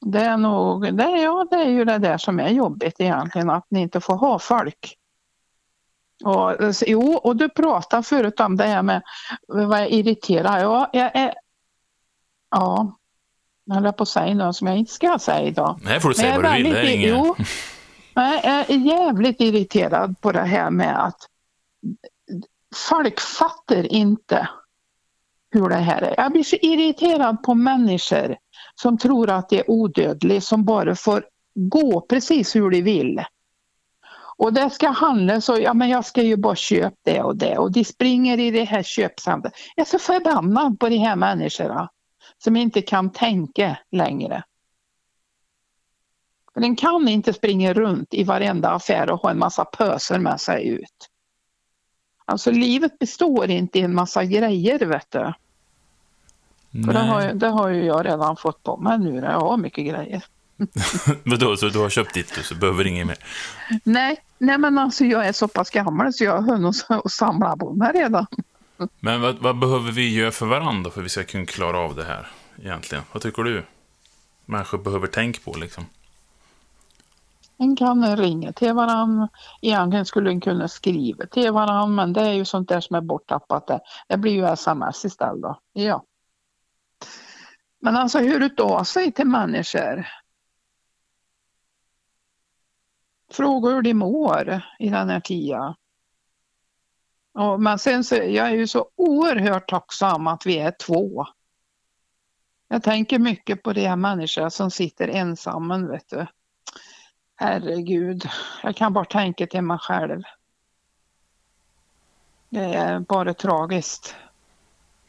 det 0.00 0.20
är 0.20 0.36
nog, 0.36 0.96
det, 0.96 1.10
ja, 1.10 1.46
det 1.50 1.56
är 1.56 1.68
ju 1.68 1.84
det 1.84 1.98
där 1.98 2.18
som 2.18 2.40
är 2.40 2.48
jobbigt 2.48 3.00
egentligen, 3.00 3.50
att 3.50 3.66
ni 3.68 3.80
inte 3.80 4.00
får 4.00 4.16
ha 4.16 4.38
folk. 4.38 4.97
Och, 6.24 6.74
jo, 6.86 7.12
och 7.12 7.36
du 7.36 7.48
pratade 7.48 8.02
förut 8.02 8.40
om 8.40 8.56
det 8.56 8.64
här 8.64 8.82
med 8.82 9.02
vad 9.48 9.80
jag 9.80 9.90
irriterar. 9.90 10.60
Ja, 10.60 10.90
jag 10.92 11.16
är, 11.16 11.34
ja, 12.50 12.98
jag 13.64 13.74
höll 13.74 13.92
på 13.92 14.02
att 14.02 14.08
säga 14.08 14.34
något 14.34 14.56
som 14.56 14.66
jag 14.66 14.76
inte 14.76 14.92
ska 14.92 15.18
säga 15.18 15.42
idag. 15.42 15.80
Här 15.84 16.00
får 16.00 16.08
du 16.08 16.14
säga 16.14 16.40
vad 16.40 16.44
jag 16.44 16.56
du 16.58 16.62
vill. 16.62 16.72
Det 16.72 17.06
är. 17.06 17.08
Jo, 17.08 17.36
jag 18.14 18.44
är 18.44 18.70
jävligt 18.70 19.40
irriterad 19.40 20.20
på 20.20 20.32
det 20.32 20.42
här 20.42 20.70
med 20.70 21.04
att 21.04 21.28
folk 22.74 23.20
fattar 23.20 23.92
inte 23.92 24.48
hur 25.50 25.68
det 25.68 25.74
här 25.74 26.02
är. 26.02 26.14
Jag 26.16 26.32
blir 26.32 26.42
så 26.42 26.56
irriterad 26.56 27.42
på 27.42 27.54
människor 27.54 28.36
som 28.74 28.98
tror 28.98 29.30
att 29.30 29.48
de 29.48 29.58
är 29.58 29.70
odödliga, 29.70 30.40
som 30.40 30.64
bara 30.64 30.94
får 30.94 31.24
gå 31.54 32.00
precis 32.00 32.56
hur 32.56 32.70
de 32.70 32.82
vill. 32.82 33.24
Och 34.38 34.52
det 34.52 34.70
ska 34.70 34.88
handla 34.88 35.40
så, 35.40 35.58
ja 35.60 35.74
men 35.74 35.88
jag 35.88 36.04
ska 36.04 36.22
ju 36.22 36.36
bara 36.36 36.56
köpa 36.56 36.96
det 37.04 37.22
och 37.22 37.36
det 37.36 37.58
och 37.58 37.72
de 37.72 37.84
springer 37.84 38.40
i 38.40 38.50
det 38.50 38.64
här 38.64 38.82
köpcentret. 38.82 39.52
Jag 39.76 39.86
är 39.86 39.90
så 39.90 39.98
förbannad 39.98 40.80
på 40.80 40.88
de 40.88 40.96
här 40.96 41.16
människorna 41.16 41.90
som 42.44 42.56
inte 42.56 42.82
kan 42.82 43.10
tänka 43.10 43.78
längre. 43.90 44.42
För 46.54 46.60
den 46.60 46.76
kan 46.76 47.08
inte 47.08 47.32
springa 47.32 47.72
runt 47.72 48.14
i 48.14 48.24
varenda 48.24 48.70
affär 48.70 49.10
och 49.10 49.20
ha 49.20 49.30
en 49.30 49.38
massa 49.38 49.64
pöser 49.64 50.18
med 50.18 50.40
sig 50.40 50.68
ut. 50.68 51.10
Alltså 52.24 52.50
livet 52.50 52.98
består 52.98 53.50
inte 53.50 53.78
i 53.78 53.82
en 53.82 53.94
massa 53.94 54.24
grejer 54.24 54.78
vet 54.78 55.10
du. 55.10 55.32
För 56.84 56.92
det 56.92 56.98
har, 56.98 57.20
Nej. 57.20 57.34
det 57.34 57.48
har 57.48 57.68
ju 57.68 57.84
jag 57.84 58.06
redan 58.06 58.36
fått 58.36 58.62
på 58.62 58.76
mig 58.76 58.98
nu. 58.98 59.16
Jag 59.16 59.40
har 59.40 59.56
mycket 59.56 59.86
grejer. 59.86 60.24
Vadå, 61.24 61.56
så 61.56 61.68
du 61.68 61.78
har 61.78 61.90
köpt 61.90 62.14
ditt 62.14 62.34
du, 62.34 62.42
så 62.42 62.54
behöver 62.54 62.86
inget 62.86 63.06
mer? 63.06 63.16
Nej, 63.84 64.22
nej 64.38 64.58
men 64.58 64.78
alltså 64.78 65.04
jag 65.04 65.26
är 65.26 65.32
så 65.32 65.48
pass 65.48 65.70
gammal 65.70 66.12
så 66.12 66.24
jag 66.24 66.42
har 66.42 66.42
hunnit 66.42 66.86
samla 67.10 67.56
på 67.56 67.72
mig 67.72 67.92
redan. 67.92 68.26
Men 69.00 69.20
vad, 69.20 69.38
vad 69.38 69.58
behöver 69.58 69.92
vi 69.92 70.14
göra 70.14 70.30
för 70.30 70.46
varandra 70.46 70.90
för 70.90 71.00
att 71.00 71.04
vi 71.04 71.08
ska 71.08 71.24
kunna 71.24 71.46
klara 71.46 71.78
av 71.78 71.94
det 71.94 72.04
här 72.04 72.26
egentligen? 72.62 73.04
Vad 73.12 73.22
tycker 73.22 73.42
du? 73.42 73.64
Människor 74.44 74.78
behöver 74.78 75.06
tänka 75.06 75.40
på 75.44 75.58
liksom. 75.58 75.86
En 77.56 77.76
kan 77.76 78.16
ringa 78.16 78.52
till 78.52 78.72
varann. 78.72 79.28
Egentligen 79.62 80.06
skulle 80.06 80.30
en 80.30 80.40
kunna 80.40 80.68
skriva 80.68 81.26
till 81.26 81.52
varann 81.52 81.94
men 81.94 82.12
det 82.12 82.20
är 82.20 82.32
ju 82.32 82.44
sånt 82.44 82.68
där 82.68 82.80
som 82.80 82.96
är 82.96 83.00
borttappat. 83.00 83.66
Det, 83.66 83.80
det 84.08 84.16
blir 84.16 84.32
ju 84.32 84.44
sms 84.46 85.04
istället. 85.04 85.42
Då. 85.42 85.58
Ja. 85.72 86.04
Men 87.80 87.96
alltså 87.96 88.18
hur 88.18 88.40
det 88.40 88.62
av 88.62 88.84
sig 88.84 89.12
till 89.12 89.26
människor. 89.26 90.06
Fråga 93.32 93.70
hur 93.70 93.82
de 93.82 93.94
mår 93.94 94.62
i 94.78 94.88
den 94.88 95.08
här 95.08 95.20
tiden. 95.20 95.74
Och, 97.34 97.60
men 97.60 97.78
sen 97.78 98.04
så, 98.04 98.14
jag 98.14 98.46
är 98.46 98.54
ju 98.54 98.66
så 98.66 98.88
oerhört 98.96 99.68
tacksam 99.68 100.26
att 100.26 100.46
vi 100.46 100.58
är 100.58 100.70
två. 100.70 101.26
Jag 102.68 102.82
tänker 102.82 103.18
mycket 103.18 103.62
på 103.62 103.72
de 103.72 103.86
här 103.86 103.96
människorna 103.96 104.50
som 104.50 104.70
sitter 104.70 105.08
ensamma, 105.08 105.78
vet 105.78 106.08
du. 106.10 106.26
Herregud, 107.36 108.28
jag 108.62 108.76
kan 108.76 108.92
bara 108.92 109.04
tänka 109.04 109.46
till 109.46 109.62
mig 109.62 109.78
själv. 109.78 110.22
Det 112.48 112.74
är 112.74 113.00
bara 113.00 113.34
tragiskt. 113.34 114.16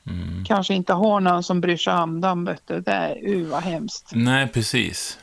Mm. 0.07 0.45
Kanske 0.45 0.73
inte 0.73 0.93
har 0.93 1.19
någon 1.19 1.43
som 1.43 1.61
bryr 1.61 1.77
sig 1.77 1.93
om 1.93 2.21
dem, 2.21 2.45
vet 2.45 2.67
du. 2.67 2.81
Det 2.81 2.91
är 2.91 3.27
uh, 3.27 3.47
vad 3.47 3.63
hemskt. 3.63 4.11
Nej, 4.13 4.47
precis. 4.47 5.19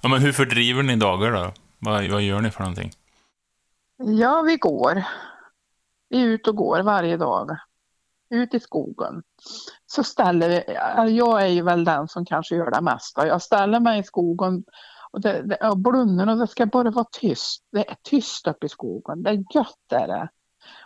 Ja, 0.00 0.08
men 0.08 0.20
hur 0.20 0.32
fördriver 0.32 0.82
ni 0.82 0.96
dagar 0.96 1.32
då? 1.32 1.52
Vad, 1.78 2.10
vad 2.10 2.22
gör 2.22 2.40
ni 2.40 2.50
för 2.50 2.60
någonting? 2.60 2.90
Ja, 3.96 4.42
vi 4.42 4.56
går. 4.56 5.04
Vi 6.08 6.22
är 6.22 6.26
ute 6.26 6.50
och 6.50 6.56
går 6.56 6.82
varje 6.82 7.16
dag. 7.16 7.56
Ut 8.30 8.54
i 8.54 8.60
skogen. 8.60 9.22
Så 9.86 10.04
ställer 10.04 10.48
vi, 10.48 10.76
alltså, 10.76 11.12
jag 11.12 11.42
är 11.42 11.46
ju 11.46 11.62
väl 11.62 11.84
den 11.84 12.08
som 12.08 12.24
kanske 12.24 12.56
gör 12.56 12.70
det 12.70 12.80
mesta. 12.80 13.26
Jag 13.26 13.42
ställer 13.42 13.80
mig 13.80 14.00
i 14.00 14.02
skogen 14.02 14.64
och, 15.10 15.20
det, 15.20 15.42
det, 15.42 15.68
och 15.68 15.78
blundar 15.78 16.26
och 16.26 16.38
det 16.38 16.46
ska 16.46 16.66
bara 16.66 16.90
vara 16.90 17.06
tyst. 17.12 17.64
Det 17.72 17.90
är 17.90 17.96
tyst 18.02 18.46
uppe 18.46 18.66
i 18.66 18.68
skogen. 18.68 19.22
Det 19.22 19.30
är 19.30 19.44
gött 19.54 19.92
är 19.92 20.08
det. 20.08 20.28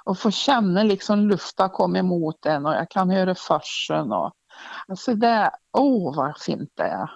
Och 0.04 0.18
få 0.18 0.30
känna 0.30 0.82
liksom 0.82 1.28
luften 1.28 1.70
komma 1.70 1.98
emot 1.98 2.46
en 2.46 2.66
och 2.66 2.74
jag 2.74 2.90
kan 2.90 3.10
höra 3.10 3.34
farsen 3.34 4.12
och 4.12 4.32
alltså 4.88 5.14
det, 5.14 5.50
åh 5.72 6.08
oh, 6.10 6.16
vad 6.16 6.38
fint 6.38 6.70
det 6.74 6.82
är. 6.82 7.10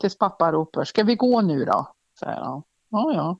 Tills 0.00 0.18
pappa 0.18 0.52
ropar, 0.52 0.84
ska 0.84 1.02
vi 1.02 1.14
gå 1.14 1.40
nu 1.40 1.64
då? 1.64 1.92
Så 2.18 2.26
här, 2.26 2.62
Ja, 2.90 3.12
ja. 3.12 3.38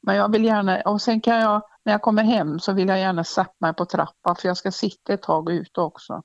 Men 0.00 0.16
jag 0.16 0.32
vill 0.32 0.44
gärna, 0.44 0.80
och 0.80 1.02
sen 1.02 1.20
kan 1.20 1.40
jag, 1.40 1.62
när 1.82 1.92
jag 1.92 2.02
kommer 2.02 2.22
hem 2.22 2.60
så 2.60 2.72
vill 2.72 2.88
jag 2.88 2.98
gärna 2.98 3.24
sätta 3.24 3.54
mig 3.58 3.74
på 3.74 3.84
trappan 3.84 4.36
för 4.36 4.48
jag 4.48 4.56
ska 4.56 4.70
sitta 4.70 5.12
ett 5.12 5.22
tag 5.22 5.50
ute 5.50 5.80
också. 5.80 6.22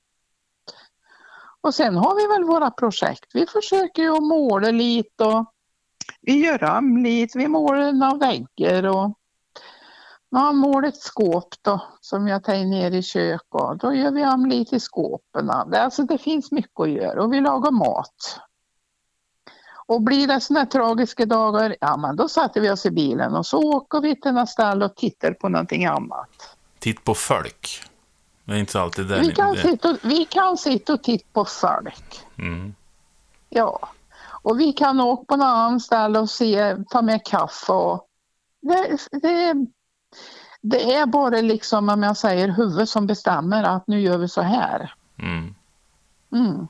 Och 1.60 1.74
sen 1.74 1.96
har 1.96 2.16
vi 2.16 2.26
väl 2.26 2.44
våra 2.44 2.70
projekt. 2.70 3.30
Vi 3.34 3.46
försöker 3.46 4.02
ju 4.02 4.16
att 4.16 4.22
måla 4.22 4.70
lite 4.70 5.24
och 5.24 5.52
vi 6.20 6.44
gör 6.44 6.78
om 6.78 6.96
lite, 6.96 7.38
vi 7.38 7.48
målar 7.48 7.92
några 7.92 8.16
väggar 8.16 8.86
och 8.86 9.18
Man 10.30 10.56
målar 10.56 10.88
ett 10.88 11.02
skåp 11.02 11.54
då 11.62 11.82
som 12.00 12.28
jag 12.28 12.44
tar 12.44 12.64
ner 12.64 12.90
i 12.90 13.02
köket. 13.02 13.46
och 13.50 13.78
då 13.78 13.94
gör 13.94 14.10
vi 14.10 14.26
om 14.26 14.46
lite 14.46 14.76
i 14.76 14.80
skåpen. 14.80 15.50
Alltså, 15.50 16.02
det 16.02 16.18
finns 16.18 16.52
mycket 16.52 16.80
att 16.80 16.90
göra 16.90 17.22
och 17.22 17.32
vi 17.32 17.40
lagar 17.40 17.70
mat. 17.70 18.40
Och 19.88 20.02
blir 20.02 20.26
det 20.26 20.40
sådana 20.40 20.66
tragiska 20.66 21.26
dagar, 21.26 21.76
ja 21.80 21.96
men 21.96 22.16
då 22.16 22.28
sätter 22.28 22.60
vi 22.60 22.70
oss 22.70 22.86
i 22.86 22.90
bilen 22.90 23.34
och 23.34 23.46
så 23.46 23.58
åker 23.58 24.00
vi 24.00 24.20
till 24.20 24.32
nästa 24.32 24.52
ställe 24.52 24.84
och 24.84 24.96
tittar 24.96 25.32
på 25.32 25.48
någonting 25.48 25.86
annat. 25.86 26.56
Titt 26.78 27.04
på 27.04 27.14
folk. 27.14 27.82
Det 28.44 28.52
är 28.52 28.56
inte 28.56 28.80
alltid 28.80 29.06
det. 29.06 29.20
Vi 29.20 29.32
kan, 29.32 29.56
sitta 29.56 29.90
och, 29.90 29.96
vi 30.02 30.24
kan 30.24 30.58
sitta 30.58 30.92
och 30.92 31.02
titta 31.02 31.26
på 31.32 31.44
folk. 31.44 32.20
Mm. 32.38 32.74
Ja. 33.48 33.88
Och 34.42 34.60
vi 34.60 34.72
kan 34.72 35.00
åka 35.00 35.24
på 35.24 35.36
något 35.36 35.44
annat 35.44 35.82
ställe 35.82 36.18
och 36.18 36.30
se, 36.30 36.76
ta 36.90 37.02
med 37.02 37.24
kaffe 37.24 37.72
och 37.72 38.06
det, 38.60 38.98
det, 39.22 39.54
det 40.60 40.94
är 40.94 41.06
bara 41.06 41.40
liksom 41.40 41.88
om 41.88 42.02
jag 42.02 42.16
säger 42.16 42.48
huvudet 42.48 42.88
som 42.88 43.06
bestämmer 43.06 43.64
att 43.64 43.86
nu 43.86 44.00
gör 44.00 44.18
vi 44.18 44.28
så 44.28 44.42
här. 44.42 44.94
Mm. 45.18 45.54
Mm. 46.32 46.68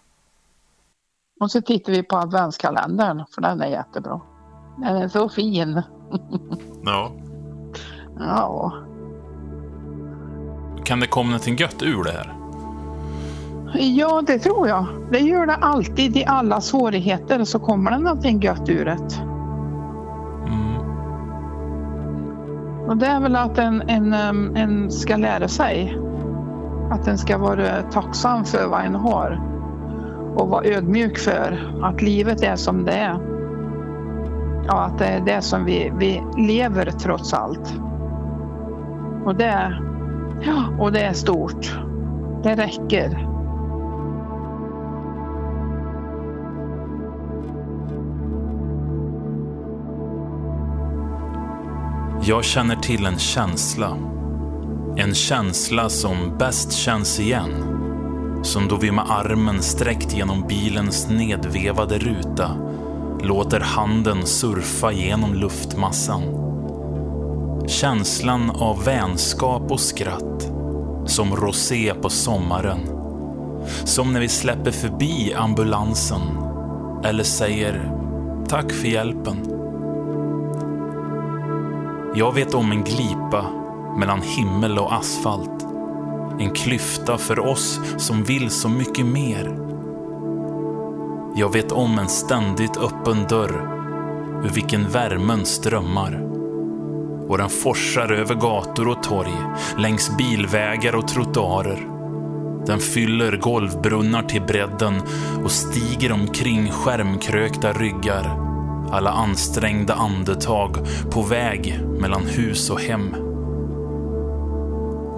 Och 1.40 1.50
så 1.50 1.60
tittar 1.60 1.92
vi 1.92 2.02
på 2.02 2.16
adventskalendern 2.16 3.24
för 3.30 3.42
den 3.42 3.60
är 3.60 3.66
jättebra. 3.66 4.20
Den 4.76 4.96
är 4.96 5.08
så 5.08 5.28
fin. 5.28 5.82
Ja. 6.84 7.12
Ja. 8.20 8.72
Kan 10.84 11.00
det 11.00 11.06
komma 11.06 11.26
någonting 11.26 11.56
gött 11.56 11.82
ur 11.82 12.04
det 12.04 12.10
här? 12.10 12.38
ja, 13.74 14.22
det 14.26 14.38
tror 14.38 14.68
jag. 14.68 14.86
Det 15.10 15.18
gör 15.18 15.46
det 15.46 15.54
alltid 15.54 16.16
i 16.16 16.24
alla 16.24 16.60
svårigheter 16.60 17.44
så 17.44 17.58
kommer 17.58 17.90
det 17.90 17.98
någonting 17.98 18.40
gött 18.40 18.68
ur 18.68 18.84
det. 18.84 18.98
Mm. 20.46 20.78
Och 22.88 22.96
det 22.96 23.06
är 23.06 23.20
väl 23.20 23.36
att 23.36 23.58
en, 23.58 23.82
en, 23.82 24.12
en 24.56 24.90
ska 24.90 25.16
lära 25.16 25.48
sig. 25.48 25.98
Att 26.90 27.08
en 27.08 27.18
ska 27.18 27.38
vara 27.38 27.82
tacksam 27.82 28.44
för 28.44 28.66
vad 28.66 28.84
en 28.84 28.94
har. 28.94 29.47
Och 30.36 30.48
vara 30.48 30.64
ödmjuk 30.64 31.18
för 31.18 31.72
att 31.82 32.02
livet 32.02 32.42
är 32.42 32.56
som 32.56 32.84
det 32.84 32.92
är. 32.92 33.18
Ja, 34.66 34.84
att 34.84 34.98
det 34.98 35.06
är 35.06 35.20
det 35.20 35.42
som 35.42 35.64
vi, 35.64 35.92
vi 35.98 36.22
lever 36.36 36.90
trots 36.90 37.34
allt. 37.34 37.74
Och 39.24 39.34
det, 39.34 39.82
ja, 40.42 40.64
och 40.78 40.92
det 40.92 41.00
är 41.00 41.12
stort. 41.12 41.78
Det 42.42 42.54
räcker. 42.54 43.28
Jag 52.22 52.44
känner 52.44 52.76
till 52.76 53.06
en 53.06 53.18
känsla. 53.18 53.96
En 54.96 55.14
känsla 55.14 55.88
som 55.88 56.38
bäst 56.38 56.72
känns 56.72 57.20
igen. 57.20 57.50
Som 58.42 58.68
då 58.68 58.76
vi 58.76 58.92
med 58.92 59.04
armen 59.10 59.62
sträckt 59.62 60.14
genom 60.14 60.46
bilens 60.48 61.08
nedvevade 61.10 61.98
ruta 61.98 62.50
låter 63.22 63.60
handen 63.60 64.26
surfa 64.26 64.92
genom 64.92 65.34
luftmassan. 65.34 66.22
Känslan 67.66 68.50
av 68.50 68.84
vänskap 68.84 69.70
och 69.70 69.80
skratt. 69.80 70.52
Som 71.06 71.36
rosé 71.36 71.94
på 71.94 72.10
sommaren. 72.10 72.78
Som 73.84 74.12
när 74.12 74.20
vi 74.20 74.28
släpper 74.28 74.70
förbi 74.70 75.34
ambulansen. 75.34 76.22
Eller 77.04 77.24
säger 77.24 77.92
tack 78.48 78.72
för 78.72 78.88
hjälpen. 78.88 79.36
Jag 82.14 82.34
vet 82.34 82.54
om 82.54 82.72
en 82.72 82.84
glipa 82.84 83.44
mellan 83.98 84.22
himmel 84.22 84.78
och 84.78 84.94
asfalt. 84.94 85.67
En 86.38 86.50
klyfta 86.50 87.18
för 87.18 87.38
oss 87.38 87.80
som 87.96 88.24
vill 88.24 88.50
så 88.50 88.68
mycket 88.68 89.06
mer. 89.06 89.58
Jag 91.34 91.52
vet 91.52 91.72
om 91.72 91.98
en 91.98 92.08
ständigt 92.08 92.76
öppen 92.76 93.26
dörr 93.28 93.78
ur 94.44 94.48
vilken 94.48 94.88
värmen 94.88 95.46
strömmar. 95.46 96.24
Och 97.28 97.38
den 97.38 97.48
forsar 97.48 98.12
över 98.12 98.34
gator 98.34 98.88
och 98.88 99.02
torg, 99.02 99.36
längs 99.78 100.16
bilvägar 100.16 100.94
och 100.94 101.08
trottoarer. 101.08 101.88
Den 102.66 102.78
fyller 102.78 103.36
golvbrunnar 103.36 104.22
till 104.22 104.42
bredden 104.42 105.02
och 105.44 105.50
stiger 105.50 106.12
omkring 106.12 106.70
skärmkrökta 106.70 107.72
ryggar 107.72 108.48
alla 108.90 109.10
ansträngda 109.10 109.94
andetag 109.94 110.76
på 111.10 111.22
väg 111.22 111.80
mellan 112.00 112.26
hus 112.26 112.70
och 112.70 112.80
hem. 112.80 113.27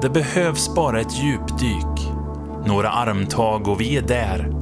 Det 0.02 0.10
behövs 0.10 0.74
bara 0.74 1.00
ett 1.00 1.22
djupdyk, 1.22 2.10
några 2.66 2.90
armtag 2.90 3.68
och 3.68 3.80
vi 3.80 3.96
är 3.96 4.02
där. 4.02 4.52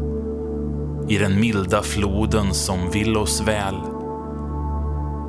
I 1.09 1.19
den 1.19 1.41
milda 1.41 1.83
floden 1.83 2.55
som 2.55 2.91
vill 2.91 3.17
oss 3.17 3.41
väl. 3.41 3.75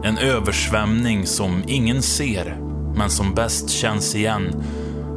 En 0.03 0.17
översvämning 0.17 1.25
som 1.25 1.63
ingen 1.67 2.01
ser, 2.01 2.57
men 2.95 3.09
som 3.09 3.33
bäst 3.33 3.69
känns 3.69 4.15
igen. 4.15 4.63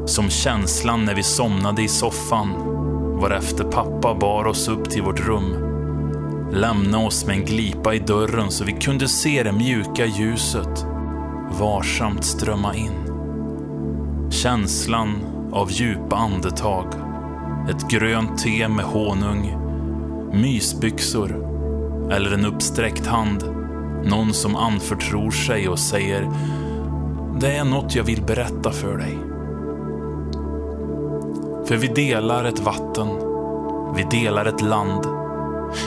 Som 0.07 0.31
känslan 0.31 1.05
när 1.05 1.15
vi 1.15 1.23
somnade 1.23 1.83
i 1.83 1.89
soffan, 1.89 2.49
varefter 3.21 3.65
pappa 3.65 4.15
bar 4.15 4.47
oss 4.47 4.69
upp 4.69 4.91
till 4.91 5.03
vårt 5.03 5.21
rum 5.21 5.73
lämna 6.53 6.99
oss 6.99 7.27
med 7.27 7.37
en 7.37 7.45
glipa 7.45 7.95
i 7.95 7.99
dörren 7.99 8.51
så 8.51 8.65
vi 8.65 8.73
kunde 8.73 9.09
se 9.09 9.43
det 9.43 9.53
mjuka 9.53 10.07
ljuset 10.07 10.87
varsamt 11.59 12.25
strömma 12.25 12.75
in. 12.75 13.02
Känslan 14.43 15.09
av 15.53 15.71
djupa 15.71 16.17
andetag, 16.17 16.87
ett 17.71 17.89
grönt 17.89 18.39
te 18.39 18.69
med 18.69 18.85
honung, 18.85 19.57
mysbyxor 20.33 21.31
eller 22.13 22.35
en 22.35 22.45
uppsträckt 22.45 23.07
hand. 23.07 23.45
Någon 24.05 24.33
som 24.33 24.57
anförtror 24.57 25.31
sig 25.31 25.69
och 25.69 25.79
säger 25.79 26.31
Det 27.41 27.57
är 27.57 27.65
något 27.65 27.95
jag 27.95 28.05
vill 28.05 28.23
berätta 28.23 28.71
för 28.71 28.97
dig. 28.97 29.19
För 31.67 31.77
vi 31.77 31.89
delar 31.89 32.45
ett 32.45 32.61
vatten, 32.61 33.09
vi 33.97 34.19
delar 34.19 34.47
ett 34.47 34.63
land 34.63 35.07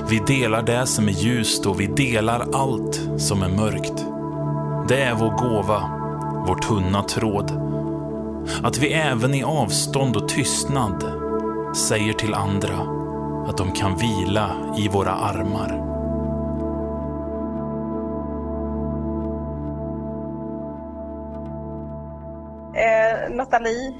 Vi 0.10 0.20
delar 0.28 0.64
det 0.64 0.86
som 0.86 1.08
är 1.08 1.12
ljust 1.12 1.66
och 1.66 1.80
vi 1.80 1.88
delar 1.88 2.47
allt 2.53 3.10
som 3.18 3.43
är 3.43 3.49
mörkt. 3.49 4.06
Det 4.88 5.01
är 5.01 5.16
vår 5.16 5.38
gåva, 5.38 5.82
vår 6.47 6.56
tunna 6.56 7.03
tråd. 7.03 7.74
Att 8.63 8.77
vi 8.77 8.93
även 8.93 9.33
i 9.33 9.43
avstånd 9.43 10.15
och 10.15 10.29
tystnad 10.29 11.03
säger 11.75 12.13
till 12.13 12.33
andra 12.33 12.77
att 13.47 13.57
de 13.57 13.71
kan 13.71 13.97
vila 13.97 14.75
i 14.77 14.87
våra 14.87 15.11
armar. 15.11 15.85
Eh, 22.75 23.35
Nathalie 23.35 23.93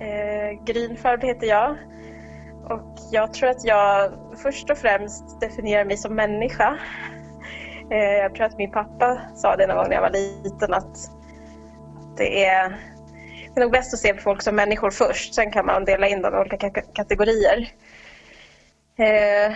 eh, 0.00 0.64
Grünfarb 0.64 1.24
heter 1.24 1.46
jag. 1.46 1.76
Och 2.64 2.98
jag 3.10 3.32
tror 3.32 3.48
att 3.48 3.64
jag 3.64 4.12
först 4.36 4.70
och 4.70 4.78
främst 4.78 5.40
definierar 5.40 5.84
mig 5.84 5.96
som 5.96 6.14
människa. 6.14 6.78
Eh, 7.90 7.96
jag 7.98 8.34
tror 8.34 8.46
att 8.46 8.58
min 8.58 8.70
pappa 8.70 9.20
sa 9.34 9.56
det 9.56 9.66
någon 9.66 9.76
gång 9.76 9.88
när 9.88 9.94
jag 9.94 10.02
var 10.02 10.10
liten 10.10 10.74
att 10.74 11.10
det 12.16 12.44
är, 12.44 12.78
det 13.54 13.60
är 13.60 13.64
nog 13.64 13.72
bäst 13.72 13.94
att 13.94 14.00
se 14.00 14.14
folk 14.14 14.42
som 14.42 14.56
människor 14.56 14.90
först. 14.90 15.34
Sen 15.34 15.50
kan 15.50 15.66
man 15.66 15.84
dela 15.84 16.08
in 16.08 16.22
dem 16.22 16.34
i 16.34 16.38
olika 16.38 16.70
kategorier. 16.70 17.68
Eh, 18.96 19.52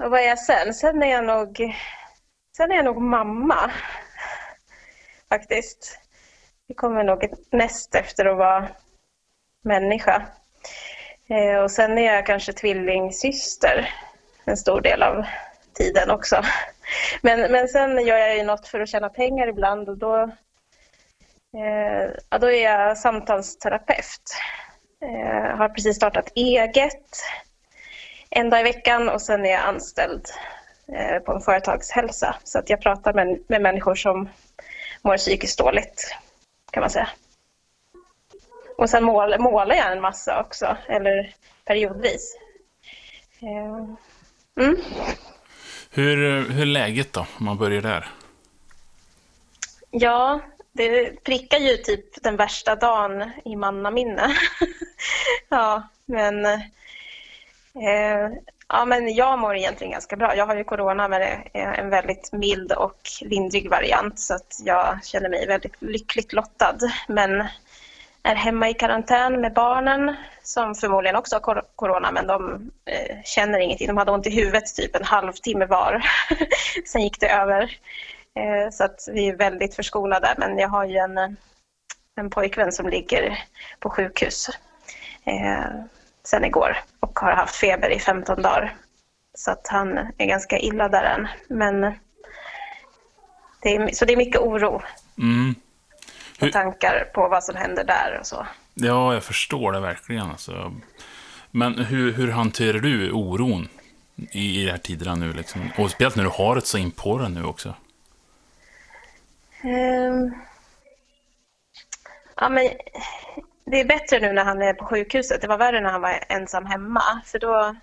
och 0.00 0.10
vad 0.10 0.20
är 0.20 0.28
jag 0.28 0.38
sen? 0.38 0.74
Sen 0.74 1.02
är 1.02 1.10
jag 1.10 1.24
nog, 1.24 1.74
sen 2.56 2.72
är 2.72 2.76
jag 2.76 2.84
nog 2.84 3.02
mamma. 3.02 3.70
Faktiskt. 5.28 5.98
Det 6.68 6.74
kommer 6.74 7.04
nog 7.04 7.24
näst 7.52 7.94
efter 7.94 8.24
att 8.24 8.36
vara 8.36 8.68
människa. 9.64 10.26
Eh, 11.28 11.62
och 11.62 11.70
sen 11.70 11.98
är 11.98 12.14
jag 12.14 12.26
kanske 12.26 12.52
tvillingsyster 12.52 13.88
en 14.44 14.56
stor 14.56 14.80
del 14.80 15.02
av 15.02 15.24
tiden 15.74 16.10
också. 16.10 16.42
Men, 17.22 17.52
men 17.52 17.68
sen 17.68 18.06
gör 18.06 18.16
jag 18.16 18.36
ju 18.36 18.42
något 18.42 18.68
för 18.68 18.80
att 18.80 18.88
tjäna 18.88 19.08
pengar 19.08 19.48
ibland 19.48 19.88
och 19.88 19.98
då, 19.98 20.30
eh, 21.54 22.10
ja, 22.30 22.38
då 22.38 22.50
är 22.50 22.64
jag 22.64 22.98
samtalsterapeut. 22.98 24.22
Eh, 25.02 25.56
har 25.56 25.68
precis 25.68 25.96
startat 25.96 26.32
eget 26.34 27.22
en 28.30 28.50
dag 28.50 28.60
i 28.60 28.62
veckan 28.62 29.08
och 29.08 29.22
sen 29.22 29.46
är 29.46 29.50
jag 29.50 29.62
anställd 29.62 30.26
eh, 30.92 31.18
på 31.18 31.32
en 31.32 31.40
företagshälsa. 31.40 32.36
Så 32.44 32.58
att 32.58 32.70
jag 32.70 32.80
pratar 32.80 33.12
med, 33.12 33.38
med 33.46 33.62
människor 33.62 33.94
som 33.94 34.28
mår 35.02 35.16
psykiskt 35.16 35.58
dåligt 35.58 36.16
kan 36.70 36.80
man 36.80 36.90
säga. 36.90 37.08
Och 38.78 38.90
sen 38.90 39.04
mål, 39.04 39.38
målar 39.38 39.74
jag 39.76 39.92
en 39.92 40.00
massa 40.00 40.40
också, 40.40 40.76
eller 40.88 41.34
periodvis. 41.64 42.36
Eh, 43.42 43.94
Mm. 44.60 44.76
Hur, 45.90 46.42
hur 46.50 46.62
är 46.62 46.66
läget 46.66 47.12
då, 47.12 47.20
om 47.20 47.44
man 47.44 47.58
börjar 47.58 47.82
där? 47.82 48.08
Ja, 49.90 50.40
det 50.78 51.24
prickar 51.24 51.58
ju 51.58 51.76
typ 51.76 52.22
den 52.22 52.36
värsta 52.36 52.76
dagen 52.76 53.30
i 53.44 53.56
mannaminne. 53.56 54.36
ja, 55.48 55.88
men, 56.06 56.44
eh, 56.44 56.60
ja, 58.68 58.84
men 58.84 59.14
jag 59.14 59.38
mår 59.38 59.56
egentligen 59.56 59.90
ganska 59.90 60.16
bra. 60.16 60.36
Jag 60.36 60.46
har 60.46 60.56
ju 60.56 60.64
corona 60.64 61.08
men 61.08 61.20
det 61.20 61.42
är 61.52 61.74
en 61.74 61.90
väldigt 61.90 62.32
mild 62.32 62.72
och 62.72 63.00
lindrig 63.20 63.70
variant 63.70 64.20
så 64.20 64.34
att 64.34 64.60
jag 64.64 65.04
känner 65.04 65.28
mig 65.28 65.46
väldigt 65.46 65.82
lyckligt 65.82 66.32
lottad. 66.32 66.78
Men 67.08 67.46
är 68.22 68.34
hemma 68.34 68.68
i 68.68 68.74
karantän 68.74 69.40
med 69.40 69.52
barnen 69.52 70.16
som 70.42 70.74
förmodligen 70.74 71.16
också 71.16 71.40
har 71.42 71.62
corona 71.76 72.12
men 72.12 72.26
de 72.26 72.70
eh, 72.84 73.16
känner 73.24 73.58
ingenting. 73.58 73.86
De 73.86 73.96
hade 73.96 74.10
ont 74.10 74.26
i 74.26 74.30
huvudet 74.30 74.74
typ 74.76 74.96
en 74.96 75.04
halvtimme 75.04 75.66
var. 75.66 76.02
Sen 76.86 77.02
gick 77.02 77.20
det 77.20 77.28
över. 77.28 77.78
Eh, 78.38 78.70
så 78.70 78.84
att 78.84 79.08
vi 79.12 79.28
är 79.28 79.36
väldigt 79.36 79.74
förskonade 79.74 80.34
men 80.38 80.58
jag 80.58 80.68
har 80.68 80.84
ju 80.84 80.96
en, 80.96 81.18
eh, 81.18 81.28
en 82.16 82.30
pojkvän 82.30 82.72
som 82.72 82.88
ligger 82.88 83.38
på 83.80 83.90
sjukhus 83.90 84.48
eh, 85.24 85.70
sen 86.24 86.44
igår 86.44 86.76
och 87.00 87.18
har 87.18 87.32
haft 87.32 87.56
feber 87.56 87.90
i 87.90 87.98
15 87.98 88.42
dagar. 88.42 88.76
Så 89.38 89.50
att 89.50 89.68
han 89.68 89.98
är 90.18 90.26
ganska 90.26 90.58
illa 90.58 90.88
där 90.88 91.04
än. 91.04 91.28
Men 91.48 91.80
det 93.62 93.76
är, 93.76 93.94
så 93.94 94.04
det 94.04 94.12
är 94.12 94.16
mycket 94.16 94.40
oro 94.40 94.82
Mm. 95.18 95.54
Hur- 96.40 96.50
tankar 96.50 97.10
på 97.14 97.28
vad 97.28 97.44
som 97.44 97.56
händer 97.56 97.84
där 97.84 98.16
och 98.20 98.26
så. 98.26 98.46
Ja, 98.74 99.14
jag 99.14 99.22
förstår 99.22 99.72
det 99.72 99.80
verkligen. 99.80 100.30
Alltså. 100.30 100.74
Men 101.50 101.78
hur, 101.78 102.12
hur 102.12 102.30
hanterar 102.30 102.78
du 102.78 103.12
oron 103.12 103.68
i, 104.30 104.60
i 104.62 104.64
de 104.64 104.70
här 104.70 104.78
tiderna 104.78 105.14
nu? 105.14 105.32
Liksom? 105.32 105.70
Och 105.78 105.90
speciellt 105.90 106.16
när 106.16 106.24
du 106.24 106.30
har 106.30 106.56
ett 106.56 106.66
så 106.66 106.78
in 106.78 106.90
på 106.90 107.18
det 107.18 107.28
nu 107.28 107.44
också. 107.44 107.74
Um, 109.64 110.34
Ja, 112.40 112.48
men 112.48 112.68
det 113.64 113.80
är 113.80 113.84
bättre 113.84 114.20
nu 114.20 114.32
när 114.32 114.44
han 114.44 114.62
är 114.62 114.74
på 114.74 114.84
sjukhuset. 114.84 115.40
Det 115.40 115.46
var 115.48 115.58
värre 115.58 115.80
när 115.80 115.90
han 115.90 116.00
var 116.00 116.24
ensam 116.28 116.66
hemma. 116.66 117.02
För 117.24 117.38
då 117.38 117.74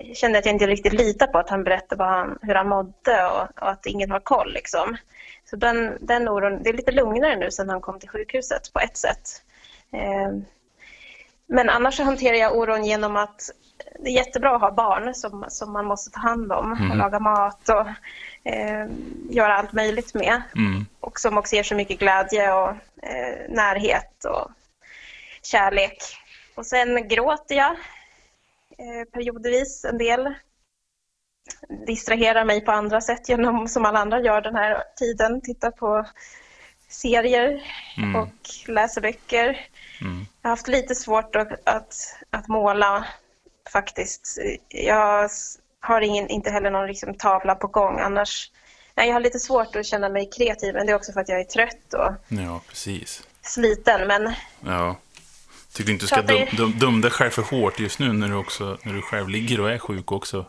eh, 0.00 0.14
kände 0.14 0.36
jag 0.36 0.40
att 0.40 0.46
jag 0.46 0.54
inte 0.54 0.66
riktigt 0.66 0.92
litade 0.92 1.32
på 1.32 1.38
att 1.38 1.50
han 1.50 1.64
berättade 1.64 1.98
vad 1.98 2.08
han, 2.08 2.38
hur 2.42 2.54
han 2.54 2.68
mådde 2.68 3.26
och, 3.26 3.62
och 3.62 3.70
att 3.70 3.86
ingen 3.86 4.10
har 4.10 4.20
koll. 4.20 4.52
Liksom. 4.52 4.96
Så 5.44 5.56
den, 5.56 5.98
den 6.00 6.28
oron, 6.28 6.62
det 6.62 6.70
är 6.70 6.74
lite 6.74 6.92
lugnare 6.92 7.36
nu 7.36 7.50
sen 7.50 7.68
han 7.68 7.80
kom 7.80 7.98
till 8.00 8.08
sjukhuset 8.08 8.72
på 8.72 8.80
ett 8.80 8.96
sätt. 8.96 9.42
Um, 9.92 10.44
Men 11.46 11.68
annars 11.68 11.96
så 11.96 12.02
hanterar 12.02 12.36
jag 12.36 12.56
oron 12.56 12.84
genom 12.84 13.16
att 13.16 13.50
det 13.98 14.10
är 14.10 14.14
jättebra 14.14 14.54
att 14.54 14.60
ha 14.60 14.70
barn 14.70 15.14
som, 15.14 15.44
som 15.48 15.72
man 15.72 15.84
måste 15.84 16.10
ta 16.10 16.20
hand 16.20 16.52
om 16.52 16.90
och 16.90 16.96
laga 16.96 17.18
mat 17.18 17.68
och 17.68 17.86
eh, 18.52 18.86
göra 19.30 19.56
allt 19.56 19.72
möjligt 19.72 20.14
med. 20.14 20.42
Mm. 20.56 20.86
Och 21.00 21.20
som 21.20 21.38
också 21.38 21.56
ger 21.56 21.62
så 21.62 21.74
mycket 21.74 21.98
glädje 21.98 22.52
och 22.52 22.70
eh, 23.02 23.48
närhet 23.48 24.24
och 24.24 24.50
kärlek. 25.42 25.98
Och 26.54 26.66
sen 26.66 27.08
gråter 27.08 27.54
jag 27.54 27.72
eh, 28.78 29.04
periodvis 29.12 29.84
en 29.84 29.98
del. 29.98 30.34
Distraherar 31.86 32.44
mig 32.44 32.60
på 32.60 32.72
andra 32.72 33.00
sätt 33.00 33.28
genom, 33.28 33.68
som 33.68 33.84
alla 33.84 33.98
andra 33.98 34.20
gör 34.20 34.40
den 34.40 34.56
här 34.56 34.82
tiden, 34.96 35.40
tittar 35.40 35.70
på 35.70 36.06
serier 36.88 37.62
Mm. 37.96 38.16
och 38.16 38.68
läser 38.68 39.00
böcker. 39.00 39.66
Mm. 40.00 40.26
Jag 40.42 40.48
har 40.48 40.50
haft 40.50 40.68
lite 40.68 40.94
svårt 40.94 41.36
att, 41.36 41.68
att, 41.68 41.94
att 42.30 42.48
måla 42.48 43.04
faktiskt. 43.72 44.38
Jag 44.68 45.30
har 45.80 46.00
ingen, 46.00 46.28
inte 46.28 46.50
heller 46.50 46.70
någon 46.70 46.86
liksom, 46.86 47.14
tavla 47.14 47.54
på 47.54 47.66
gång 47.66 48.00
annars. 48.00 48.50
Nej, 48.94 49.06
jag 49.06 49.14
har 49.14 49.20
lite 49.20 49.38
svårt 49.38 49.76
att 49.76 49.86
känna 49.86 50.08
mig 50.08 50.30
kreativ 50.36 50.74
men 50.74 50.86
det 50.86 50.92
är 50.92 50.96
också 50.96 51.12
för 51.12 51.20
att 51.20 51.28
jag 51.28 51.40
är 51.40 51.44
trött 51.44 51.94
och 51.94 52.12
Ja, 52.28 52.60
precis. 52.68 53.22
sliten. 53.42 54.06
Men 54.06 54.32
Ja. 54.66 54.96
Tycker 55.72 55.92
inte 55.92 56.02
du 56.04 56.06
ska 56.06 56.22
dum 56.86 57.00
dig 57.00 57.10
själv 57.10 57.30
för 57.30 57.42
hårt 57.42 57.78
just 57.80 57.98
nu 57.98 58.12
när 58.12 58.28
du, 58.28 58.34
också, 58.34 58.78
när 58.84 58.92
du 58.92 59.02
själv 59.02 59.28
ligger 59.28 59.60
och 59.60 59.70
är 59.70 59.78
sjuk 59.78 60.12
också. 60.12 60.46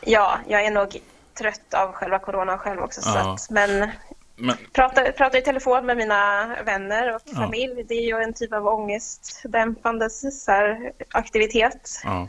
ja, 0.00 0.38
jag 0.48 0.64
är 0.64 0.70
nog 0.70 1.00
trött 1.38 1.74
av 1.74 1.92
själva 1.92 2.18
coronan 2.18 2.58
själv 2.58 2.82
också. 2.82 3.00
Så 3.02 3.08
Ja. 3.08 3.34
att, 3.34 3.50
men 3.50 3.90
Men 4.36 4.56
pratar, 4.72 5.12
pratar 5.12 5.38
i 5.38 5.42
telefon 5.42 5.86
med 5.86 5.96
mina 5.96 6.46
vänner 6.64 7.14
och 7.14 7.22
Ja. 7.24 7.34
familj. 7.36 7.84
Det 7.88 7.94
är 7.94 8.02
ju 8.06 8.22
en 8.22 8.32
typ 8.34 8.52
av 8.52 8.66
ångestdämpande 8.66 10.10
så 10.10 10.50
här, 10.52 10.92
aktivitet. 11.10 12.00
ja. 12.04 12.28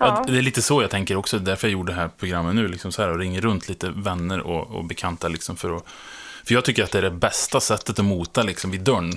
Ja. 0.00 0.24
Det 0.26 0.38
är 0.38 0.42
lite 0.42 0.62
så 0.62 0.82
jag 0.82 0.90
tänker 0.90 1.16
också, 1.16 1.38
därför 1.38 1.68
jag 1.68 1.72
gjorde 1.72 1.92
det 1.92 1.96
här 1.96 2.10
programmet 2.18 2.54
nu, 2.54 2.68
liksom 2.68 2.92
så 2.92 3.02
här, 3.02 3.10
och 3.10 3.18
ringer 3.18 3.40
runt 3.40 3.68
lite 3.68 3.90
vänner 3.90 4.40
och, 4.40 4.70
och 4.70 4.84
bekanta. 4.84 5.28
Liksom 5.28 5.56
för, 5.56 5.76
att, 5.76 5.84
för 6.44 6.54
jag 6.54 6.64
tycker 6.64 6.84
att 6.84 6.90
det 6.90 6.98
är 6.98 7.02
det 7.02 7.10
bästa 7.10 7.60
sättet 7.60 7.98
att 7.98 8.04
mota 8.04 8.42
liksom, 8.42 8.70
vid 8.70 8.80
dörren, 8.80 9.12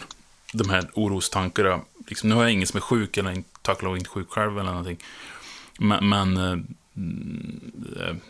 de 0.53 0.69
här 0.69 0.89
orostankarna. 0.93 1.79
Liksom, 2.07 2.29
nu 2.29 2.35
har 2.35 2.43
jag 2.43 2.51
ingen 2.51 2.67
som 2.67 2.77
är 2.77 2.81
sjuk, 2.81 3.17
eller 3.17 3.43
tack 3.61 3.77
och 3.77 3.83
lov 3.83 3.97
inte 3.97 4.09
sjuk 4.09 4.29
själv 4.29 4.59
eller 4.59 4.69
någonting. 4.69 4.97
Men, 5.79 6.09
men, 6.09 6.37
eh, 6.37 6.57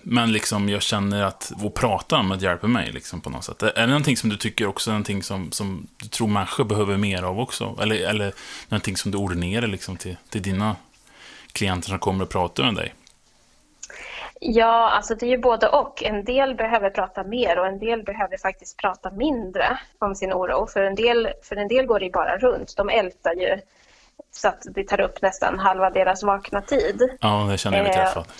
men 0.01 0.31
liksom, 0.31 0.69
jag 0.69 0.81
känner 0.81 1.23
att 1.23 1.51
att 1.65 1.73
prata 1.73 2.17
om 2.17 2.29
det 2.29 2.45
hjälper 2.45 2.67
mig 2.67 2.91
liksom, 2.91 3.21
på 3.21 3.29
något 3.29 3.43
sätt. 3.43 3.63
Är 3.63 3.73
det 3.75 3.87
någonting 3.87 4.17
som 4.17 4.29
du 4.29 4.37
tycker 4.37 4.67
också 4.67 4.91
någonting 4.91 5.23
som, 5.23 5.51
som 5.51 5.87
du 5.97 6.07
tror 6.07 6.27
människor 6.27 6.63
behöver 6.63 6.97
mer 6.97 7.23
av 7.23 7.39
också? 7.39 7.77
Eller, 7.81 7.95
eller 7.95 8.33
någonting 8.69 8.97
som 8.97 9.11
du 9.11 9.17
ordinerar 9.17 9.67
liksom, 9.67 9.97
till, 9.97 10.15
till 10.29 10.41
dina 10.41 10.75
klienter 11.53 11.89
som 11.89 11.99
kommer 11.99 12.23
och 12.23 12.29
pratar 12.29 12.63
med 12.63 12.75
dig? 12.75 12.93
Ja, 14.39 14.89
alltså 14.89 15.15
det 15.15 15.25
är 15.25 15.29
ju 15.29 15.37
både 15.37 15.67
och. 15.67 16.03
En 16.03 16.23
del 16.23 16.55
behöver 16.55 16.89
prata 16.89 17.23
mer 17.23 17.59
och 17.59 17.67
en 17.67 17.79
del 17.79 18.03
behöver 18.03 18.37
faktiskt 18.37 18.77
prata 18.77 19.11
mindre 19.11 19.79
om 19.99 20.15
sin 20.15 20.33
oro. 20.33 20.67
För 20.67 20.83
en 20.83 20.95
del, 20.95 21.29
för 21.43 21.55
en 21.55 21.67
del 21.67 21.85
går 21.85 21.99
det 21.99 22.05
ju 22.05 22.11
bara 22.11 22.37
runt. 22.37 22.77
De 22.77 22.89
ältar 22.89 23.33
ju 23.33 23.59
så 24.31 24.47
att 24.47 24.63
det 24.75 24.87
tar 24.87 25.01
upp 25.01 25.21
nästan 25.21 25.59
halva 25.59 25.89
deras 25.89 26.23
vakna 26.23 26.61
tid. 26.61 27.17
Ja, 27.21 27.47
det 27.51 27.57
känner 27.57 27.77
jag 27.77 27.83
mig 27.83 27.93
Eh, 27.97 28.03
träffad. 28.03 28.25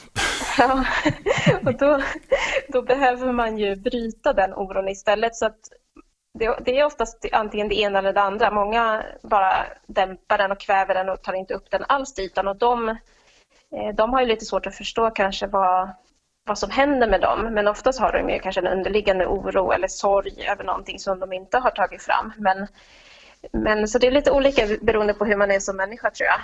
Ja, 0.57 0.85
och 1.65 1.77
då, 1.77 2.01
då 2.67 2.81
behöver 2.81 3.31
man 3.31 3.57
ju 3.57 3.75
bryta 3.75 4.33
den 4.33 4.53
oron 4.53 4.89
istället. 4.89 5.35
Så 5.35 5.45
att 5.45 5.59
det, 6.33 6.59
det 6.65 6.79
är 6.79 6.85
oftast 6.85 7.25
antingen 7.31 7.69
det 7.69 7.75
ena 7.75 7.99
eller 7.99 8.13
det 8.13 8.21
andra. 8.21 8.51
Många 8.51 9.03
bara 9.21 9.65
dämpar 9.87 10.37
den 10.37 10.51
och 10.51 10.59
kväver 10.59 10.93
den 10.93 11.09
och 11.09 11.21
tar 11.21 11.33
inte 11.33 11.53
upp 11.53 11.71
den 11.71 11.85
alls 11.87 12.13
till 12.13 12.23
ytan. 12.23 12.47
Och 12.47 12.55
de 12.55 12.89
eh, 12.89 13.95
De 13.95 14.13
har 14.13 14.21
ju 14.21 14.27
lite 14.27 14.45
svårt 14.45 14.67
att 14.67 14.75
förstå 14.75 15.09
kanske 15.09 15.47
vad, 15.47 15.89
vad 16.45 16.59
som 16.59 16.69
händer 16.69 17.07
med 17.07 17.21
dem, 17.21 17.53
men 17.53 17.67
oftast 17.67 17.99
har 17.99 18.11
de 18.11 18.29
ju 18.29 18.39
kanske 18.39 18.61
en 18.61 18.67
underliggande 18.67 19.27
oro 19.27 19.71
eller 19.71 19.87
sorg 19.87 20.45
över 20.47 20.63
någonting 20.63 20.99
som 20.99 21.19
de 21.19 21.33
inte 21.33 21.57
har 21.57 21.71
tagit 21.71 22.03
fram. 22.03 22.33
Men, 22.37 22.67
men 23.51 23.87
så 23.87 23.99
det 23.99 24.07
är 24.07 24.11
lite 24.11 24.31
olika 24.31 24.67
beroende 24.81 25.13
på 25.13 25.25
hur 25.25 25.35
man 25.37 25.51
är 25.51 25.59
som 25.59 25.77
människa 25.77 26.11
tror 26.11 26.27
jag. 26.27 26.39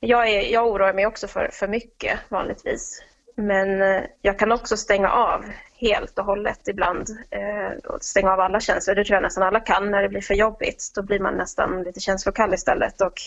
Jag, 0.00 0.28
är, 0.28 0.52
jag 0.52 0.68
oroar 0.68 0.92
mig 0.92 1.06
också 1.06 1.28
för, 1.28 1.48
för 1.52 1.68
mycket 1.68 2.18
vanligtvis. 2.28 3.02
Men 3.40 3.82
eh, 3.82 4.02
jag 4.22 4.38
kan 4.38 4.52
också 4.52 4.76
stänga 4.76 5.10
av 5.10 5.44
helt 5.74 6.18
och 6.18 6.24
hållet 6.24 6.68
ibland. 6.68 7.08
Eh, 7.30 7.90
och 7.90 8.02
stänga 8.02 8.32
av 8.32 8.40
alla 8.40 8.60
känslor. 8.60 8.94
Det 8.94 9.04
tror 9.04 9.14
jag 9.14 9.22
nästan 9.22 9.42
alla 9.42 9.60
kan 9.60 9.90
när 9.90 10.02
det 10.02 10.08
blir 10.08 10.20
för 10.20 10.34
jobbigt. 10.34 10.92
Då 10.94 11.02
blir 11.02 11.20
man 11.20 11.34
nästan 11.34 11.82
lite 11.82 12.00
känslokall 12.00 12.54
istället. 12.54 13.00
Och 13.00 13.20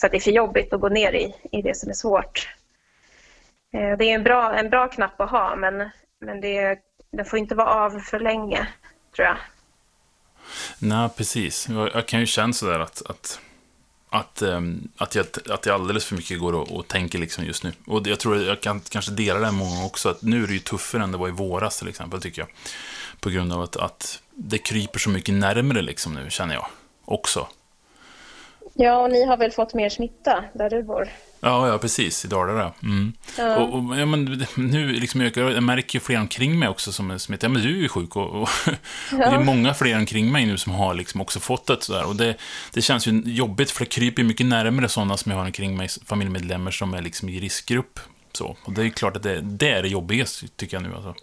för 0.00 0.06
att 0.06 0.10
det 0.10 0.18
är 0.18 0.20
för 0.20 0.30
jobbigt 0.30 0.72
att 0.72 0.80
gå 0.80 0.88
ner 0.88 1.12
i, 1.12 1.34
i 1.52 1.62
det 1.62 1.76
som 1.76 1.90
är 1.90 1.94
svårt. 1.94 2.48
Eh, 3.72 3.98
det 3.98 4.04
är 4.04 4.14
en 4.14 4.24
bra, 4.24 4.54
en 4.54 4.70
bra 4.70 4.88
knapp 4.88 5.20
att 5.20 5.30
ha 5.30 5.56
men, 5.56 5.90
men 6.20 6.40
det, 6.40 6.78
den 7.12 7.24
får 7.24 7.38
inte 7.38 7.54
vara 7.54 7.68
av 7.68 7.90
för 8.00 8.20
länge 8.20 8.68
tror 9.16 9.26
jag. 9.26 9.36
Nej, 10.78 11.08
precis. 11.16 11.68
Jag, 11.68 11.90
jag 11.94 12.06
kan 12.06 12.20
ju 12.20 12.26
känna 12.26 12.52
sådär 12.52 12.80
att, 12.80 13.02
att, 13.10 13.40
att, 14.10 14.42
ehm, 14.42 14.88
att, 14.96 15.14
jag, 15.14 15.26
att 15.50 15.66
jag 15.66 15.74
alldeles 15.74 16.04
för 16.04 16.16
mycket 16.16 16.40
går 16.40 16.52
och, 16.52 16.76
och 16.76 16.88
tänker 16.88 17.18
liksom 17.18 17.44
just 17.44 17.64
nu. 17.64 17.72
Och 17.86 18.06
jag 18.06 18.18
tror 18.20 18.42
jag 18.42 18.60
kan 18.60 18.80
kanske 18.80 19.12
dela 19.12 19.38
det 19.38 19.44
med 19.44 19.54
många 19.54 19.84
också, 19.84 20.08
att 20.08 20.22
nu 20.22 20.42
är 20.42 20.46
det 20.46 20.52
ju 20.52 20.58
tuffare 20.58 21.02
än 21.02 21.12
det 21.12 21.18
var 21.18 21.28
i 21.28 21.30
våras 21.30 21.78
till 21.78 21.88
exempel, 21.88 22.22
tycker 22.22 22.42
jag. 22.42 22.48
På 23.20 23.30
grund 23.30 23.52
av 23.52 23.62
att, 23.62 23.76
att 23.76 24.22
det 24.34 24.58
kryper 24.58 24.98
så 24.98 25.10
mycket 25.10 25.34
närmare 25.34 25.82
liksom 25.82 26.14
nu, 26.14 26.30
känner 26.30 26.54
jag. 26.54 26.66
Också. 27.04 27.48
Ja, 28.74 28.96
och 28.96 29.10
ni 29.10 29.24
har 29.24 29.36
väl 29.36 29.52
fått 29.52 29.74
mer 29.74 29.88
smitta 29.88 30.44
där 30.52 30.70
du 30.70 30.82
bor? 30.82 31.08
Ja, 31.40 31.68
ja, 31.68 31.78
precis. 31.78 32.24
I 32.24 32.28
Dalarna. 32.28 32.72
Mm. 32.82 33.12
Ja. 33.38 33.56
Och, 33.56 33.74
och, 33.74 33.98
ja, 33.98 34.06
men, 34.06 34.46
nu 34.56 34.92
liksom, 34.92 35.20
jag, 35.20 35.36
jag 35.36 35.62
märker 35.62 35.96
ju 35.96 36.00
fler 36.00 36.20
omkring 36.20 36.58
mig 36.58 36.68
också 36.68 36.92
som 36.92 37.10
är 37.10 37.18
smittade. 37.18 37.46
Ja, 37.46 37.52
men 37.52 37.62
du 37.62 37.78
är 37.78 37.82
ju 37.82 37.88
sjuk 37.88 38.16
och, 38.16 38.30
och, 38.30 38.40
och 38.42 38.48
det 39.18 39.24
är 39.24 39.44
många 39.44 39.74
fler 39.74 39.96
omkring 39.96 40.32
mig 40.32 40.46
nu 40.46 40.58
som 40.58 40.72
har 40.72 40.94
liksom 40.94 41.20
också 41.20 41.40
fått 41.40 41.66
det 41.66 41.76
sådär. 41.80 42.06
Och 42.06 42.16
det, 42.16 42.34
det 42.72 42.82
känns 42.82 43.06
ju 43.06 43.22
jobbigt 43.24 43.70
för 43.70 43.84
det 43.84 43.90
kryper 43.90 44.22
mycket 44.22 44.46
närmare 44.46 44.88
sådana 44.88 45.16
som 45.16 45.32
jag 45.32 45.38
har 45.38 45.46
omkring 45.46 45.76
mig, 45.76 45.88
familjemedlemmar 46.06 46.70
som 46.70 46.94
är 46.94 47.02
liksom 47.02 47.28
i 47.28 47.40
riskgrupp. 47.40 48.00
Så. 48.32 48.56
Och 48.64 48.72
det 48.72 48.82
är 48.82 48.88
klart 48.88 49.16
att 49.16 49.22
det, 49.22 49.40
det 49.40 49.70
är 49.70 49.82
det 49.82 49.88
jobbigaste, 49.88 50.48
tycker 50.48 50.76
jag 50.76 50.82
nu. 50.82 50.94
Alltså. 50.94 51.14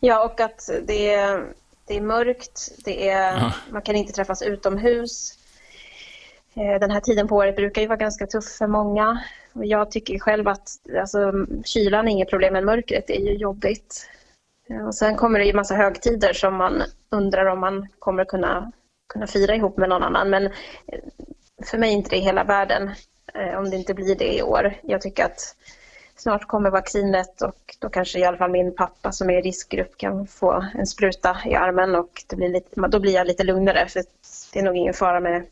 Ja, 0.00 0.24
och 0.24 0.40
att 0.40 0.70
det 0.86 1.14
är, 1.14 1.44
det 1.88 1.96
är 1.96 2.00
mörkt, 2.00 2.68
det 2.84 3.08
är, 3.08 3.32
Ja. 3.38 3.52
man 3.70 3.82
kan 3.82 3.96
inte 3.96 4.12
träffas 4.12 4.42
utomhus. 4.42 5.38
Eh, 6.54 6.80
Den 6.80 6.90
här 6.90 7.00
tiden 7.00 7.28
på 7.28 7.36
året 7.36 7.56
brukar 7.56 7.82
ju 7.82 7.88
vara 7.88 7.96
ganska 7.96 8.26
tuff 8.26 8.44
för 8.58 8.66
många. 8.66 9.22
Jag 9.52 9.90
tycker 9.90 10.18
själv 10.18 10.48
att 10.48 10.68
alltså, 11.00 11.32
kylan 11.64 12.08
är 12.08 12.12
inget 12.12 12.30
problem, 12.30 12.52
men 12.52 12.64
mörkret 12.64 13.10
är 13.10 13.20
ju 13.20 13.32
jobbigt. 13.36 14.08
Eh, 14.70 14.86
Och 14.86 14.94
sen 14.94 15.16
kommer 15.16 15.38
det 15.38 15.44
ju 15.44 15.52
massa 15.52 15.74
högtider 15.74 16.32
som 16.32 16.54
man 16.54 16.82
undrar 17.10 17.46
om 17.46 17.60
man 17.60 17.88
kommer 17.98 18.24
kunna, 18.24 18.72
kunna 19.12 19.26
fira 19.26 19.54
ihop 19.54 19.76
med 19.76 19.88
någon 19.88 20.02
annan. 20.02 20.30
Men 20.30 20.46
eh, 20.46 20.52
för 21.64 21.78
mig 21.78 21.88
är 21.90 21.94
inte 21.96 22.10
det 22.10 22.20
hela 22.20 22.44
världen 22.44 22.90
om 23.56 23.70
det 23.70 23.76
inte 23.76 23.94
blir 23.94 24.16
det 24.16 24.34
i 24.38 24.42
år. 24.42 24.74
Jag 24.82 25.00
tycker 25.00 25.24
att 25.24 25.56
snart 26.18 26.46
kommer 26.46 26.70
vaccinet 26.70 27.42
och 27.42 27.76
då 27.78 27.88
kanske 27.88 28.18
i 28.18 28.24
alla 28.24 28.36
fall 28.36 28.50
min 28.50 28.74
pappa 28.74 29.12
som 29.12 29.30
är 29.30 29.38
i 29.38 29.40
riskgrupp 29.40 29.96
kan 29.96 30.26
få 30.26 30.64
en 30.74 30.86
spruta 30.86 31.36
i 31.46 31.54
armen 31.54 31.94
och 31.94 32.24
det 32.26 32.36
blir 32.36 32.48
lite, 32.48 32.80
då 32.88 33.00
blir 33.00 33.14
jag 33.14 33.26
lite 33.26 33.44
lugnare 33.44 33.88
för 33.88 34.02
det 34.52 34.58
är 34.58 34.62
nog 34.62 34.76
ingen 34.76 34.94
fara 34.94 35.20
med 35.20 35.46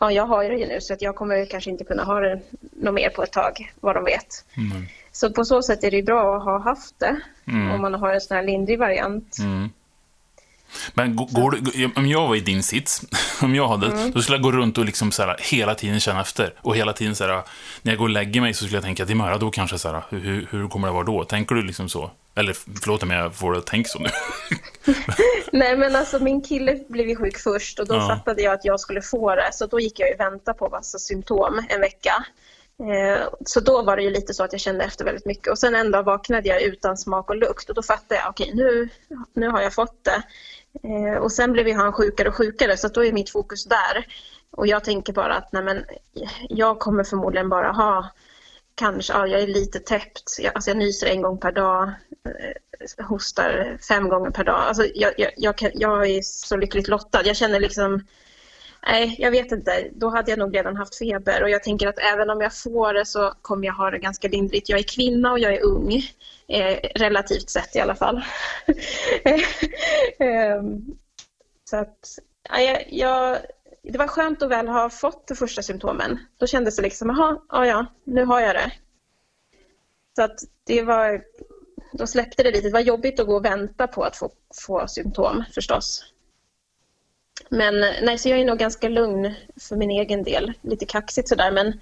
Ja, 0.00 0.12
jag 0.12 0.26
har 0.26 0.44
det 0.44 0.56
ju 0.56 0.66
nu 0.66 0.80
så 0.80 0.92
att 0.92 1.02
jag 1.02 1.16
kommer 1.16 1.44
kanske 1.44 1.70
inte 1.70 1.84
kunna 1.84 2.04
ha 2.04 2.20
det 2.20 2.40
något 2.60 2.94
mer 2.94 3.10
på 3.10 3.22
ett 3.22 3.32
tag, 3.32 3.72
vad 3.80 3.96
de 3.96 4.04
vet. 4.04 4.44
Mm. 4.56 4.86
Så 5.12 5.32
på 5.32 5.44
så 5.44 5.62
sätt 5.62 5.84
är 5.84 5.90
det 5.90 6.02
bra 6.02 6.36
att 6.36 6.44
ha 6.44 6.58
haft 6.58 6.98
det 6.98 7.16
Mm. 7.48 7.70
om 7.70 7.80
man 7.80 7.94
har 7.94 8.14
en 8.14 8.20
sån 8.20 8.36
här 8.36 8.44
lindrig 8.44 8.78
variant. 8.78 9.38
Mm. 9.38 9.68
Men 10.94 11.16
gå- 11.16 11.28
går 11.30 11.50
du, 11.50 11.90
om 11.96 12.06
jag 12.06 12.28
var 12.28 12.36
i 12.36 12.40
din 12.40 12.62
sits, 12.62 13.02
om 13.42 13.54
jag 13.54 13.68
hade, 13.68 13.86
Mm. 13.86 14.10
då 14.10 14.22
skulle 14.22 14.36
jag 14.36 14.42
gå 14.42 14.52
runt 14.52 14.78
och 14.78 14.84
liksom 14.84 15.12
så 15.12 15.22
här, 15.22 15.36
hela 15.40 15.74
tiden 15.74 16.00
känna 16.00 16.20
efter. 16.20 16.54
Och 16.62 16.76
hela 16.76 16.92
tiden 16.92 17.14
så 17.16 17.24
här, 17.26 17.42
när 17.82 17.92
jag 17.92 17.98
går 17.98 18.04
och 18.04 18.10
lägger 18.10 18.40
mig 18.40 18.54
så 18.54 18.64
skulle 18.64 18.76
jag 18.76 18.84
tänka 18.84 19.02
att 19.02 19.10
imorgon, 19.10 19.40
då 19.40 19.50
kanske 19.50 19.78
så 19.78 19.88
här, 19.88 20.02
hur, 20.10 20.46
hur, 20.50 20.68
kommer 20.68 20.88
det 20.88 20.94
vara 20.94 21.04
då? 21.04 21.24
Tänker 21.24 21.54
du 21.54 21.62
liksom 21.62 21.88
så? 21.88 22.10
Eller 22.34 22.52
förlåt 22.80 23.02
om 23.02 23.10
jag 23.10 23.34
får 23.34 23.52
det 23.52 23.58
att 23.58 23.66
tänka 23.66 23.88
så 23.88 23.98
nu. 23.98 24.08
Nej 25.52 25.76
men 25.76 25.96
alltså 25.96 26.18
min 26.18 26.42
kille 26.42 26.78
blev 26.88 27.08
ju 27.08 27.16
sjuk 27.16 27.38
först 27.38 27.78
och 27.78 27.86
då 27.86 27.94
Ja. 27.94 28.08
fattade 28.08 28.42
jag 28.42 28.54
att 28.54 28.64
jag 28.64 28.80
skulle 28.80 29.02
få 29.02 29.34
det 29.34 29.50
så 29.52 29.66
då 29.66 29.80
gick 29.80 30.00
jag 30.00 30.08
ju 30.08 30.16
vänta 30.16 30.54
på 30.54 30.68
massa 30.68 30.98
symptom 30.98 31.66
en 31.68 31.80
vecka. 31.80 32.24
Eh, 32.80 33.28
Så 33.46 33.60
då 33.60 33.82
var 33.82 33.96
det 33.96 34.02
ju 34.02 34.10
lite 34.10 34.34
så 34.34 34.44
att 34.44 34.52
jag 34.52 34.60
kände 34.60 34.84
efter 34.84 35.04
väldigt 35.04 35.26
mycket 35.26 35.48
och 35.48 35.58
sen 35.58 35.74
en 35.74 35.90
dag 35.90 36.02
vaknade 36.02 36.48
jag 36.48 36.62
utan 36.62 36.96
smak 36.96 37.30
och 37.30 37.36
lukt 37.36 37.68
och 37.68 37.74
då 37.74 37.82
fattade 37.82 38.20
jag 38.20 38.30
okej 38.30 38.50
nu, 38.54 38.88
nu 39.34 39.48
har 39.48 39.60
jag 39.60 39.74
fått 39.74 40.04
det. 40.04 40.22
Eh, 40.82 41.18
Och 41.22 41.32
sen 41.32 41.52
blev 41.52 41.68
ju 41.68 41.74
han 41.74 41.92
sjukare 41.92 42.28
och 42.28 42.34
sjukare 42.34 42.76
så 42.76 42.86
att 42.86 42.94
då 42.94 43.04
är 43.04 43.12
mitt 43.12 43.30
fokus 43.30 43.64
där. 43.64 44.06
Och 44.50 44.66
jag 44.66 44.84
tänker 44.84 45.12
bara 45.12 45.34
att 45.36 45.52
nej 45.52 45.62
men, 45.62 45.84
jag 46.48 46.78
kommer 46.78 47.04
förmodligen 47.04 47.48
bara 47.48 47.72
ha 47.72 48.10
kanske, 48.74 49.12
ja, 49.12 49.26
jag 49.26 49.40
är 49.40 49.46
lite 49.46 49.78
täppt, 49.80 50.36
jag, 50.38 50.54
alltså 50.54 50.70
jag 50.70 50.76
nyser 50.78 51.06
en 51.06 51.22
gång 51.22 51.38
per 51.38 51.52
dag, 51.52 51.92
eh, 52.98 53.04
hostar 53.06 53.78
fem 53.88 54.08
gånger 54.08 54.30
per 54.30 54.44
dag. 54.44 54.60
Alltså 54.60 54.84
jag, 54.94 55.14
jag, 55.16 55.30
jag, 55.36 55.58
kan, 55.58 55.70
jag 55.74 56.06
är 56.10 56.22
så 56.22 56.56
lyckligt 56.56 56.88
lottad. 56.88 57.22
Jag 57.24 57.36
känner 57.36 57.60
liksom, 57.60 58.06
nej 58.86 59.16
jag 59.18 59.30
vet 59.30 59.52
inte, 59.52 59.88
då 59.92 60.08
hade 60.08 60.30
jag 60.30 60.38
nog 60.38 60.56
redan 60.56 60.76
haft 60.76 60.98
feber 60.98 61.42
och 61.42 61.50
jag 61.50 61.62
tänker 61.62 61.88
att 61.88 61.98
även 61.98 62.30
om 62.30 62.40
jag 62.40 62.56
får 62.56 62.94
det 62.94 63.06
så 63.06 63.32
kommer 63.42 63.66
jag 63.66 63.74
ha 63.74 63.90
det 63.90 63.98
ganska 63.98 64.28
lindrigt. 64.28 64.68
Jag 64.68 64.78
är 64.78 64.82
kvinna 64.82 65.32
och 65.32 65.38
jag 65.38 65.54
är 65.54 65.64
ung, 65.64 66.02
eh, 66.48 66.78
relativt 66.94 67.50
sett 67.50 67.76
i 67.76 67.80
alla 67.80 67.94
fall. 67.94 68.16
eh, 70.18 70.62
så 71.70 71.76
att, 71.76 72.18
nej, 72.50 72.66
jag, 72.66 72.84
jag, 72.92 73.38
det 73.82 73.98
var 73.98 74.06
skönt 74.06 74.42
att 74.42 74.50
väl 74.50 74.68
ha 74.68 74.90
fått 74.90 75.26
de 75.26 75.34
första 75.34 75.62
symptomen. 75.62 76.18
Då 76.36 76.46
kändes 76.46 76.76
det 76.76 76.82
liksom, 76.82 77.08
jaha, 77.08 77.40
ja, 77.48 77.66
ja, 77.66 77.86
nu 78.04 78.24
har 78.24 78.40
jag 78.40 78.54
det. 78.54 78.72
Så 80.16 80.22
att 80.22 80.40
det 80.64 80.82
var, 80.82 81.22
då 81.92 82.06
släppte 82.06 82.42
det 82.42 82.50
lite. 82.50 82.68
Det 82.68 82.72
var 82.72 82.80
jobbigt 82.80 83.20
att 83.20 83.26
gå 83.26 83.36
och 83.36 83.44
vänta 83.44 83.86
på 83.86 84.04
att 84.04 84.16
få, 84.16 84.30
få 84.66 84.88
symptom 84.88 85.44
förstås. 85.54 86.09
Men 87.48 87.80
nej, 87.80 88.18
så 88.18 88.28
jag 88.28 88.38
är 88.38 88.44
nog 88.44 88.58
ganska 88.58 88.88
lugn 88.88 89.34
för 89.68 89.76
min 89.76 89.90
egen 89.90 90.22
del. 90.22 90.52
Lite 90.62 90.86
kaxigt 90.86 91.28
sådär, 91.28 91.50
men 91.50 91.80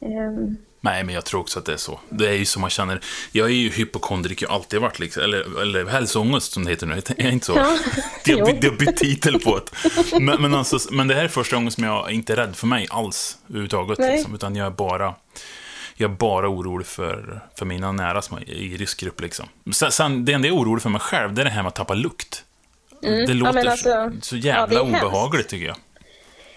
ehm, 0.00 0.56
Nej, 0.84 1.04
men 1.04 1.14
jag 1.14 1.24
tror 1.24 1.40
också 1.40 1.58
att 1.58 1.64
det 1.64 1.72
är 1.72 1.76
så. 1.76 2.00
Det 2.08 2.28
är 2.28 2.32
ju 2.32 2.44
som 2.44 2.60
man 2.60 2.70
känner. 2.70 3.00
Jag 3.32 3.46
är 3.46 3.54
ju 3.54 3.70
hypokondriker, 3.70 4.46
alltid 4.52 4.80
varit 4.80 4.98
liksom. 4.98 5.22
Eller, 5.22 5.62
eller 5.62 5.86
hälsoångest 5.86 6.52
som 6.52 6.64
det 6.64 6.70
heter 6.70 6.86
nu. 6.86 6.94
Är 6.94 7.24
jag 7.24 7.32
inte 7.32 7.46
så? 7.46 7.52
Ja. 7.56 7.78
Det 8.24 8.32
har 8.32 8.52
det 8.60 8.68
har 8.68 8.76
bytt 8.76 8.96
titel 8.96 9.40
på 9.40 9.58
det. 9.58 10.20
Men, 10.20 10.42
men, 10.42 10.54
alltså, 10.54 10.78
men 10.90 11.08
det 11.08 11.14
här 11.14 11.24
är 11.24 11.28
första 11.28 11.56
gången 11.56 11.70
som 11.70 11.84
jag 11.84 12.10
inte 12.10 12.32
är 12.32 12.36
rädd 12.36 12.56
för 12.56 12.66
mig 12.66 12.86
alls. 12.90 13.38
Överhuvudtaget. 13.48 13.98
Liksom, 13.98 14.34
utan 14.34 14.56
jag 14.56 14.66
är 14.66 14.70
bara... 14.70 15.14
Jag 15.96 16.10
är 16.10 16.14
bara 16.14 16.48
orolig 16.48 16.86
för, 16.86 17.40
för 17.58 17.66
mina 17.66 17.92
nära 17.92 18.22
som 18.22 18.36
är 18.36 18.50
i 18.50 18.76
riskgrupp. 18.76 19.20
Liksom. 19.20 19.46
Sen, 19.72 19.92
sen, 19.92 20.24
det 20.24 20.32
enda 20.32 20.48
jag 20.48 20.56
är 20.56 20.60
orolig 20.60 20.82
för 20.82 20.90
mig 20.90 21.00
själv, 21.00 21.34
det 21.34 21.42
är 21.42 21.44
det 21.44 21.50
här 21.50 21.62
med 21.62 21.68
att 21.68 21.74
tappa 21.74 21.94
lukt. 21.94 22.44
Det 23.10 23.34
låter 23.34 23.52
men 23.52 23.68
alltså, 23.68 24.10
så, 24.14 24.20
så 24.20 24.36
jävla 24.36 24.74
ja, 24.76 24.80
är 24.82 24.86
hemskt. 24.86 25.04
obehagligt, 25.04 25.48
tycker 25.48 25.66
jag. 25.66 25.76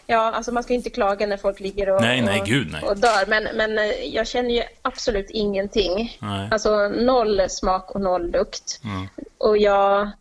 Ja, 0.09 0.17
alltså 0.31 0.51
man 0.51 0.63
ska 0.63 0.73
inte 0.73 0.89
klaga 0.89 1.27
när 1.27 1.37
folk 1.37 1.59
ligger 1.59 1.89
och, 1.89 2.01
Nej, 2.01 2.21
nej, 2.21 2.43
gud, 2.45 2.67
nej. 2.71 2.83
och 2.83 2.97
dör. 2.97 3.25
Men, 3.27 3.43
men 3.55 3.77
eh, 3.77 3.85
jag 4.15 4.27
känner 4.27 4.49
ju 4.49 4.63
absolut 4.81 5.29
ingenting. 5.29 6.17
Nej. 6.21 6.47
Alltså 6.51 6.87
noll 6.89 7.41
smak 7.49 7.95
och 7.95 8.01
noll 8.01 8.31
lukt. 8.31 8.79
Mm. 8.83 9.07
Och 9.37 9.57
jag... 9.57 10.11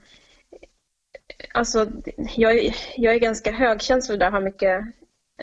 Alltså, 1.55 1.87
jag, 2.37 2.59
är- 2.59 2.77
jag 2.97 3.15
är 3.15 3.19
ganska 3.19 3.53
högkänslig 3.53 4.19
där, 4.19 4.31
har 4.31 4.41
mycket 4.41 4.81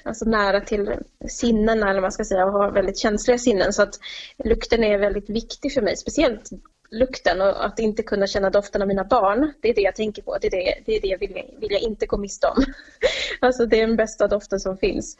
alltså 0.05 0.25
nära 0.25 0.61
till 0.61 0.89
sinnen 1.29 1.83
eller 1.83 1.93
vad 1.93 2.01
man 2.01 2.11
ska 2.11 2.23
säga 2.25 2.45
och 2.45 2.51
har 2.51 2.71
väldigt 2.71 2.97
känsliga 2.99 3.37
sinnen. 3.37 3.73
Så 3.73 3.81
att 3.83 3.99
lukten 4.43 4.83
är 4.83 4.97
väldigt 4.97 5.29
viktig 5.29 5.73
för 5.73 5.81
mig, 5.81 5.97
speciellt 5.97 6.49
lukten 6.93 7.41
och 7.41 7.65
att 7.65 7.79
inte 7.79 8.03
kunna 8.03 8.27
känna 8.27 8.49
doften 8.49 8.81
av 8.81 8.87
mina 8.87 9.03
barn. 9.03 9.53
Det 9.61 9.69
är 9.69 9.73
det 9.73 9.81
jag 9.81 9.95
tänker 9.95 10.21
på. 10.21 10.37
Det 10.41 10.47
är 10.47 10.51
det, 10.51 10.75
det, 10.85 10.95
är 10.95 11.01
det 11.01 11.17
vill, 11.17 11.35
jag, 11.35 11.59
vill 11.59 11.71
jag 11.71 11.81
inte 11.81 12.05
gå 12.05 12.17
miste 12.17 12.47
om. 12.47 12.63
Alltså 13.39 13.65
det 13.65 13.79
är 13.79 13.87
den 13.87 13.95
bästa 13.95 14.27
doften 14.27 14.59
som 14.59 14.77
finns. 14.77 15.17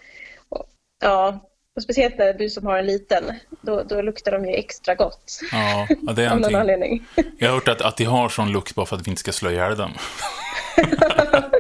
Och, 0.50 0.66
ja, 1.02 1.40
och 1.76 1.84
speciellt 1.84 2.18
när 2.18 2.34
du 2.34 2.50
som 2.50 2.66
har 2.66 2.78
en 2.78 2.86
liten, 2.86 3.24
då, 3.62 3.84
då 3.84 4.02
luktar 4.02 4.32
de 4.32 4.46
ju 4.46 4.54
extra 4.54 4.96
gott. 4.96 5.40
Ja, 5.52 5.88
det 6.14 6.24
är 6.24 6.32
Av 6.32 6.40
någon 6.40 6.56
anledning. 6.56 7.06
Jag 7.38 7.48
har 7.48 7.56
hört 7.56 7.68
att, 7.68 7.82
att 7.82 7.98
de 7.98 8.04
har 8.04 8.30
sån 8.30 8.52
lukt 8.52 8.76
bara 8.76 8.86
för 8.86 8.96
att 8.96 9.08
vi 9.08 9.10
inte 9.10 9.20
ska 9.20 9.32
slå 9.32 9.50
ihjäl 9.50 9.78
dem. 9.78 9.92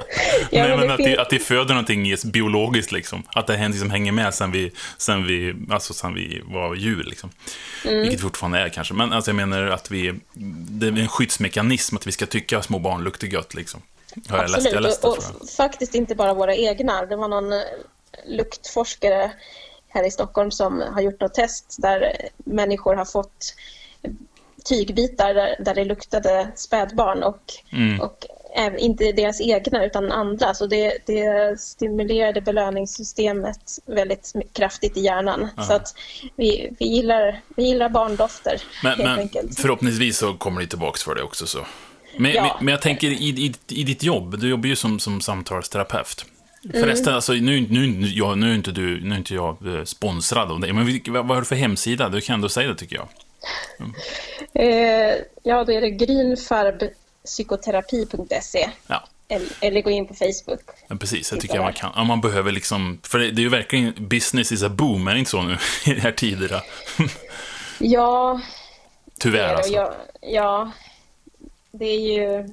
Ja, 0.52 0.64
Nej, 0.64 0.78
men 0.78 0.80
men 0.80 0.88
det 0.88 0.94
att, 0.94 0.98
de, 0.98 1.04
fin- 1.04 1.20
att 1.20 1.30
de 1.30 1.40
föder 1.40 1.74
någonting 1.74 2.16
biologiskt, 2.26 2.92
liksom. 2.92 3.24
Att 3.34 3.48
det 3.48 3.68
liksom 3.68 3.90
hänger 3.92 4.12
med 4.12 4.34
sen 4.34 4.52
vi, 4.52 4.72
sen 4.98 5.28
vi, 5.28 5.56
alltså 5.70 5.94
sen 5.94 6.14
vi 6.14 6.42
var 6.46 6.76
djur, 6.76 7.04
liksom. 7.04 7.30
Mm. 7.86 8.02
Vilket 8.02 8.22
fortfarande 8.22 8.60
är 8.60 8.70
kanske. 8.70 8.94
Men 8.94 9.14
alltså, 9.14 9.32
jag 9.32 9.36
menar 9.36 9.64
att 9.64 9.92
vi, 9.92 10.14
det 10.70 10.88
är 10.88 11.00
en 11.00 11.08
skyddsmekanism 11.08 11.96
att 11.96 12.08
vi 12.08 12.12
ska 12.12 12.26
tycka 12.26 12.58
att 12.58 12.66
små 12.66 12.80
barn 12.80 13.04
luktar 13.04 13.28
gött, 13.28 13.54
liksom. 13.54 13.82
Har 14.30 14.38
jag 14.38 14.42
läst, 14.52 14.54
jag 14.54 14.60
Absolut, 14.68 14.84
läst 14.84 15.02
det, 15.02 15.08
och, 15.08 15.18
och 15.42 15.50
faktiskt 15.50 15.96
inte 15.96 16.16
bara 16.16 16.34
våra 16.34 16.56
egna. 16.56 17.06
Det 17.06 17.16
var 17.16 17.28
någon 17.28 17.54
eh, 17.54 17.60
luktforskare, 18.28 19.32
här 19.90 20.08
i 20.08 20.12
Stockholm 20.12 20.52
som 20.52 20.84
har 20.94 21.02
gjort 21.02 21.20
något 21.22 21.34
test 21.34 21.76
där 21.80 22.16
människor 22.38 22.96
har 22.96 23.06
fått 23.06 23.56
tygbitar 24.66 25.34
där, 25.34 25.56
där 25.60 25.76
det 25.76 25.86
luktade 25.86 26.52
spädbarn 26.56 27.24
och, 27.24 27.42
Mm. 27.72 28.00
och 28.02 28.26
inte 28.78 29.12
deras 29.12 29.42
egna 29.42 29.86
utan 29.86 30.12
andra. 30.12 30.54
Så 30.54 30.68
det, 30.68 30.98
det 31.06 31.60
stimulerade 31.60 32.42
belöningssystemet 32.42 33.80
väldigt 33.86 34.34
kraftigt 34.54 34.98
i 34.98 35.02
hjärnan. 35.02 35.50
Så 35.68 35.74
att 35.74 35.96
vi, 36.36 36.76
vi, 36.80 36.86
gillar, 36.86 37.42
vi 37.56 37.64
gillar 37.64 37.90
barndofter 37.90 38.62
Men, 38.84 38.92
helt 38.92 39.04
men 39.04 39.20
enkelt. 39.20 39.60
förhoppningsvis 39.60 40.18
så 40.18 40.34
kommer 40.34 40.62
det 40.62 40.68
tillbaka 40.68 40.98
för 41.06 41.16
det 41.16 41.24
också. 41.24 41.48
Så. 41.48 41.60
Men, 42.18 42.32
Ja. 42.32 42.42
men, 42.42 42.66
men 42.66 42.72
jag 42.72 42.82
tänker 42.82 43.08
i, 43.08 43.14
i, 43.30 43.54
i 43.70 43.84
ditt 43.84 44.04
jobb, 44.04 44.40
du 44.40 44.50
jobbar 44.50 44.68
ju 44.68 44.76
som, 44.76 45.00
som 45.00 45.22
samtalsterapeut. 45.22 46.26
Mm. 46.66 46.82
Förresten, 46.82 47.14
alltså, 47.14 47.34
nu, 47.34 47.62
nu, 47.70 48.08
ja, 48.08 48.36
nu 48.36 48.52
är 48.52 48.56
inte 48.56 48.72
du, 48.72 49.02
nu 49.02 49.14
är 49.14 49.18
inte 49.18 49.34
jag 49.34 49.76
eh, 49.78 49.84
sponsrad 49.84 50.52
av 50.52 50.60
dig, 50.60 50.74
men 50.74 51.00
vad, 51.08 51.16
vad 51.28 51.28
har 51.28 51.42
du 51.42 51.46
för 51.46 51.56
hemsida? 51.56 52.10
Du 52.10 52.22
kan 52.22 52.34
ändå 52.34 52.50
säga 52.50 52.70
det 52.70 52.76
tycker 52.76 52.96
jag. 52.96 53.08
Eh, 54.54 55.16
ja, 55.44 55.64
då 55.64 55.72
är 55.72 55.82
det 55.82 55.90
grynfarbpsykoterapi.se 57.24 58.70
Ja, 58.88 59.04
eller, 59.28 59.48
eller 59.62 59.82
gå 59.82 59.90
in 59.90 60.08
på 60.08 60.14
Facebook. 60.14 60.62
men 60.88 60.98
precis. 60.98 61.32
Jag 61.32 61.40
Titta 61.40 61.42
tycker 61.42 61.56
jag 61.56 61.64
man 61.64 61.74
kan. 61.74 61.92
Ja, 61.96 62.04
man 62.04 62.22
behöver 62.22 62.52
liksom, 62.52 63.00
för 63.04 63.20
det, 63.20 63.32
det 63.32 63.40
är 63.42 63.44
ju 63.44 63.50
verkligen 63.50 63.94
business 64.08 64.52
is 64.52 64.64
a 64.64 64.70
boom, 64.70 65.08
är 65.08 65.14
det 65.14 65.20
inte 65.20 65.32
så 65.32 65.42
nu 65.42 65.54
i 65.86 65.94
de 65.94 66.02
här 66.02 66.12
tiderna? 66.12 66.62
Ja, 67.80 68.42
Tyvärr 69.20 69.40
det 69.40 69.46
är 69.46 69.50
det. 69.50 69.56
alltså. 69.58 69.74
Ja, 69.74 69.94
ja, 70.22 70.72
det 71.72 71.86
är 71.86 72.00
ju 72.00 72.50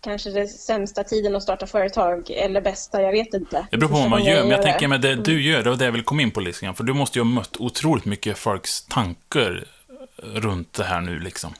kanske 0.00 0.30
den 0.30 0.48
sämsta 0.48 1.04
tiden 1.04 1.36
att 1.36 1.42
starta 1.42 1.66
företag, 1.66 2.30
eller 2.30 2.60
bästa, 2.60 3.02
jag 3.02 3.12
vet 3.12 3.34
inte. 3.34 3.66
Det 3.70 3.76
beror 3.76 3.88
på 3.90 3.94
vad 3.94 4.10
man 4.10 4.24
gör, 4.24 4.40
men 4.40 4.50
jag 4.50 4.58
det. 4.58 4.62
Mm. 4.62 4.72
tänker 4.72 4.88
med 4.88 5.00
det 5.00 5.14
du 5.14 5.42
gör, 5.42 5.62
det 5.62 5.70
var 5.70 5.76
det 5.76 5.84
jag 5.84 5.92
vill 5.92 6.04
komma 6.04 6.22
in 6.22 6.30
på 6.30 6.40
lite 6.40 6.60
grann, 6.64 6.74
för 6.74 6.84
du 6.84 6.92
måste 6.92 7.18
ju 7.18 7.24
ha 7.24 7.30
mött 7.30 7.56
otroligt 7.56 8.04
mycket 8.04 8.38
folks 8.38 8.82
tankar 8.86 9.64
runt 10.16 10.72
det 10.72 10.84
här 10.84 11.00
nu 11.00 11.18
liksom. 11.18 11.54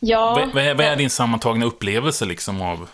Ja, 0.00 0.34
Vad, 0.34 0.54
vad, 0.54 0.64
är, 0.64 0.74
vad 0.74 0.86
är 0.86 0.96
din 0.96 1.10
sammantagna 1.10 1.66
upplevelse 1.66 2.24
liksom 2.24 2.62
av... 2.62 2.88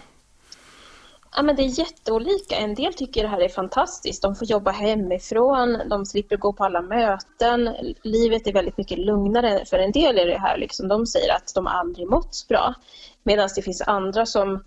Ja, 1.36 1.42
men 1.42 1.56
det 1.56 1.62
är 1.62 1.78
jätteolika. 1.78 2.56
En 2.56 2.74
del 2.74 2.94
tycker 2.94 3.22
det 3.22 3.28
här 3.28 3.40
är 3.40 3.48
fantastiskt. 3.48 4.22
De 4.22 4.34
får 4.34 4.48
jobba 4.48 4.70
hemifrån, 4.70 5.82
de 5.90 6.06
slipper 6.06 6.36
gå 6.36 6.52
på 6.52 6.64
alla 6.64 6.82
möten. 6.82 7.74
Livet 8.02 8.46
är 8.46 8.52
väldigt 8.52 8.78
mycket 8.78 8.98
lugnare. 8.98 9.64
För 9.66 9.78
en 9.78 9.92
del 9.92 10.18
är 10.18 10.26
det 10.26 10.38
här, 10.38 10.58
liksom, 10.58 10.88
de 10.88 11.06
säger 11.06 11.34
att 11.34 11.52
de 11.54 11.66
aldrig 11.66 12.08
mått 12.08 12.46
bra. 12.48 12.74
Medan 13.22 13.48
det 13.56 13.62
finns 13.62 13.82
andra 13.82 14.26
som, 14.26 14.64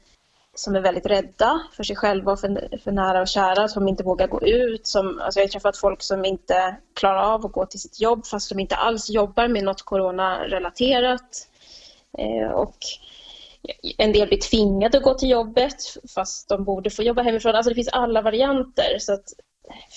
som 0.55 0.75
är 0.75 0.81
väldigt 0.81 1.05
rädda 1.05 1.61
för 1.73 1.83
sig 1.83 1.95
själva 1.95 2.31
och 2.31 2.39
för, 2.39 2.77
för 2.83 2.91
nära 2.91 3.21
och 3.21 3.27
kära, 3.27 3.67
som 3.67 3.87
inte 3.87 4.03
vågar 4.03 4.27
gå 4.27 4.41
ut. 4.41 4.87
Som, 4.87 5.19
alltså 5.19 5.39
jag 5.39 5.45
har 5.45 5.49
träffat 5.49 5.77
folk 5.77 6.01
som 6.01 6.25
inte 6.25 6.75
klarar 6.95 7.33
av 7.33 7.45
att 7.45 7.51
gå 7.51 7.65
till 7.65 7.79
sitt 7.79 8.01
jobb 8.01 8.25
fast 8.25 8.49
de 8.49 8.59
inte 8.59 8.75
alls 8.75 9.09
jobbar 9.09 9.47
med 9.47 9.63
något 9.63 9.81
coronarelaterat. 9.81 11.48
Eh, 12.17 12.51
och 12.51 12.77
en 13.97 14.13
del 14.13 14.27
blir 14.27 14.37
tvingade 14.37 14.97
att 14.97 15.03
gå 15.03 15.13
till 15.13 15.29
jobbet 15.29 15.75
fast 16.15 16.49
de 16.49 16.63
borde 16.63 16.89
få 16.89 17.03
jobba 17.03 17.21
hemifrån. 17.21 17.55
Alltså 17.55 17.69
det 17.69 17.75
finns 17.75 17.87
alla 17.87 18.21
varianter. 18.21 18.97
Så 18.99 19.13
att 19.13 19.33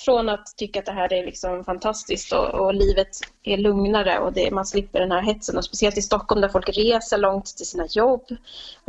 från 0.05 0.29
att 0.29 0.47
tycka 0.57 0.79
att 0.79 0.87
det 0.87 0.93
här 0.93 1.13
är 1.13 1.25
liksom 1.25 1.65
fantastiskt 1.65 2.33
och, 2.33 2.49
och 2.49 2.75
livet 2.75 3.09
är 3.43 3.57
lugnare 3.57 4.19
och 4.19 4.33
det, 4.33 4.51
man 4.51 4.67
slipper 4.67 5.01
den 5.01 5.13
här 5.13 5.23
hetsen. 5.23 5.57
Och 5.57 5.65
speciellt 5.65 5.99
i 5.99 6.03
Stockholm 6.03 6.41
där 6.41 6.49
folk 6.49 6.69
reser 6.69 7.19
långt 7.19 7.47
till 7.57 7.67
sina 7.67 7.87
jobb. 7.87 8.37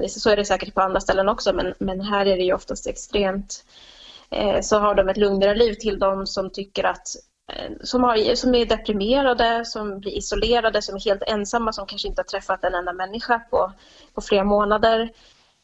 Så 0.08 0.30
är 0.30 0.38
det 0.38 0.46
säkert 0.46 0.74
på 0.74 0.82
andra 0.82 1.00
ställen 1.00 1.30
också 1.30 1.54
men, 1.54 1.74
men 1.80 2.02
här 2.02 2.26
är 2.26 2.38
det 2.38 2.44
ju 2.44 2.54
oftast 2.54 2.88
extremt. 2.88 3.66
Eh, 4.30 4.62
så 4.62 4.80
har 4.80 4.96
de 4.96 5.10
ett 5.10 5.18
lugnare 5.18 5.56
liv 5.56 5.74
till 5.74 6.00
de 6.00 6.28
som 6.28 6.50
tycker 6.50 6.84
att 6.84 7.08
som, 7.84 8.04
har, 8.04 8.36
som 8.36 8.56
är 8.56 8.66
deprimerade, 8.66 9.66
som 9.66 10.00
blir 10.00 10.18
isolerade, 10.18 10.82
som 10.82 10.96
är 10.96 11.00
helt 11.00 11.24
ensamma, 11.28 11.74
som 11.74 11.88
kanske 11.88 12.08
inte 12.08 12.20
har 12.20 12.24
träffat 12.24 12.64
en 12.64 12.76
enda 12.76 12.94
människa 12.94 13.40
på, 13.50 13.72
på 14.14 14.22
flera 14.22 14.44
månader. 14.44 15.12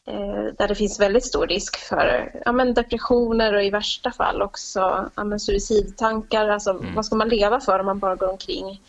Eh, 0.06 0.54
där 0.58 0.68
det 0.68 0.74
finns 0.74 1.00
väldigt 1.00 1.24
stor 1.24 1.46
risk 1.46 1.76
för 1.76 2.32
ja, 2.44 2.52
men 2.52 2.74
depressioner 2.74 3.54
och 3.54 3.64
i 3.64 3.70
värsta 3.70 4.10
fall 4.10 4.42
också 4.42 5.10
ja, 5.14 5.24
men 5.24 5.40
suicidtankar. 5.40 6.48
Alltså, 6.48 6.80
Vad 6.94 7.06
ska 7.06 7.16
man 7.16 7.28
leva 7.28 7.60
för 7.60 7.78
om 7.78 7.86
man 7.86 7.98
bara 7.98 8.16
går 8.16 8.28
omkring 8.28 8.82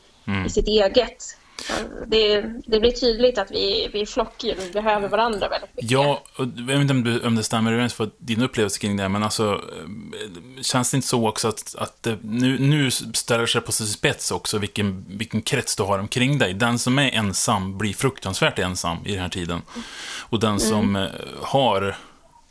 i 0.46 0.50
sitt 0.50 0.68
eget? 0.68 1.38
Det, 2.08 2.42
det 2.66 2.80
blir 2.80 2.92
tydligt 2.92 3.38
att 3.38 3.52
vi, 3.52 3.90
vi 3.94 4.02
är 4.02 4.06
flockdjur, 4.06 4.56
vi 4.60 4.72
behöver 4.72 5.08
varandra 5.08 5.50
väldigt 5.50 5.76
mycket. 5.76 5.92
Ja, 5.92 6.24
och 6.36 6.46
jag 6.58 6.64
vet 6.64 6.80
inte 6.80 6.94
om, 6.94 7.04
du, 7.04 7.28
om 7.28 7.36
det 7.36 7.44
stämmer 7.44 7.72
överens 7.74 7.94
för 7.94 8.10
din 8.18 8.42
upplevelse 8.42 8.80
kring 8.80 8.98
det, 8.98 9.10
men 9.10 9.24
alltså, 9.24 9.54
eh, 9.54 10.62
känns 10.62 10.92
det 10.92 10.96
inte 10.96 11.08
så 11.08 11.28
också 11.28 11.48
att, 11.48 11.76
att 11.78 12.04
det, 12.04 12.18
nu, 12.22 12.60
nu 12.60 12.92
ställer 12.92 13.46
sig 13.46 13.62
på 13.62 13.72
sin 13.72 13.88
spets 13.88 14.32
också 14.32 14.58
vilken, 14.58 15.06
vilken 15.08 15.42
krets 15.42 15.76
du 15.76 15.84
har 15.84 16.00
omkring 16.00 16.38
dig? 16.38 16.54
Den 16.54 16.80
som 16.80 17.00
är 17.00 17.12
ensam 17.12 17.78
blir 17.78 17.94
fruktansvärt 17.94 18.60
ensam 18.60 18.98
i 19.06 19.12
den 19.12 19.22
här 19.22 19.30
tiden. 19.30 19.62
Och 20.30 20.40
den 20.40 20.60
som 20.60 20.96
eh, 20.96 21.10
har, 21.42 21.98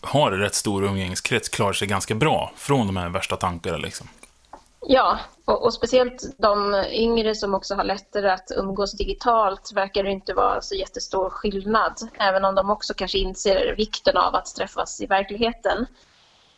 har 0.01 0.31
rätt 0.31 0.55
stor 0.55 0.85
umgängeskrets 0.85 1.49
klarar 1.49 1.73
sig 1.73 1.89
ganska 1.89 2.15
bra 2.15 2.53
från 2.57 2.87
de 2.87 2.97
här 2.97 3.09
värsta 3.09 3.37
tankarna 3.37 3.77
liksom. 3.77 4.09
Ja, 4.89 5.19
och, 5.51 5.65
och 5.65 5.75
speciellt 5.75 6.35
de 6.39 6.85
yngre 6.91 7.35
som 7.35 7.55
också 7.55 7.75
har 7.75 7.85
lättare 7.85 8.31
att 8.31 8.53
umgås 8.57 8.93
digitalt 8.93 9.73
verkar 9.75 10.03
det 10.03 10.11
inte 10.11 10.35
vara 10.35 10.61
så 10.61 10.75
jättestor 10.75 11.31
skillnad, 11.31 11.93
även 12.19 12.45
om 12.45 12.55
de 12.55 12.71
också 12.71 12.95
kanske 12.95 13.19
inser 13.19 13.75
vikten 13.77 14.17
av 14.17 14.35
att 14.35 14.55
träffas 14.55 15.01
i 15.01 15.07
verkligheten. 15.07 15.87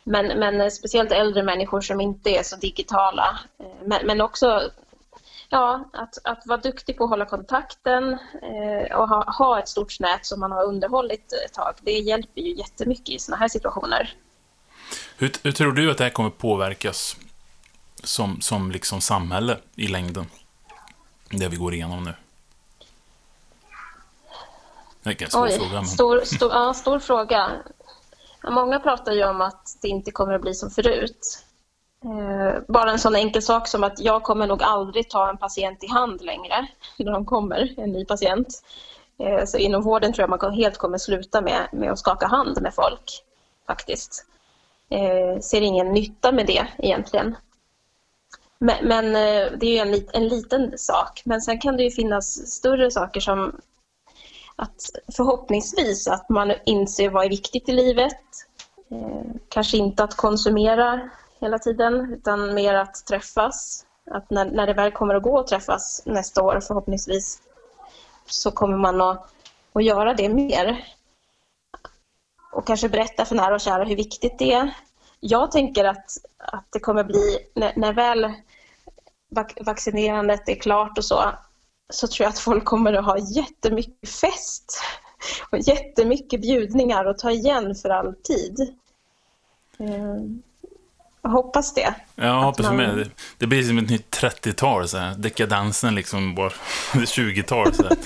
Men, 0.03 0.39
men 0.39 0.71
speciellt 0.71 1.11
äldre 1.11 1.43
människor 1.43 1.81
som 1.81 2.01
inte 2.01 2.29
är 2.29 2.43
så 2.43 2.55
digitala, 2.55 3.39
eh, 3.59 3.65
men, 3.85 4.05
men 4.05 4.21
också 4.21 4.61
ja, 5.49 5.89
att, 5.93 6.17
att 6.23 6.43
vara 6.45 6.59
duktig 6.59 6.97
på 6.97 7.03
att 7.03 7.09
hålla 7.09 7.25
kontakten 7.25 8.17
eh, 8.41 8.97
och 8.97 9.09
ha, 9.09 9.31
ha 9.37 9.59
ett 9.59 9.69
stort 9.69 9.99
nät 9.99 10.25
som 10.25 10.39
man 10.39 10.51
har 10.51 10.63
underhållit 10.63 11.33
ett 11.45 11.53
tag, 11.53 11.73
det 11.81 11.91
hjälper 11.91 12.41
ju 12.41 12.55
jättemycket 12.55 13.09
i 13.09 13.19
sådana 13.19 13.39
här 13.39 13.47
situationer. 13.47 14.13
Hur, 15.17 15.31
hur 15.43 15.51
tror 15.51 15.71
du 15.71 15.91
att 15.91 15.97
det 15.97 16.03
här 16.03 16.11
kommer 16.11 16.29
påverkas 16.29 17.17
som, 18.03 18.41
som 18.41 18.71
liksom 18.71 19.01
samhälle 19.01 19.57
i 19.75 19.87
längden? 19.87 20.25
Det 21.29 21.47
vi 21.47 21.55
går 21.55 21.73
igenom 21.73 22.03
nu. 22.03 22.13
Det 25.03 25.21
är 25.21 25.23
en 25.23 25.31
svår 25.31 25.45
Oj, 25.45 25.57
fråga, 25.59 25.73
men... 25.73 25.85
stor, 25.85 26.21
stor, 26.25 26.51
ja, 26.51 26.73
stor 26.73 26.99
fråga. 26.99 27.51
Många 28.43 28.79
pratar 28.79 29.11
ju 29.11 29.25
om 29.25 29.41
att 29.41 29.77
det 29.81 29.87
inte 29.87 30.11
kommer 30.11 30.33
att 30.33 30.41
bli 30.41 30.53
som 30.53 30.69
förut. 30.69 31.45
Eh, 32.03 32.61
bara 32.67 32.91
en 32.91 32.99
sån 32.99 33.15
enkel 33.15 33.41
sak 33.41 33.67
som 33.67 33.83
att 33.83 33.99
jag 33.99 34.23
kommer 34.23 34.47
nog 34.47 34.63
aldrig 34.63 35.09
ta 35.09 35.29
en 35.29 35.37
patient 35.37 35.83
i 35.83 35.87
hand 35.87 36.21
längre 36.21 36.67
när 36.97 37.11
de 37.11 37.25
kommer, 37.25 37.73
en 37.77 37.91
ny 37.91 38.05
patient. 38.05 38.47
Eh, 39.19 39.45
så 39.45 39.57
inom 39.57 39.81
vården 39.81 40.13
tror 40.13 40.29
jag 40.29 40.41
man 40.41 40.53
helt 40.53 40.77
kommer 40.77 40.97
sluta 40.97 41.41
med, 41.41 41.67
med 41.71 41.91
att 41.91 41.99
skaka 41.99 42.27
hand 42.27 42.61
med 42.61 42.73
folk, 42.73 43.23
faktiskt. 43.67 44.25
Eh, 44.89 45.39
ser 45.39 45.61
ingen 45.61 45.91
nytta 45.91 46.31
med 46.31 46.47
det 46.47 46.67
egentligen. 46.77 47.35
Men, 48.63 48.87
men 48.87 49.05
eh, 49.05 49.51
det 49.57 49.65
är 49.65 49.71
ju 49.71 49.77
en, 49.77 49.91
lit, 49.91 50.09
en 50.13 50.27
liten 50.27 50.77
sak. 50.77 51.21
Men 51.25 51.41
sen 51.41 51.59
kan 51.59 51.77
det 51.77 51.83
ju 51.83 51.91
finnas 51.91 52.51
större 52.51 52.91
saker 52.91 53.19
som 53.19 53.55
att 54.55 54.81
förhoppningsvis 55.15 56.07
att 56.07 56.29
man 56.29 56.53
inser 56.65 57.09
vad 57.09 57.25
är 57.25 57.29
viktigt 57.29 57.69
i 57.69 57.71
livet. 57.71 58.21
Eh, 58.91 59.35
kanske 59.49 59.77
inte 59.77 60.03
att 60.03 60.15
konsumera 60.15 61.09
hela 61.39 61.59
tiden 61.59 62.13
utan 62.13 62.53
mer 62.53 62.73
att 62.73 63.05
träffas. 63.05 63.85
Att 64.11 64.29
när, 64.29 64.45
när 64.45 64.67
det 64.67 64.73
väl 64.73 64.91
kommer 64.91 65.15
att 65.15 65.23
gå 65.23 65.39
att 65.39 65.47
träffas 65.47 66.03
nästa 66.05 66.43
år 66.43 66.59
förhoppningsvis 66.67 67.41
så 68.25 68.51
kommer 68.51 68.77
man 68.77 69.01
att, 69.01 69.33
att 69.73 69.83
göra 69.83 70.13
det 70.13 70.29
mer. 70.29 70.87
Och 72.51 72.67
kanske 72.67 72.89
berätta 72.89 73.25
för 73.25 73.35
nära 73.35 73.55
och 73.55 73.61
kära 73.61 73.83
hur 73.83 73.95
viktigt 73.95 74.39
det 74.39 74.53
är. 74.53 74.73
Jag 75.19 75.51
tänker 75.51 75.85
att, 75.85 76.17
att 76.37 76.65
det 76.69 76.79
kommer 76.79 77.03
bli, 77.03 77.37
när, 77.53 77.73
när 77.75 77.93
väl 77.93 78.33
vac- 79.33 79.63
vaccinerandet 79.65 80.49
är 80.49 80.55
klart 80.55 80.97
och 80.97 81.05
så, 81.05 81.23
så 81.93 82.07
tror 82.07 82.23
jag 82.25 82.29
att 82.29 82.39
folk 82.39 82.65
kommer 82.65 82.93
att 82.93 83.05
ha 83.05 83.17
jättemycket 83.17 84.09
fest 84.09 84.81
och 85.49 85.57
jättemycket 85.59 86.41
bjudningar 86.41 87.05
och 87.05 87.17
ta 87.17 87.31
igen 87.31 87.75
för 87.75 87.89
all 87.89 88.13
tid. 88.15 88.59
Eh, 89.79 90.15
Jag 91.21 91.29
hoppas 91.29 91.73
det. 91.73 91.95
Ja, 92.15 92.25
jag 92.25 92.41
hoppas 92.41 92.65
man- 92.65 92.75
med. 92.77 93.09
Det, 93.37 93.47
blir 93.47 93.63
som 93.63 93.77
ett 93.77 93.89
nytt 93.89 94.17
30-tal, 94.21 94.87
så 94.87 94.97
här. 94.97 95.15
dekadansen 95.15 95.95
liksom, 95.95 96.35
bara 96.35 96.49
20-tal. 96.93 97.73
Så 97.73 97.83
här. 97.83 97.97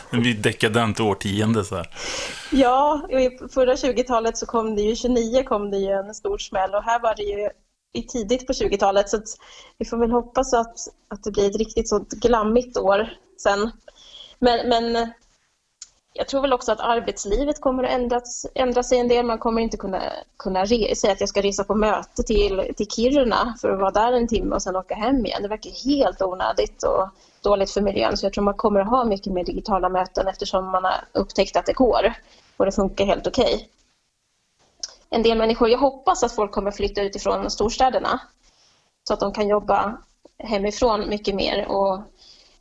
det 0.10 0.16
blir 0.16 0.34
ett 0.36 0.42
dekadent 0.42 1.00
årtionde, 1.00 1.64
så 1.64 1.76
här. 1.76 1.90
Ja, 2.52 3.00
förra 3.54 3.74
20-talet 3.74 4.36
så 4.38 4.46
kom 4.46 4.76
det 4.76 4.82
ju, 4.82 4.96
29 4.96 5.42
kom 5.42 5.70
det 5.70 5.76
ju 5.78 5.90
en 5.90 6.14
stor 6.14 6.38
smäll 6.38 6.74
och 6.74 6.82
här 6.82 7.00
var 7.00 7.14
det 7.14 7.22
ju 7.22 7.48
i 7.96 8.02
tidigt 8.02 8.46
på 8.46 8.52
20-talet 8.52 9.08
så 9.08 9.16
att 9.16 9.28
vi 9.78 9.84
får 9.84 9.96
väl 9.96 10.10
hoppas 10.10 10.54
att, 10.54 10.78
att 11.08 11.24
det 11.24 11.30
blir 11.30 11.50
ett 11.50 11.56
riktigt 11.56 11.88
sånt 11.88 12.10
glammigt 12.10 12.76
år 12.76 13.10
sen. 13.36 13.70
Men, 14.38 14.68
men 14.68 15.12
jag 16.18 16.28
tror 16.28 16.40
väl 16.40 16.52
också 16.52 16.72
att 16.72 16.80
arbetslivet 16.80 17.60
kommer 17.60 17.84
att 17.84 17.90
ändras, 17.90 18.46
ändra 18.54 18.82
sig 18.82 18.98
en 18.98 19.08
del. 19.08 19.26
Man 19.26 19.38
kommer 19.38 19.62
inte 19.62 19.76
kunna, 19.76 20.02
kunna 20.36 20.64
re, 20.64 20.94
säga 20.96 21.12
att 21.12 21.20
jag 21.20 21.28
ska 21.28 21.42
resa 21.42 21.64
på 21.64 21.74
möte 21.74 22.22
till, 22.22 22.72
till 22.76 22.86
Kiruna 22.86 23.54
för 23.60 23.70
att 23.70 23.80
vara 23.80 23.90
där 23.90 24.12
en 24.12 24.28
timme 24.28 24.54
och 24.54 24.62
sen 24.62 24.76
åka 24.76 24.94
hem 24.94 25.26
igen. 25.26 25.42
Det 25.42 25.48
verkar 25.48 25.70
helt 25.90 26.22
onödigt 26.22 26.82
och 26.82 27.08
dåligt 27.42 27.70
för 27.70 27.80
miljön. 27.80 28.16
Så 28.16 28.26
jag 28.26 28.32
tror 28.32 28.44
man 28.44 28.54
kommer 28.54 28.80
att 28.80 28.90
ha 28.90 29.04
mycket 29.04 29.32
mer 29.32 29.44
digitala 29.44 29.88
möten 29.88 30.28
eftersom 30.28 30.70
man 30.70 30.84
har 30.84 30.94
upptäckt 31.12 31.56
att 31.56 31.66
det 31.66 31.72
går 31.72 32.14
och 32.56 32.64
det 32.64 32.72
funkar 32.72 33.04
helt 33.04 33.26
okej. 33.26 33.68
En 35.10 35.22
del 35.22 35.38
människor, 35.38 35.68
jag 35.68 35.78
hoppas 35.78 36.22
att 36.22 36.32
folk 36.32 36.52
kommer 36.52 36.70
flytta 36.70 37.02
utifrån 37.02 37.50
storstäderna 37.50 38.20
så 39.04 39.14
att 39.14 39.20
de 39.20 39.32
kan 39.32 39.48
jobba 39.48 39.98
hemifrån 40.38 41.08
mycket 41.08 41.34
mer 41.34 41.66
och 41.68 42.00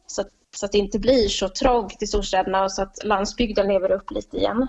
så 0.07 0.21
att 0.21 0.29
så 0.55 0.65
att 0.65 0.71
det 0.71 0.77
inte 0.77 0.99
blir 0.99 1.27
så 1.29 1.49
trångt 1.49 2.03
i 2.03 2.07
storstäderna 2.07 2.63
och 2.63 2.71
så 2.71 2.81
att 2.81 3.03
landsbygden 3.03 3.67
lever 3.67 3.91
upp 3.91 4.11
lite 4.11 4.37
igen. 4.37 4.67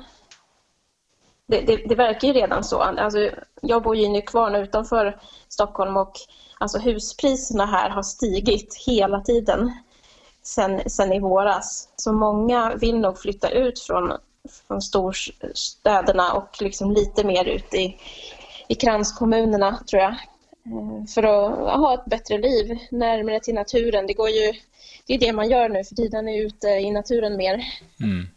Det, 1.46 1.60
det, 1.60 1.76
det 1.76 1.94
verkar 1.94 2.28
ju 2.28 2.34
redan 2.34 2.64
så. 2.64 2.80
Alltså, 2.80 3.30
jag 3.62 3.82
bor 3.82 3.96
ju 3.96 4.02
i 4.02 4.08
Nykvarn 4.08 4.54
utanför 4.54 5.20
Stockholm 5.48 5.96
och 5.96 6.12
alltså, 6.58 6.78
huspriserna 6.78 7.66
här 7.66 7.90
har 7.90 8.02
stigit 8.02 8.74
hela 8.86 9.20
tiden 9.20 9.72
sen, 10.42 10.90
sen 10.90 11.12
i 11.12 11.20
våras. 11.20 11.88
Så 11.96 12.12
många 12.12 12.74
vill 12.74 12.98
nog 12.98 13.18
flytta 13.18 13.50
ut 13.50 13.80
från, 13.80 14.12
från 14.68 14.82
storstäderna 14.82 16.32
och 16.32 16.56
liksom 16.60 16.92
lite 16.92 17.24
mer 17.24 17.44
ut 17.44 17.74
i, 17.74 17.96
i 18.68 18.74
kranskommunerna 18.74 19.78
tror 19.90 20.02
jag. 20.02 20.12
Eh, 20.12 21.06
för 21.14 21.22
att 21.22 21.78
ha 21.80 21.94
ett 21.94 22.04
bättre 22.04 22.38
liv 22.38 22.78
närmare 22.90 23.40
till 23.40 23.54
naturen. 23.54 24.06
Det 24.06 24.12
går 24.12 24.30
ju 24.30 24.52
det 25.06 25.14
är 25.14 25.18
det 25.18 25.32
man 25.32 25.50
gör 25.50 25.68
nu 25.68 25.84
för 25.84 25.94
tiden, 25.94 26.28
är 26.28 26.46
ute 26.46 26.68
i 26.68 26.90
naturen 26.90 27.36
mer. 27.36 27.64
Mm. 28.00 28.28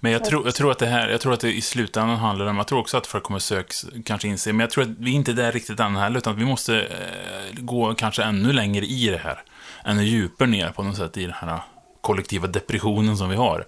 Men 0.00 0.12
jag 0.12 0.24
tror, 0.24 0.44
jag 0.44 0.54
tror 0.54 0.70
att 0.70 0.78
det 0.78 0.86
här, 0.86 1.08
jag 1.08 1.20
tror 1.20 1.32
att 1.32 1.40
det 1.40 1.52
i 1.52 1.60
slutändan 1.60 2.16
handlar 2.16 2.46
om, 2.46 2.56
jag 2.56 2.66
tror 2.66 2.78
också 2.78 2.96
att 2.96 3.06
folk 3.06 3.24
kommer 3.24 3.38
söka, 3.38 3.72
kanske 4.04 4.28
inse, 4.28 4.52
men 4.52 4.60
jag 4.60 4.70
tror 4.70 4.84
att 4.84 4.90
vi 4.98 5.10
inte 5.10 5.30
är 5.30 5.34
där 5.34 5.52
riktigt 5.52 5.80
än 5.80 5.96
heller, 5.96 6.18
utan 6.18 6.32
att 6.32 6.38
vi 6.38 6.44
måste 6.44 6.80
eh, 6.80 7.60
gå 7.60 7.94
kanske 7.94 8.22
ännu 8.22 8.52
längre 8.52 8.84
i 8.84 9.06
det 9.06 9.18
här. 9.18 9.42
Ännu 9.84 10.04
djupare 10.04 10.48
ner 10.48 10.68
på 10.70 10.82
något 10.82 10.96
sätt 10.96 11.16
i 11.16 11.22
den 11.22 11.32
här 11.32 11.60
kollektiva 12.00 12.46
depressionen 12.46 13.16
som 13.16 13.28
vi 13.28 13.36
har. 13.36 13.66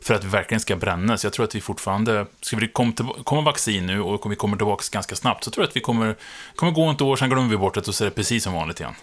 För 0.00 0.14
att 0.14 0.24
vi 0.24 0.28
verkligen 0.28 0.60
ska 0.60 0.76
brännas. 0.76 1.24
Jag 1.24 1.32
tror 1.32 1.44
att 1.44 1.54
vi 1.54 1.60
fortfarande, 1.60 2.26
ska 2.40 2.56
vi 2.56 2.68
komma, 2.68 2.92
till, 2.92 3.06
komma 3.24 3.40
vaccin 3.40 3.86
nu 3.86 4.00
och 4.00 4.32
vi 4.32 4.36
kommer 4.36 4.56
tillbaka 4.56 4.84
ganska 4.92 5.16
snabbt, 5.16 5.44
så 5.44 5.50
tror 5.50 5.62
jag 5.62 5.68
att 5.68 5.76
vi 5.76 5.80
kommer, 5.80 6.16
kommer 6.54 6.72
gå 6.72 6.90
ett 6.90 7.00
år, 7.00 7.16
sen 7.16 7.30
glömmer 7.30 7.48
vi 7.48 7.56
bort 7.56 7.74
det 7.74 7.88
och 7.88 7.94
så 7.94 8.04
är 8.04 8.08
det 8.08 8.14
precis 8.14 8.44
som 8.44 8.54
vanligt 8.54 8.80
igen. 8.80 8.94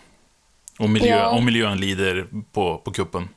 Och, 0.80 0.89
miljö, 0.89 1.18
ja. 1.18 1.30
och 1.30 1.43
miljön 1.43 1.78
lider 1.80 2.28
på, 2.52 2.78
på 2.78 2.91
kuppen. 2.91 3.30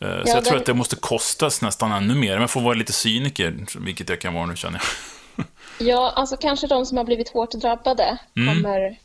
Eh, 0.00 0.08
så 0.08 0.30
ja, 0.30 0.34
jag 0.34 0.44
tror 0.44 0.56
att 0.56 0.66
det 0.66 0.74
måste 0.74 0.96
kostas 0.96 1.62
nästan 1.62 1.92
ännu 1.92 2.14
mer. 2.14 2.38
Men 2.38 2.48
får 2.48 2.60
vara 2.60 2.74
lite 2.74 2.92
cyniker, 2.92 3.56
vilket 3.78 4.08
jag 4.08 4.20
kan 4.20 4.34
vara 4.34 4.46
nu 4.46 4.56
känner 4.56 4.82
jag. 5.36 5.46
ja, 5.88 6.12
alltså 6.16 6.36
kanske 6.36 6.66
de 6.66 6.86
som 6.86 6.96
har 6.96 7.04
blivit 7.04 7.28
hårt 7.28 7.52
drabbade 7.52 8.18
mm. 8.36 8.54
kommer, 8.54 8.98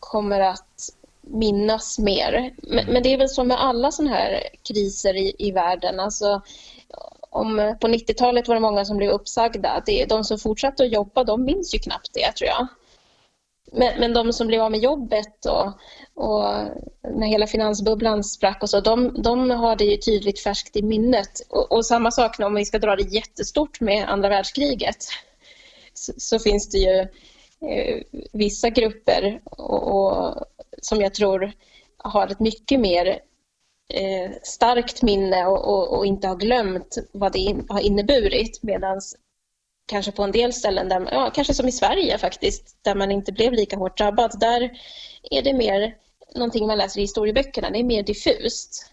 kommer 0.00 0.40
att 0.40 0.90
minnas 1.20 1.98
mer. 1.98 2.54
Men, 2.62 2.78
mm. 2.78 2.92
men, 2.92 3.02
det 3.02 3.12
är 3.12 3.18
väl 3.18 3.28
så 3.28 3.44
med 3.44 3.60
alla 3.60 3.92
sådana 3.92 4.14
här 4.14 4.42
kriser 4.68 5.16
i, 5.16 5.34
i 5.38 5.50
världen. 5.50 6.00
Alltså, 6.00 6.42
om, 7.34 7.76
på 7.80 7.88
90-talet 7.88 8.48
var 8.48 8.54
det 8.54 8.60
många 8.60 8.84
som 8.84 8.96
blev 8.96 9.10
uppsagda. 9.10 9.82
Det, 9.86 10.04
de 10.04 10.24
som 10.24 10.38
fortsatte 10.38 10.84
att 10.84 10.92
jobba, 10.92 11.24
de 11.24 11.44
minns 11.44 11.74
ju 11.74 11.78
knappt 11.78 12.10
det 12.14 12.32
tror 12.32 12.48
jag. 12.48 12.66
Men, 13.72 14.00
men 14.00 14.12
de 14.12 14.32
som 14.32 14.46
blev 14.46 14.62
av 14.62 14.70
med 14.70 14.80
jobbet 14.80 15.46
och, 15.46 15.66
och 16.24 16.44
när 17.02 17.26
hela 17.26 17.46
finansbubblan 17.46 18.24
sprack 18.24 18.62
och 18.62 18.70
så, 18.70 18.80
de, 18.80 19.22
de 19.22 19.50
har 19.50 19.76
det 19.76 19.84
ju 19.84 19.96
tydligt 19.96 20.40
färskt 20.40 20.76
i 20.76 20.82
minnet. 20.82 21.40
Och, 21.48 21.72
och 21.72 21.86
samma 21.86 22.10
sak 22.10 22.40
om 22.40 22.54
vi 22.54 22.64
ska 22.64 22.78
dra 22.78 22.96
det 22.96 23.14
jättestort 23.14 23.80
med 23.80 24.08
andra 24.08 24.28
världskriget 24.28 25.04
så, 25.94 26.12
så 26.16 26.38
finns 26.38 26.70
det 26.70 26.78
ju 26.78 26.98
eh, 27.70 28.02
vissa 28.32 28.70
grupper 28.70 29.40
och, 29.44 29.82
och, 29.82 30.44
som 30.82 31.00
jag 31.00 31.14
tror 31.14 31.52
har 31.96 32.26
ett 32.26 32.40
mycket 32.40 32.80
mer 32.80 33.18
eh, 33.88 34.30
starkt 34.42 35.02
minne 35.02 35.46
och, 35.46 35.98
och, 35.98 36.06
inte 36.06 36.28
har 36.28 36.36
glömt 36.36 36.98
vad 37.12 37.32
det 37.32 37.38
in, 37.38 37.66
har 37.68 37.80
inneburit. 37.80 38.62
Medan 38.62 39.00
kanske 39.86 40.12
på 40.12 40.22
en 40.22 40.32
del 40.32 40.52
ställen, 40.52 40.88
där, 40.88 41.08
ja, 41.12 41.30
kanske 41.34 41.54
som 41.54 41.68
i 41.68 41.72
Sverige 41.72 42.18
faktiskt, 42.18 42.76
där 42.82 42.94
man 42.94 43.10
inte 43.10 43.32
blev 43.32 43.52
lika 43.52 43.76
hårt 43.76 43.98
drabbad, 43.98 44.40
där 44.40 44.70
är 45.30 45.42
det 45.42 45.52
mer 45.52 45.96
någonting 46.34 46.66
man 46.66 46.78
läser 46.78 46.98
i 47.00 47.02
historieböckerna, 47.02 47.70
det 47.70 47.78
är 47.78 47.84
mer 47.84 48.02
diffust. 48.02 48.90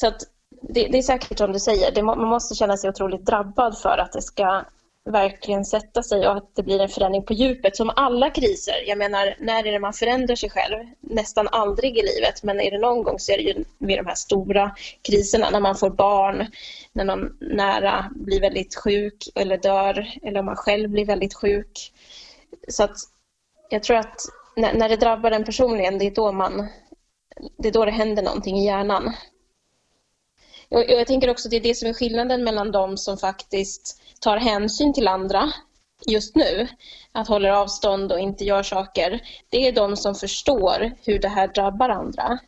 Så 0.00 0.06
att 0.06 0.22
det, 0.62 0.88
det 0.88 0.98
är 0.98 1.02
säkert 1.02 1.38
som 1.38 1.52
du 1.52 1.60
säger, 1.60 1.92
det, 1.92 2.02
man 2.02 2.28
måste 2.28 2.54
känna 2.54 2.76
sig 2.76 2.90
otroligt 2.90 3.26
drabbad 3.26 3.78
för 3.78 3.98
att 3.98 4.12
det 4.12 4.22
ska 4.22 4.64
verkligen 5.06 5.64
sätta 5.64 6.02
sig 6.02 6.28
och 6.28 6.36
att 6.36 6.54
det 6.54 6.62
blir 6.62 6.80
en 6.80 6.88
förändring 6.88 7.22
på 7.22 7.32
djupet. 7.32 7.76
Som 7.76 7.90
alla 7.96 8.30
kriser, 8.30 8.74
jag 8.86 8.98
menar 8.98 9.34
när 9.38 9.66
är 9.66 9.72
det 9.72 9.78
man 9.78 9.92
förändrar 9.92 10.36
sig 10.36 10.50
själv? 10.50 10.84
Nästan 11.00 11.48
aldrig 11.52 11.98
i 11.98 12.02
livet, 12.02 12.42
men 12.42 12.60
är 12.60 12.70
det 12.70 12.78
någon 12.78 13.02
gång 13.02 13.18
så 13.18 13.32
är 13.32 13.36
det 13.36 13.42
ju 13.42 13.64
vid 13.78 13.98
de 13.98 14.06
här 14.06 14.14
stora 14.14 14.74
kriserna, 15.02 15.50
när 15.50 15.60
man 15.60 15.76
får 15.76 15.90
barn, 15.90 16.46
när 16.92 17.04
någon 17.04 17.36
nära 17.40 18.10
blir 18.14 18.40
väldigt 18.40 18.74
sjuk 18.74 19.28
eller 19.34 19.58
dör, 19.58 20.06
eller 20.22 20.40
om 20.40 20.46
man 20.46 20.56
själv 20.56 20.90
blir 20.90 21.04
väldigt 21.04 21.34
sjuk. 21.34 21.92
Så 22.68 22.84
att 22.84 22.96
jag 23.70 23.82
tror 23.82 23.96
att 23.96 24.20
när, 24.56 24.74
när 24.74 24.88
det 24.88 24.96
drabbar 24.96 25.30
en 25.30 25.44
personligen, 25.44 25.98
det 25.98 26.06
är 26.06 26.14
då 26.14 26.32
man 26.32 26.68
det 27.58 27.68
är 27.68 27.72
då 27.72 27.84
det 27.84 27.90
händer 27.90 28.22
någonting 28.22 28.58
i 28.58 28.66
hjärnan. 28.66 29.12
Och 30.68 30.84
jag 30.88 31.06
tänker 31.06 31.30
också 31.30 31.48
att 31.48 31.50
det 31.50 31.56
är 31.56 31.60
det 31.60 31.74
som 31.74 31.88
är 31.88 31.92
skillnaden 31.92 32.44
mellan 32.44 32.72
de 32.72 32.96
som 32.96 33.18
faktiskt 33.18 34.02
tar 34.20 34.36
hänsyn 34.36 34.92
till 34.94 35.08
andra 35.08 35.52
just 36.06 36.36
nu, 36.36 36.68
att 37.12 37.28
håller 37.28 37.50
avstånd 37.50 38.12
och 38.12 38.20
inte 38.20 38.44
gör 38.44 38.62
saker, 38.62 39.20
det 39.48 39.68
är 39.68 39.72
de 39.72 39.96
som 39.96 40.14
förstår 40.14 40.92
hur 41.04 41.18
det 41.18 41.28
här 41.28 41.48
drabbar 41.48 41.88
andra. 41.88 42.38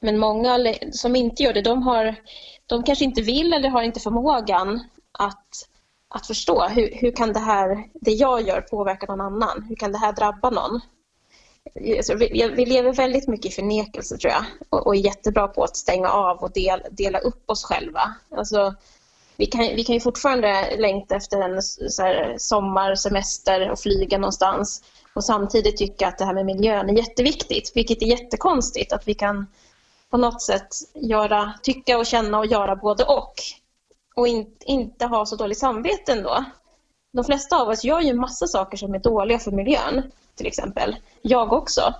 Men 0.00 0.18
många 0.18 0.74
som 0.92 1.16
inte 1.16 1.42
gör 1.42 1.52
det, 1.52 1.62
de, 1.62 1.82
har, 1.82 2.14
de 2.66 2.82
kanske 2.82 3.04
inte 3.04 3.22
vill 3.22 3.52
eller 3.52 3.68
har 3.68 3.82
inte 3.82 4.00
förmågan 4.00 4.80
att, 5.12 5.68
att 6.08 6.26
förstå 6.26 6.68
hur, 6.68 6.90
hur 6.94 7.12
kan 7.12 7.32
det 7.32 7.40
här, 7.40 7.84
det 7.94 8.10
jag 8.12 8.48
gör 8.48 8.60
påverka 8.60 9.06
någon 9.06 9.20
annan? 9.20 9.66
Hur 9.68 9.76
kan 9.76 9.92
det 9.92 9.98
här 9.98 10.12
drabba 10.12 10.50
någon? 10.50 10.80
Alltså, 11.96 12.14
vi, 12.14 12.66
lever 12.66 12.92
väldigt 12.92 13.28
mycket 13.28 13.46
i 13.46 13.54
förnekelse 13.54 14.16
tror 14.16 14.32
jag. 14.32 14.44
Och, 14.86 14.96
är 14.96 15.00
jättebra 15.00 15.48
på 15.48 15.64
att 15.64 15.76
stänga 15.76 16.08
av 16.08 16.38
och 16.38 16.52
del, 16.52 16.82
dela 16.90 17.18
upp 17.18 17.50
oss 17.50 17.64
själva. 17.64 18.14
Alltså, 18.36 18.74
vi 19.36 19.46
kan, 19.46 19.60
vi 19.60 19.84
kan 19.84 19.94
ju 19.94 20.00
fortfarande 20.00 20.76
längta 20.76 21.16
efter 21.16 21.40
en 21.40 21.62
så 21.62 22.02
här, 22.02 22.34
sommarsemester 22.38 23.70
och 23.70 23.78
flyga 23.78 24.18
någonstans. 24.18 24.82
Och 25.14 25.24
samtidigt 25.24 25.76
tycka 25.76 26.08
att 26.08 26.18
det 26.18 26.24
här 26.24 26.34
med 26.34 26.46
miljön 26.46 26.90
är 26.90 26.94
jätteviktigt, 26.94 27.72
vilket 27.74 28.02
är 28.02 28.06
jättekonstigt. 28.06 28.92
Att 28.92 29.08
vi 29.08 29.14
kan 29.14 29.46
på 30.10 30.16
något 30.16 30.42
sätt 30.42 30.68
göra, 30.94 31.52
tycka 31.62 31.98
och 31.98 32.06
känna 32.06 32.38
och 32.38 32.46
göra 32.46 32.76
både 32.76 33.04
och. 33.04 33.34
Och 34.14 34.28
in, 34.28 34.46
inte 34.60 35.06
ha 35.06 35.26
så 35.26 35.36
dåligt 35.36 35.58
samvete 35.58 36.12
ändå. 36.12 36.44
De 37.12 37.24
flesta 37.24 37.62
av 37.62 37.68
oss 37.68 37.84
gör 37.84 38.00
ju 38.00 38.14
massa 38.14 38.46
saker 38.46 38.76
som 38.76 38.94
är 38.94 38.98
dåliga 38.98 39.38
för 39.38 39.50
miljön, 39.50 40.02
till 40.42 40.48
exempel. 40.48 40.96
Jag 41.22 41.52
också. 41.52 41.94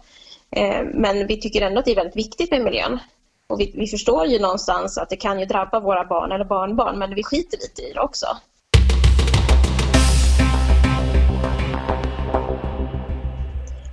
Eh, 0.51 0.85
men 0.95 1.27
vi 1.27 1.41
tycker 1.41 1.63
ändå 1.63 1.79
att 1.79 1.85
det 1.85 1.91
är 1.91 1.97
väldigt 1.97 2.17
viktigt 2.17 2.51
med 2.51 2.63
miljön. 2.63 2.99
Och 3.47 3.61
vi, 3.61 3.73
vi, 3.75 3.87
förstår 3.87 4.27
ju 4.27 4.39
någonstans 4.39 4.99
att 4.99 5.11
det 5.11 5.17
kan 5.17 5.41
ju 5.41 5.47
drabba 5.47 5.81
våra 5.81 6.05
barn 6.05 6.33
eller 6.33 6.45
barnbarn, 6.45 6.99
men 6.99 7.15
vi 7.15 7.23
skiter 7.25 7.59
lite 7.59 7.83
i 7.83 7.93
det 7.93 8.01
också. 8.01 8.27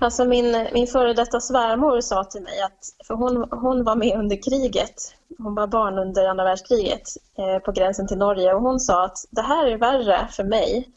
Alltså 0.02 0.26
min, 0.26 0.68
min 0.74 0.88
före 0.88 1.14
detta 1.14 1.40
svärmor 1.40 2.02
sa 2.02 2.24
till 2.24 2.42
mig 2.42 2.62
att, 2.62 3.08
för 3.08 3.14
hon, 3.14 3.48
hon 3.52 3.84
var 3.84 3.96
med 3.96 4.20
under 4.20 4.44
kriget, 4.44 5.16
hon 5.38 5.56
var 5.56 5.68
barn 5.68 6.00
under 6.00 6.28
andra 6.28 6.44
världskriget 6.44 7.08
eh, 7.38 7.60
på 7.60 7.72
gränsen 7.72 8.08
till 8.08 8.18
Norge 8.18 8.54
och 8.54 8.62
hon 8.62 8.80
sa 8.80 9.06
att 9.06 9.18
det 9.30 9.42
här 9.42 9.68
är 9.68 9.78
värre 9.78 10.28
för 10.32 10.44
mig 10.44 10.90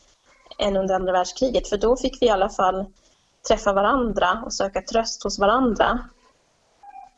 än 0.58 0.76
under 0.76 0.94
andra 0.94 1.12
världskriget 1.12 1.68
för 1.68 1.76
då 1.76 1.96
fick 1.96 2.22
vi 2.22 2.26
i 2.26 2.30
alla 2.30 2.48
fall 2.48 2.86
träffa 3.48 3.72
varandra 3.72 4.42
och 4.44 4.54
söka 4.54 4.82
tröst 4.82 5.22
hos 5.22 5.38
varandra. 5.38 6.08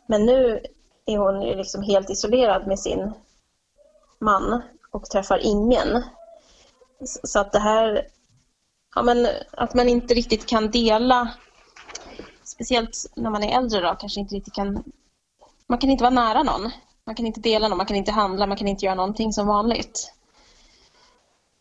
Men 0.07 0.27
nu 0.27 0.61
är 1.07 1.19
hon 1.19 1.41
liksom 1.41 1.83
helt 1.83 2.11
isolerad 2.11 2.67
med 2.67 2.79
sin 2.79 3.13
man 4.19 4.63
och 4.91 5.05
träffar 5.05 5.39
ingen. 5.39 6.03
Så 7.05 7.41
att 7.41 7.53
det 7.53 7.59
här, 7.59 8.09
ja 8.95 9.03
men 9.03 9.29
att 9.51 9.75
man 9.75 9.89
inte 9.89 10.15
riktigt 10.15 10.47
kan 10.47 10.71
dela, 10.71 11.35
speciellt 12.45 12.97
när 13.15 13.31
man 13.31 13.43
är 13.43 13.59
äldre 13.59 13.81
då, 13.81 13.95
kanske 13.95 14.21
inte 14.21 14.35
riktigt 14.35 14.55
kan, 14.55 14.85
man 15.67 15.79
kan 15.79 15.91
inte 15.91 16.05
vara 16.05 16.15
nära 16.15 16.43
någon. 16.43 16.71
Man 17.07 17.15
kan 17.15 17.27
inte 17.27 17.41
dela 17.41 17.69
någon, 17.69 17.77
man 17.77 17.87
kan 17.87 17.97
inte 17.97 18.13
handla, 18.13 18.47
man 18.47 18.57
kan 18.57 18.69
inte 18.69 18.85
göra 18.85 18.95
någonting 18.95 19.33
som 19.33 19.47
vanligt. 19.47 20.13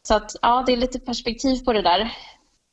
Så 0.08 0.16
att 0.16 0.36
ja, 0.42 0.64
det 0.66 0.74
är 0.74 0.78
lite 0.78 1.00
perspektiv 1.00 1.64
på 1.66 1.74
det 1.74 1.82
där. 1.82 2.12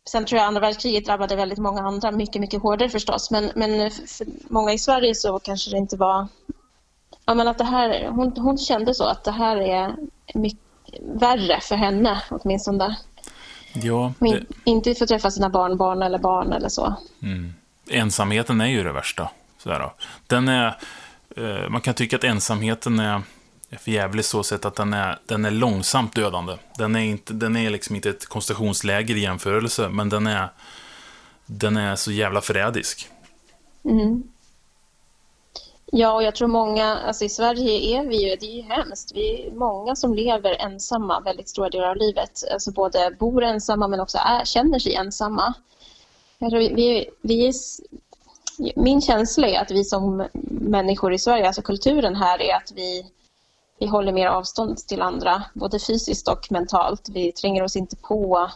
Sen 0.09 0.25
tror 0.25 0.39
jag 0.39 0.47
andra 0.47 0.61
världskriget 0.61 1.07
drabbade 1.07 1.37
väldigt 1.37 1.59
många 1.59 1.83
andra 1.83 2.11
mycket, 2.11 2.41
mycket 2.41 2.63
hårdare 2.63 2.89
förstås. 2.89 3.31
Men, 3.31 3.51
men 3.55 3.91
för 3.91 4.53
många 4.53 4.73
i 4.73 4.79
Sverige 4.79 5.15
så 5.15 5.39
kanske 5.39 5.71
det 5.71 5.77
inte 5.77 5.97
var 5.97 6.29
ja, 7.31 7.35
men 7.35 7.49
att 7.49 7.59
det 7.59 7.65
här, 7.65 8.09
hon, 8.09 8.33
hon 8.37 8.59
kände 8.59 8.95
så 8.95 9.05
att 9.05 9.25
det 9.25 9.31
här 9.31 9.57
är 9.57 9.95
mycket 10.35 10.61
värre 11.01 11.61
för 11.61 11.77
henne 11.77 12.23
åtminstone. 12.31 12.97
Ja, 13.75 14.13
det, 14.19 14.27
in, 14.27 14.47
inte 14.65 14.95
få 14.95 15.07
träffa 15.07 15.31
sina 15.31 15.49
barnbarn 15.49 16.03
eller 16.03 16.19
barn 16.19 16.53
eller 16.53 16.69
så. 16.69 16.95
ensamheten 17.91 18.61
är 18.61 18.67
ju 18.67 18.85
det 18.85 18.93
värsta. 18.93 19.31
Sådär 19.59 19.79
då. 19.79 19.95
Den 20.27 20.49
är, 20.49 20.77
eh, 21.37 21.69
man 21.69 21.81
kan 21.81 21.95
tycka 21.95 22.17
att 22.17 22.25
ensamheten 22.25 22.99
är 22.99 23.23
är 23.71 23.77
för 23.77 23.91
jävlig 23.91 24.25
så 24.25 24.43
sett 24.43 24.65
att 24.65 24.75
den 24.75 24.95
är, 24.95 25.19
den 25.27 25.45
är 25.45 25.51
långsamt 25.51 26.15
dödande. 26.15 26.57
Den 26.79 26.97
är, 26.97 27.01
inte, 27.01 27.33
den 27.33 27.57
är 27.57 27.71
liksom 27.71 27.97
inte 27.97 28.11
ett 28.11 28.27
koncentrationsläger 28.27 29.17
i 29.17 29.21
jämförelse, 29.21 29.89
men 29.89 30.09
den 30.09 30.27
är, 30.27 30.49
den 31.47 31.77
är 31.77 31.97
så 31.97 32.13
jävla 32.13 32.41
förrädisk. 32.41 33.09
Mm. 33.85 34.23
Ja, 35.93 36.13
och 36.13 36.23
jag 36.23 36.35
tror 36.35 36.49
många, 36.49 36.99
alltså 36.99 37.25
i 37.25 37.29
Sverige 37.29 37.99
är 37.99 38.07
vi 38.07 38.31
ju, 38.31 38.37
det 38.37 38.47
är 38.47 38.57
ju 38.57 38.63
hemskt, 38.63 39.13
vi 39.15 39.47
är 39.47 39.53
många 39.53 39.97
som 39.97 40.15
lever 40.15 40.57
ensamma 40.61 41.21
väldigt 41.21 41.49
stora 41.49 41.69
delar 41.69 41.89
av 41.89 41.97
livet. 41.97 42.45
Alltså 42.53 42.73
både 42.73 43.17
bor 43.19 43.43
ensamma 43.45 43.89
men 43.89 44.01
också 44.01 44.19
är, 44.19 44.45
känner 44.45 44.79
sig 44.79 44.95
ensamma. 44.95 45.55
Vi, 46.39 46.75
vi, 46.75 47.11
vi 47.23 47.49
är, 47.49 47.53
min 48.77 49.01
känsla 49.01 49.49
är 49.49 49.61
att 49.61 49.71
vi 49.71 49.85
som 49.85 50.29
människor 50.61 51.13
i 51.13 51.19
Sverige, 51.19 51.47
alltså 51.47 51.63
kulturen 51.63 52.17
här, 52.17 52.43
är 52.43 52.55
att 52.55 52.73
vi, 52.77 53.05
vi 53.81 53.87
håller 53.87 54.13
mer 54.13 54.27
avstånd 54.27 54.79
till 54.79 55.03
andra, 55.03 55.43
både 55.55 55.79
fysiskt 55.79 56.29
och 56.29 56.47
mentalt. 56.51 57.09
Vi 57.09 57.33
tränger 57.33 57.63
oss 57.63 57.77
inte 57.77 57.97
på. 57.97 58.51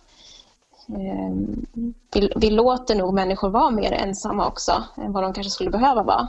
Ehm, 0.89 1.67
vi, 2.13 2.33
vi 2.37 2.51
låter 2.51 2.95
nog 2.95 3.15
människor 3.15 3.51
vara 3.51 3.71
mer 3.71 3.93
ensamma 3.93 4.47
också 4.47 4.85
än 4.97 5.13
vad 5.13 5.23
de 5.23 5.33
kanske 5.33 5.51
skulle 5.51 5.71
behöva 5.71 6.03
vara. 6.03 6.29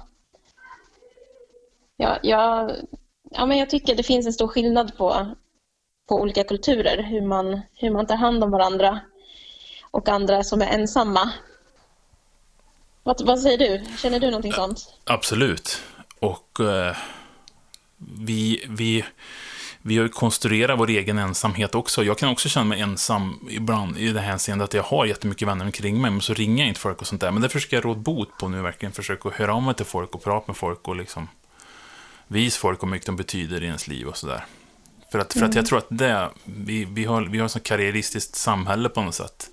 Ja, 1.98 2.18
jag, 2.24 2.72
ja, 3.32 3.46
men 3.46 3.58
jag 3.58 3.70
tycker 3.70 3.96
det 3.96 4.04
finns 4.04 4.26
en 4.26 4.34
stor 4.34 4.48
skillnad 4.48 4.98
på, 4.98 5.36
på 6.10 6.16
olika 6.16 6.44
kulturer, 6.44 7.04
hur 7.04 7.22
man, 7.22 7.62
hur 7.74 7.90
man 7.90 8.08
tar 8.08 8.16
hand 8.16 8.44
om 8.44 8.52
varandra 8.52 9.00
och 9.92 10.10
andra 10.10 10.44
som 10.44 10.62
är 10.62 10.68
ensamma. 10.68 11.32
Vad, 13.04 13.26
vad 13.26 13.40
säger 13.40 13.58
du? 13.58 13.98
Känner 13.98 14.20
du 14.20 14.28
någonting 14.28 14.54
sånt? 14.54 14.94
Absolut. 15.04 15.82
Och 16.20 16.60
eh, 16.60 16.96
vi, 17.98 18.66
vi, 18.70 19.06
vi 19.82 20.10
konstruerat 20.10 20.80
vår 20.80 20.90
egen 20.90 21.18
ensamhet 21.18 21.76
också. 21.76 22.04
Jag 22.04 22.18
kan 22.18 22.30
också 22.30 22.50
känna 22.50 22.66
mig 22.66 22.82
ensam 22.82 23.48
ibland 23.50 23.98
i 23.98 24.12
det 24.12 24.20
här 24.20 24.28
hänseendet 24.28 24.66
att 24.66 24.74
jag 24.74 24.84
har 24.84 25.06
jättemycket 25.06 25.48
vänner 25.48 25.66
omkring 25.66 26.02
mig, 26.02 26.12
men 26.12 26.22
så 26.22 26.34
ringer 26.34 26.64
jag 26.64 26.68
inte 26.68 26.80
folk 26.80 27.02
och 27.02 27.08
sånt 27.08 27.22
där. 27.22 27.32
Men 27.32 27.42
det 27.42 27.50
försöker 27.50 27.78
jag 27.78 27.86
råda 27.86 28.00
bot 28.00 28.38
på 28.38 28.48
nu, 28.48 28.62
verkligen 28.62 28.94
försöka 28.94 29.30
höra 29.30 29.54
av 29.54 29.64
mig 29.64 29.76
till 29.76 29.86
folk 29.86 30.16
och 30.16 30.24
prata 30.24 30.44
med 30.48 30.58
folk 30.58 30.88
och 30.88 30.96
liksom 30.96 31.28
visa 32.28 32.60
folk 32.60 32.84
hur 32.84 32.88
mycket 32.88 33.06
de 33.06 33.16
betyder 33.16 33.64
i 33.64 33.66
ens 33.66 33.88
liv 33.88 34.08
och 34.08 34.18
sådär. 34.18 34.46
För 35.12 35.20
att, 35.20 35.34
för 35.34 35.46
att 35.46 35.56
jag 35.56 35.66
tror 35.66 35.78
att 35.78 35.88
det, 35.90 36.30
vi, 36.44 36.86
vi 36.86 37.06
har, 37.06 37.22
vi 37.22 37.38
har 37.38 37.46
ett 37.46 37.52
sånt 37.52 37.66
karriäristiskt 37.66 38.36
samhälle 38.36 38.90
på 38.90 39.02
något 39.02 39.16
sätt. 39.16 39.50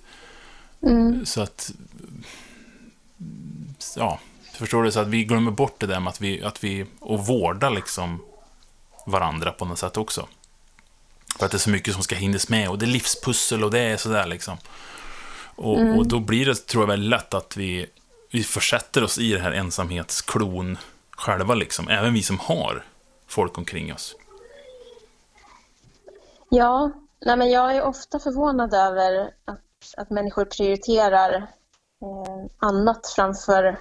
Så 1.23 1.41
att, 1.41 1.71
ja, 3.95 4.19
förstår 4.53 4.83
du? 4.83 4.91
Så 4.91 4.99
att 4.99 5.07
vi 5.07 5.23
glömmer 5.23 5.51
bort 5.51 5.79
det 5.79 5.87
där 5.87 5.99
med 5.99 6.09
att 6.09 6.21
vi, 6.21 6.43
att 6.43 6.63
vi 6.63 6.85
och 6.99 7.25
vårda 7.25 7.69
liksom 7.69 8.21
varandra 9.05 9.51
på 9.51 9.65
något 9.65 9.79
sätt 9.79 9.97
också. 9.97 10.27
För 11.37 11.45
att 11.45 11.51
det 11.51 11.57
är 11.57 11.59
så 11.59 11.69
mycket 11.69 11.93
som 11.93 12.03
ska 12.03 12.15
hinnas 12.15 12.49
med 12.49 12.69
och 12.69 12.79
det 12.79 12.85
är 12.85 12.87
livspussel 12.87 13.63
och 13.63 13.71
det 13.71 13.79
är 13.79 13.97
sådär 13.97 14.27
liksom. 14.27 14.57
Och, 15.55 15.97
och 15.97 16.07
då 16.07 16.19
blir 16.19 16.45
det, 16.45 16.55
tror 16.55 16.83
jag, 16.83 16.87
väldigt 16.87 17.09
lätt 17.09 17.33
att 17.33 17.57
vi, 17.57 17.85
vi 18.31 18.43
försätter 18.43 19.03
oss 19.03 19.17
i 19.17 19.33
det 19.33 19.39
här 19.39 19.51
ensamhetsklon 19.51 20.77
själva 21.11 21.55
liksom. 21.55 21.87
Även 21.87 22.13
vi 22.13 22.23
som 22.23 22.39
har 22.39 22.85
folk 23.27 23.57
omkring 23.57 23.93
oss. 23.93 24.15
Ja, 26.49 26.91
nej 27.25 27.37
men 27.37 27.51
jag 27.51 27.75
är 27.75 27.83
ofta 27.83 28.19
förvånad 28.19 28.73
över 28.73 29.33
att, 29.45 29.59
att 29.97 30.09
människor 30.09 30.45
prioriterar 30.45 31.33
eh, 31.33 32.45
annat 32.59 33.07
framför 33.15 33.79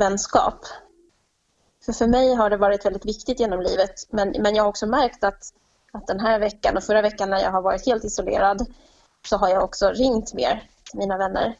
vänskap. 0.00 0.64
För 1.84 1.92
för 1.92 2.06
mig 2.06 2.34
har 2.34 2.50
det 2.50 2.56
varit 2.56 2.86
väldigt 2.86 3.06
viktigt 3.06 3.40
genom 3.40 3.60
livet, 3.60 4.06
men, 4.10 4.34
men 4.38 4.54
jag 4.54 4.62
har 4.62 4.68
också 4.68 4.86
märkt 4.86 5.24
att, 5.24 5.52
att 5.92 6.06
den 6.06 6.20
här 6.20 6.38
veckan 6.38 6.76
och 6.76 6.82
förra 6.82 7.02
veckan 7.02 7.30
när 7.30 7.40
jag 7.40 7.50
har 7.50 7.62
varit 7.62 7.86
helt 7.86 8.04
isolerad 8.04 8.66
så 9.28 9.36
har 9.36 9.48
jag 9.48 9.64
också 9.64 9.90
ringt 9.90 10.34
mer 10.34 10.68
till 10.90 10.98
mina 10.98 11.18
vänner 11.18 11.56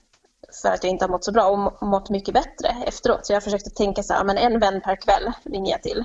för 0.62 0.68
att 0.68 0.84
jag 0.84 0.90
inte 0.90 1.04
har 1.04 1.10
mått 1.10 1.24
så 1.24 1.32
bra 1.32 1.72
och 1.80 1.88
mått 1.88 2.10
mycket 2.10 2.34
bättre 2.34 2.76
efteråt. 2.86 3.26
Så 3.26 3.32
jag 3.32 3.42
försökte 3.44 3.70
tänka 3.70 4.02
så 4.02 4.14
här, 4.14 4.24
men 4.24 4.38
en 4.38 4.58
vän 4.60 4.80
per 4.80 4.96
kväll 4.96 5.32
ringer 5.44 5.72
jag 5.72 5.82
till 5.82 6.04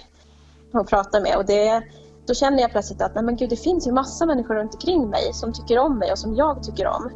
och 0.73 0.87
pratar 0.87 1.21
med. 1.21 1.37
Och 1.37 1.45
det, 1.45 1.83
då 2.27 2.33
känner 2.33 2.61
jag 2.61 2.71
plötsligt 2.71 3.01
att 3.01 3.15
nej 3.15 3.23
men 3.23 3.35
gud, 3.35 3.49
det 3.49 3.57
finns 3.57 3.87
ju 3.87 3.91
massa 3.91 4.25
människor 4.25 4.55
runt 4.55 4.73
omkring 4.73 5.09
mig 5.09 5.33
som 5.33 5.53
tycker 5.53 5.79
om 5.79 5.99
mig 5.99 6.11
och 6.11 6.19
som 6.19 6.35
jag 6.35 6.63
tycker 6.63 6.87
om. 6.87 7.11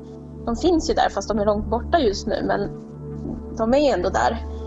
De 0.45 0.55
finns 0.55 0.89
ju 0.89 0.93
där 0.93 1.09
fast 1.09 1.27
de 1.27 1.39
är 1.39 1.45
långt 1.45 1.65
borta 1.65 1.99
just 1.99 2.27
nu 2.27 2.43
men 2.43 2.69
de 3.57 3.73
är 3.73 3.93
ändå 3.93 4.09
där. 4.09 4.58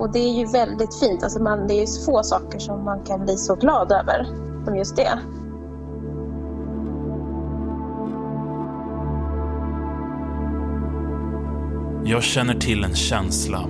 Och 0.00 0.12
det 0.12 0.18
är 0.18 0.32
ju 0.32 0.46
väldigt 0.46 0.94
fint. 1.00 1.22
Alltså 1.22 1.42
man, 1.42 1.66
det 1.66 1.74
är 1.74 1.80
ju 1.80 2.04
få 2.06 2.22
saker 2.22 2.58
som 2.58 2.84
man 2.84 3.04
kan 3.04 3.24
bli 3.24 3.36
så 3.36 3.54
glad 3.54 3.92
över 3.92 4.26
som 4.64 4.76
just 4.76 4.96
det. 4.96 5.18
Jag 12.04 12.22
känner 12.22 12.54
till 12.54 12.84
en 12.84 12.94
känsla. 12.94 13.64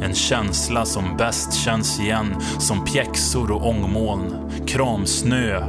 En 0.00 0.14
känsla 0.14 0.84
som 0.84 1.16
bäst 1.18 1.52
känns 1.52 2.00
igen 2.00 2.36
som 2.58 2.84
pjäxor 2.84 3.50
och 3.50 3.68
ångmoln, 3.68 4.50
kramsnö 4.66 5.66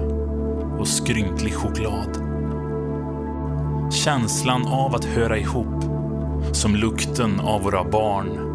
och 0.79 0.87
skrynklig 0.87 1.53
choklad. 1.53 2.17
Känslan 3.91 4.67
av 4.67 4.95
att 4.95 5.05
höra 5.05 5.37
ihop, 5.37 5.83
som 6.51 6.75
lukten 6.75 7.39
av 7.39 7.61
våra 7.61 7.83
barn, 7.83 8.50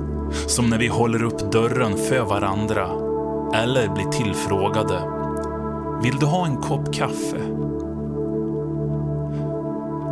som 0.46 0.70
när 0.70 0.78
vi 0.78 0.86
håller 0.86 1.22
upp 1.22 1.52
dörren 1.52 1.96
för 1.96 2.20
varandra 2.20 2.86
eller 3.54 3.88
blir 3.88 4.04
tillfrågade. 4.04 5.00
Vill 6.02 6.16
du 6.16 6.26
ha 6.26 6.46
en 6.46 6.56
kopp 6.56 6.94
kaffe? 6.94 7.40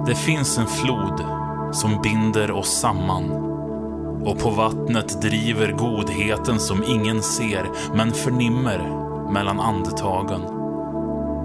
Det 0.06 0.14
finns 0.14 0.58
en 0.58 0.66
flod 0.66 1.24
som 1.72 2.02
binder 2.02 2.50
oss 2.50 2.80
samman. 2.80 3.30
Och 4.24 4.38
på 4.38 4.50
vattnet 4.50 5.22
driver 5.22 5.72
godheten 5.72 6.58
som 6.58 6.84
ingen 6.86 7.22
ser 7.22 7.66
men 7.94 8.12
förnimmer 8.12 9.04
mellan 9.32 9.60
andetagen. 9.60 10.40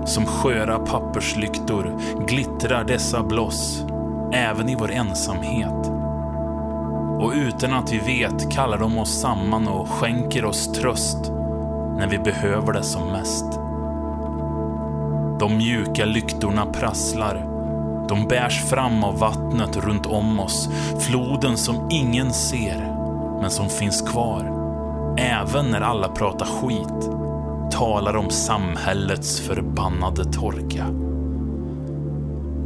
Som 0.06 0.26
sköra 0.26 0.80
papperslyktor 0.80 2.00
glittrar 2.28 2.84
dessa 2.84 3.24
bloss 3.24 3.84
även 4.34 4.70
i 4.70 4.76
vår 4.76 4.92
ensamhet. 4.92 5.99
Och 7.20 7.32
utan 7.36 7.74
att 7.74 7.92
vi 7.92 7.98
vet 7.98 8.52
kallar 8.52 8.78
de 8.78 8.98
oss 8.98 9.22
samman 9.22 9.68
och 9.68 9.90
skänker 9.90 10.46
oss 10.46 10.72
tröst 10.72 11.32
när 11.98 12.08
vi 12.08 12.18
behöver 12.18 12.74
det 12.74 12.84
som 12.84 13.12
mest. 13.12 13.46
De 15.40 15.58
mjuka 15.58 16.06
lyktorna 16.06 16.66
prasslar 16.66 17.50
de 18.10 18.28
bärs 18.28 18.64
fram 18.64 19.04
av 19.04 19.20
vattnet 19.20 19.78
runt 19.78 20.06
om 20.06 20.40
oss, 20.40 20.70
floden 21.00 21.58
som 21.58 21.88
ingen 21.92 22.34
ser, 22.34 22.78
men 23.42 23.52
som 23.52 23.70
finns 23.70 24.02
kvar. 24.02 24.56
Även 25.18 25.66
när 25.66 25.82
alla 25.82 26.08
pratar 26.08 26.46
skit, 26.46 27.10
talar 27.72 28.16
om 28.16 28.30
samhällets 28.30 29.40
förbannade 29.40 30.26
torka. 30.26 30.86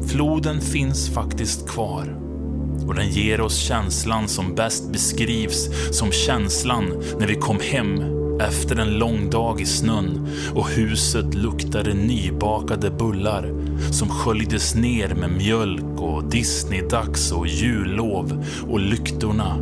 Floden 0.07 0.61
finns 0.61 1.13
faktiskt 1.13 1.69
kvar. 1.69 2.22
Och 2.87 2.95
den 2.95 3.09
ger 3.09 3.41
oss 3.41 3.57
känslan 3.57 4.27
som 4.27 4.55
bäst 4.55 4.91
beskrivs 4.91 5.69
som 5.91 6.11
känslan 6.11 6.85
när 7.19 7.27
vi 7.27 7.35
kom 7.35 7.59
hem 7.59 8.23
efter 8.39 8.75
en 8.75 8.97
lång 8.97 9.29
dag 9.29 9.61
i 9.61 9.65
snön 9.65 10.27
och 10.55 10.69
huset 10.69 11.33
luktade 11.33 11.93
nybakade 11.93 12.91
bullar 12.91 13.53
som 13.91 14.09
sköljdes 14.09 14.75
ner 14.75 15.15
med 15.15 15.31
mjölk 15.31 16.01
och 16.01 16.23
Disney-dags 16.23 17.31
och 17.31 17.47
jullov 17.47 18.45
och 18.69 18.79
lyktorna, 18.79 19.57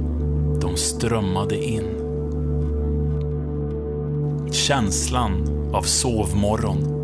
de 0.62 0.78
strömmade 0.78 1.64
in. 1.66 1.84
Känslan 4.52 5.62
av 5.74 5.84
sovmorgon. 5.84 7.02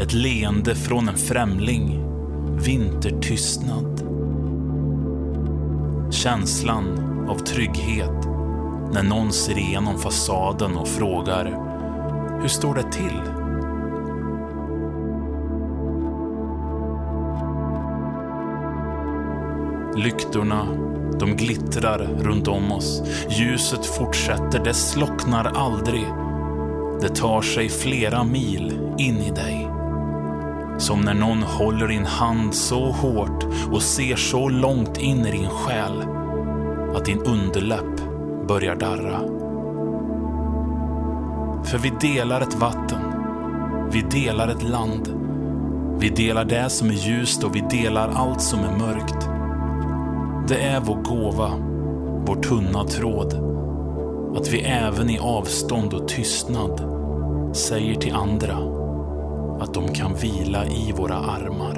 Ett 0.00 0.12
leende 0.12 0.74
från 0.74 1.08
en 1.08 1.16
främling. 1.16 2.04
Vintertystnad. 2.64 4.07
Känslan 6.10 6.98
av 7.28 7.38
trygghet 7.38 8.26
när 8.92 9.02
någon 9.02 9.32
ser 9.32 9.58
igenom 9.58 9.98
fasaden 9.98 10.76
och 10.76 10.88
frågar 10.88 11.44
Hur 12.40 12.48
står 12.48 12.74
det 12.74 12.92
till? 12.92 13.22
Lyktorna, 20.04 20.66
de 21.18 21.36
glittrar 21.36 21.98
runt 22.18 22.48
om 22.48 22.72
oss. 22.72 23.02
Ljuset 23.30 23.86
fortsätter, 23.86 24.64
det 24.64 24.74
slocknar 24.74 25.44
aldrig. 25.44 26.06
Det 27.00 27.08
tar 27.08 27.42
sig 27.42 27.68
flera 27.68 28.24
mil 28.24 28.94
in 28.98 29.16
i 29.16 29.30
dig. 29.30 29.77
Som 30.78 31.00
när 31.00 31.14
någon 31.14 31.42
håller 31.42 31.88
din 31.88 32.06
hand 32.06 32.54
så 32.54 32.90
hårt 32.90 33.44
och 33.72 33.82
ser 33.82 34.16
så 34.16 34.48
långt 34.48 34.98
in 34.98 35.26
i 35.26 35.30
din 35.30 35.48
själ 35.48 36.04
att 36.94 37.04
din 37.04 37.22
underläpp 37.22 38.00
börjar 38.48 38.76
darra. 38.76 39.20
För 41.64 41.78
vi 41.78 41.92
delar 42.00 42.40
ett 42.40 42.54
vatten. 42.54 43.00
Vi 43.92 44.00
delar 44.00 44.48
ett 44.48 44.62
land. 44.62 45.14
Vi 45.98 46.08
delar 46.08 46.44
det 46.44 46.70
som 46.70 46.88
är 46.88 46.92
ljust 46.92 47.44
och 47.44 47.56
vi 47.56 47.60
delar 47.60 48.08
allt 48.14 48.40
som 48.40 48.58
är 48.60 48.78
mörkt. 48.78 49.28
Det 50.48 50.56
är 50.56 50.80
vår 50.80 51.02
gåva, 51.02 51.50
vår 52.26 52.42
tunna 52.42 52.84
tråd. 52.84 53.34
Att 54.36 54.52
vi 54.52 54.60
även 54.60 55.10
i 55.10 55.18
avstånd 55.18 55.94
och 55.94 56.08
tystnad 56.08 56.82
säger 57.52 57.94
till 57.94 58.14
andra 58.14 58.77
att 59.60 59.74
de 59.74 59.88
kan 59.88 60.14
vila 60.14 60.66
i 60.66 60.92
våra 60.92 61.16
armar. 61.16 61.77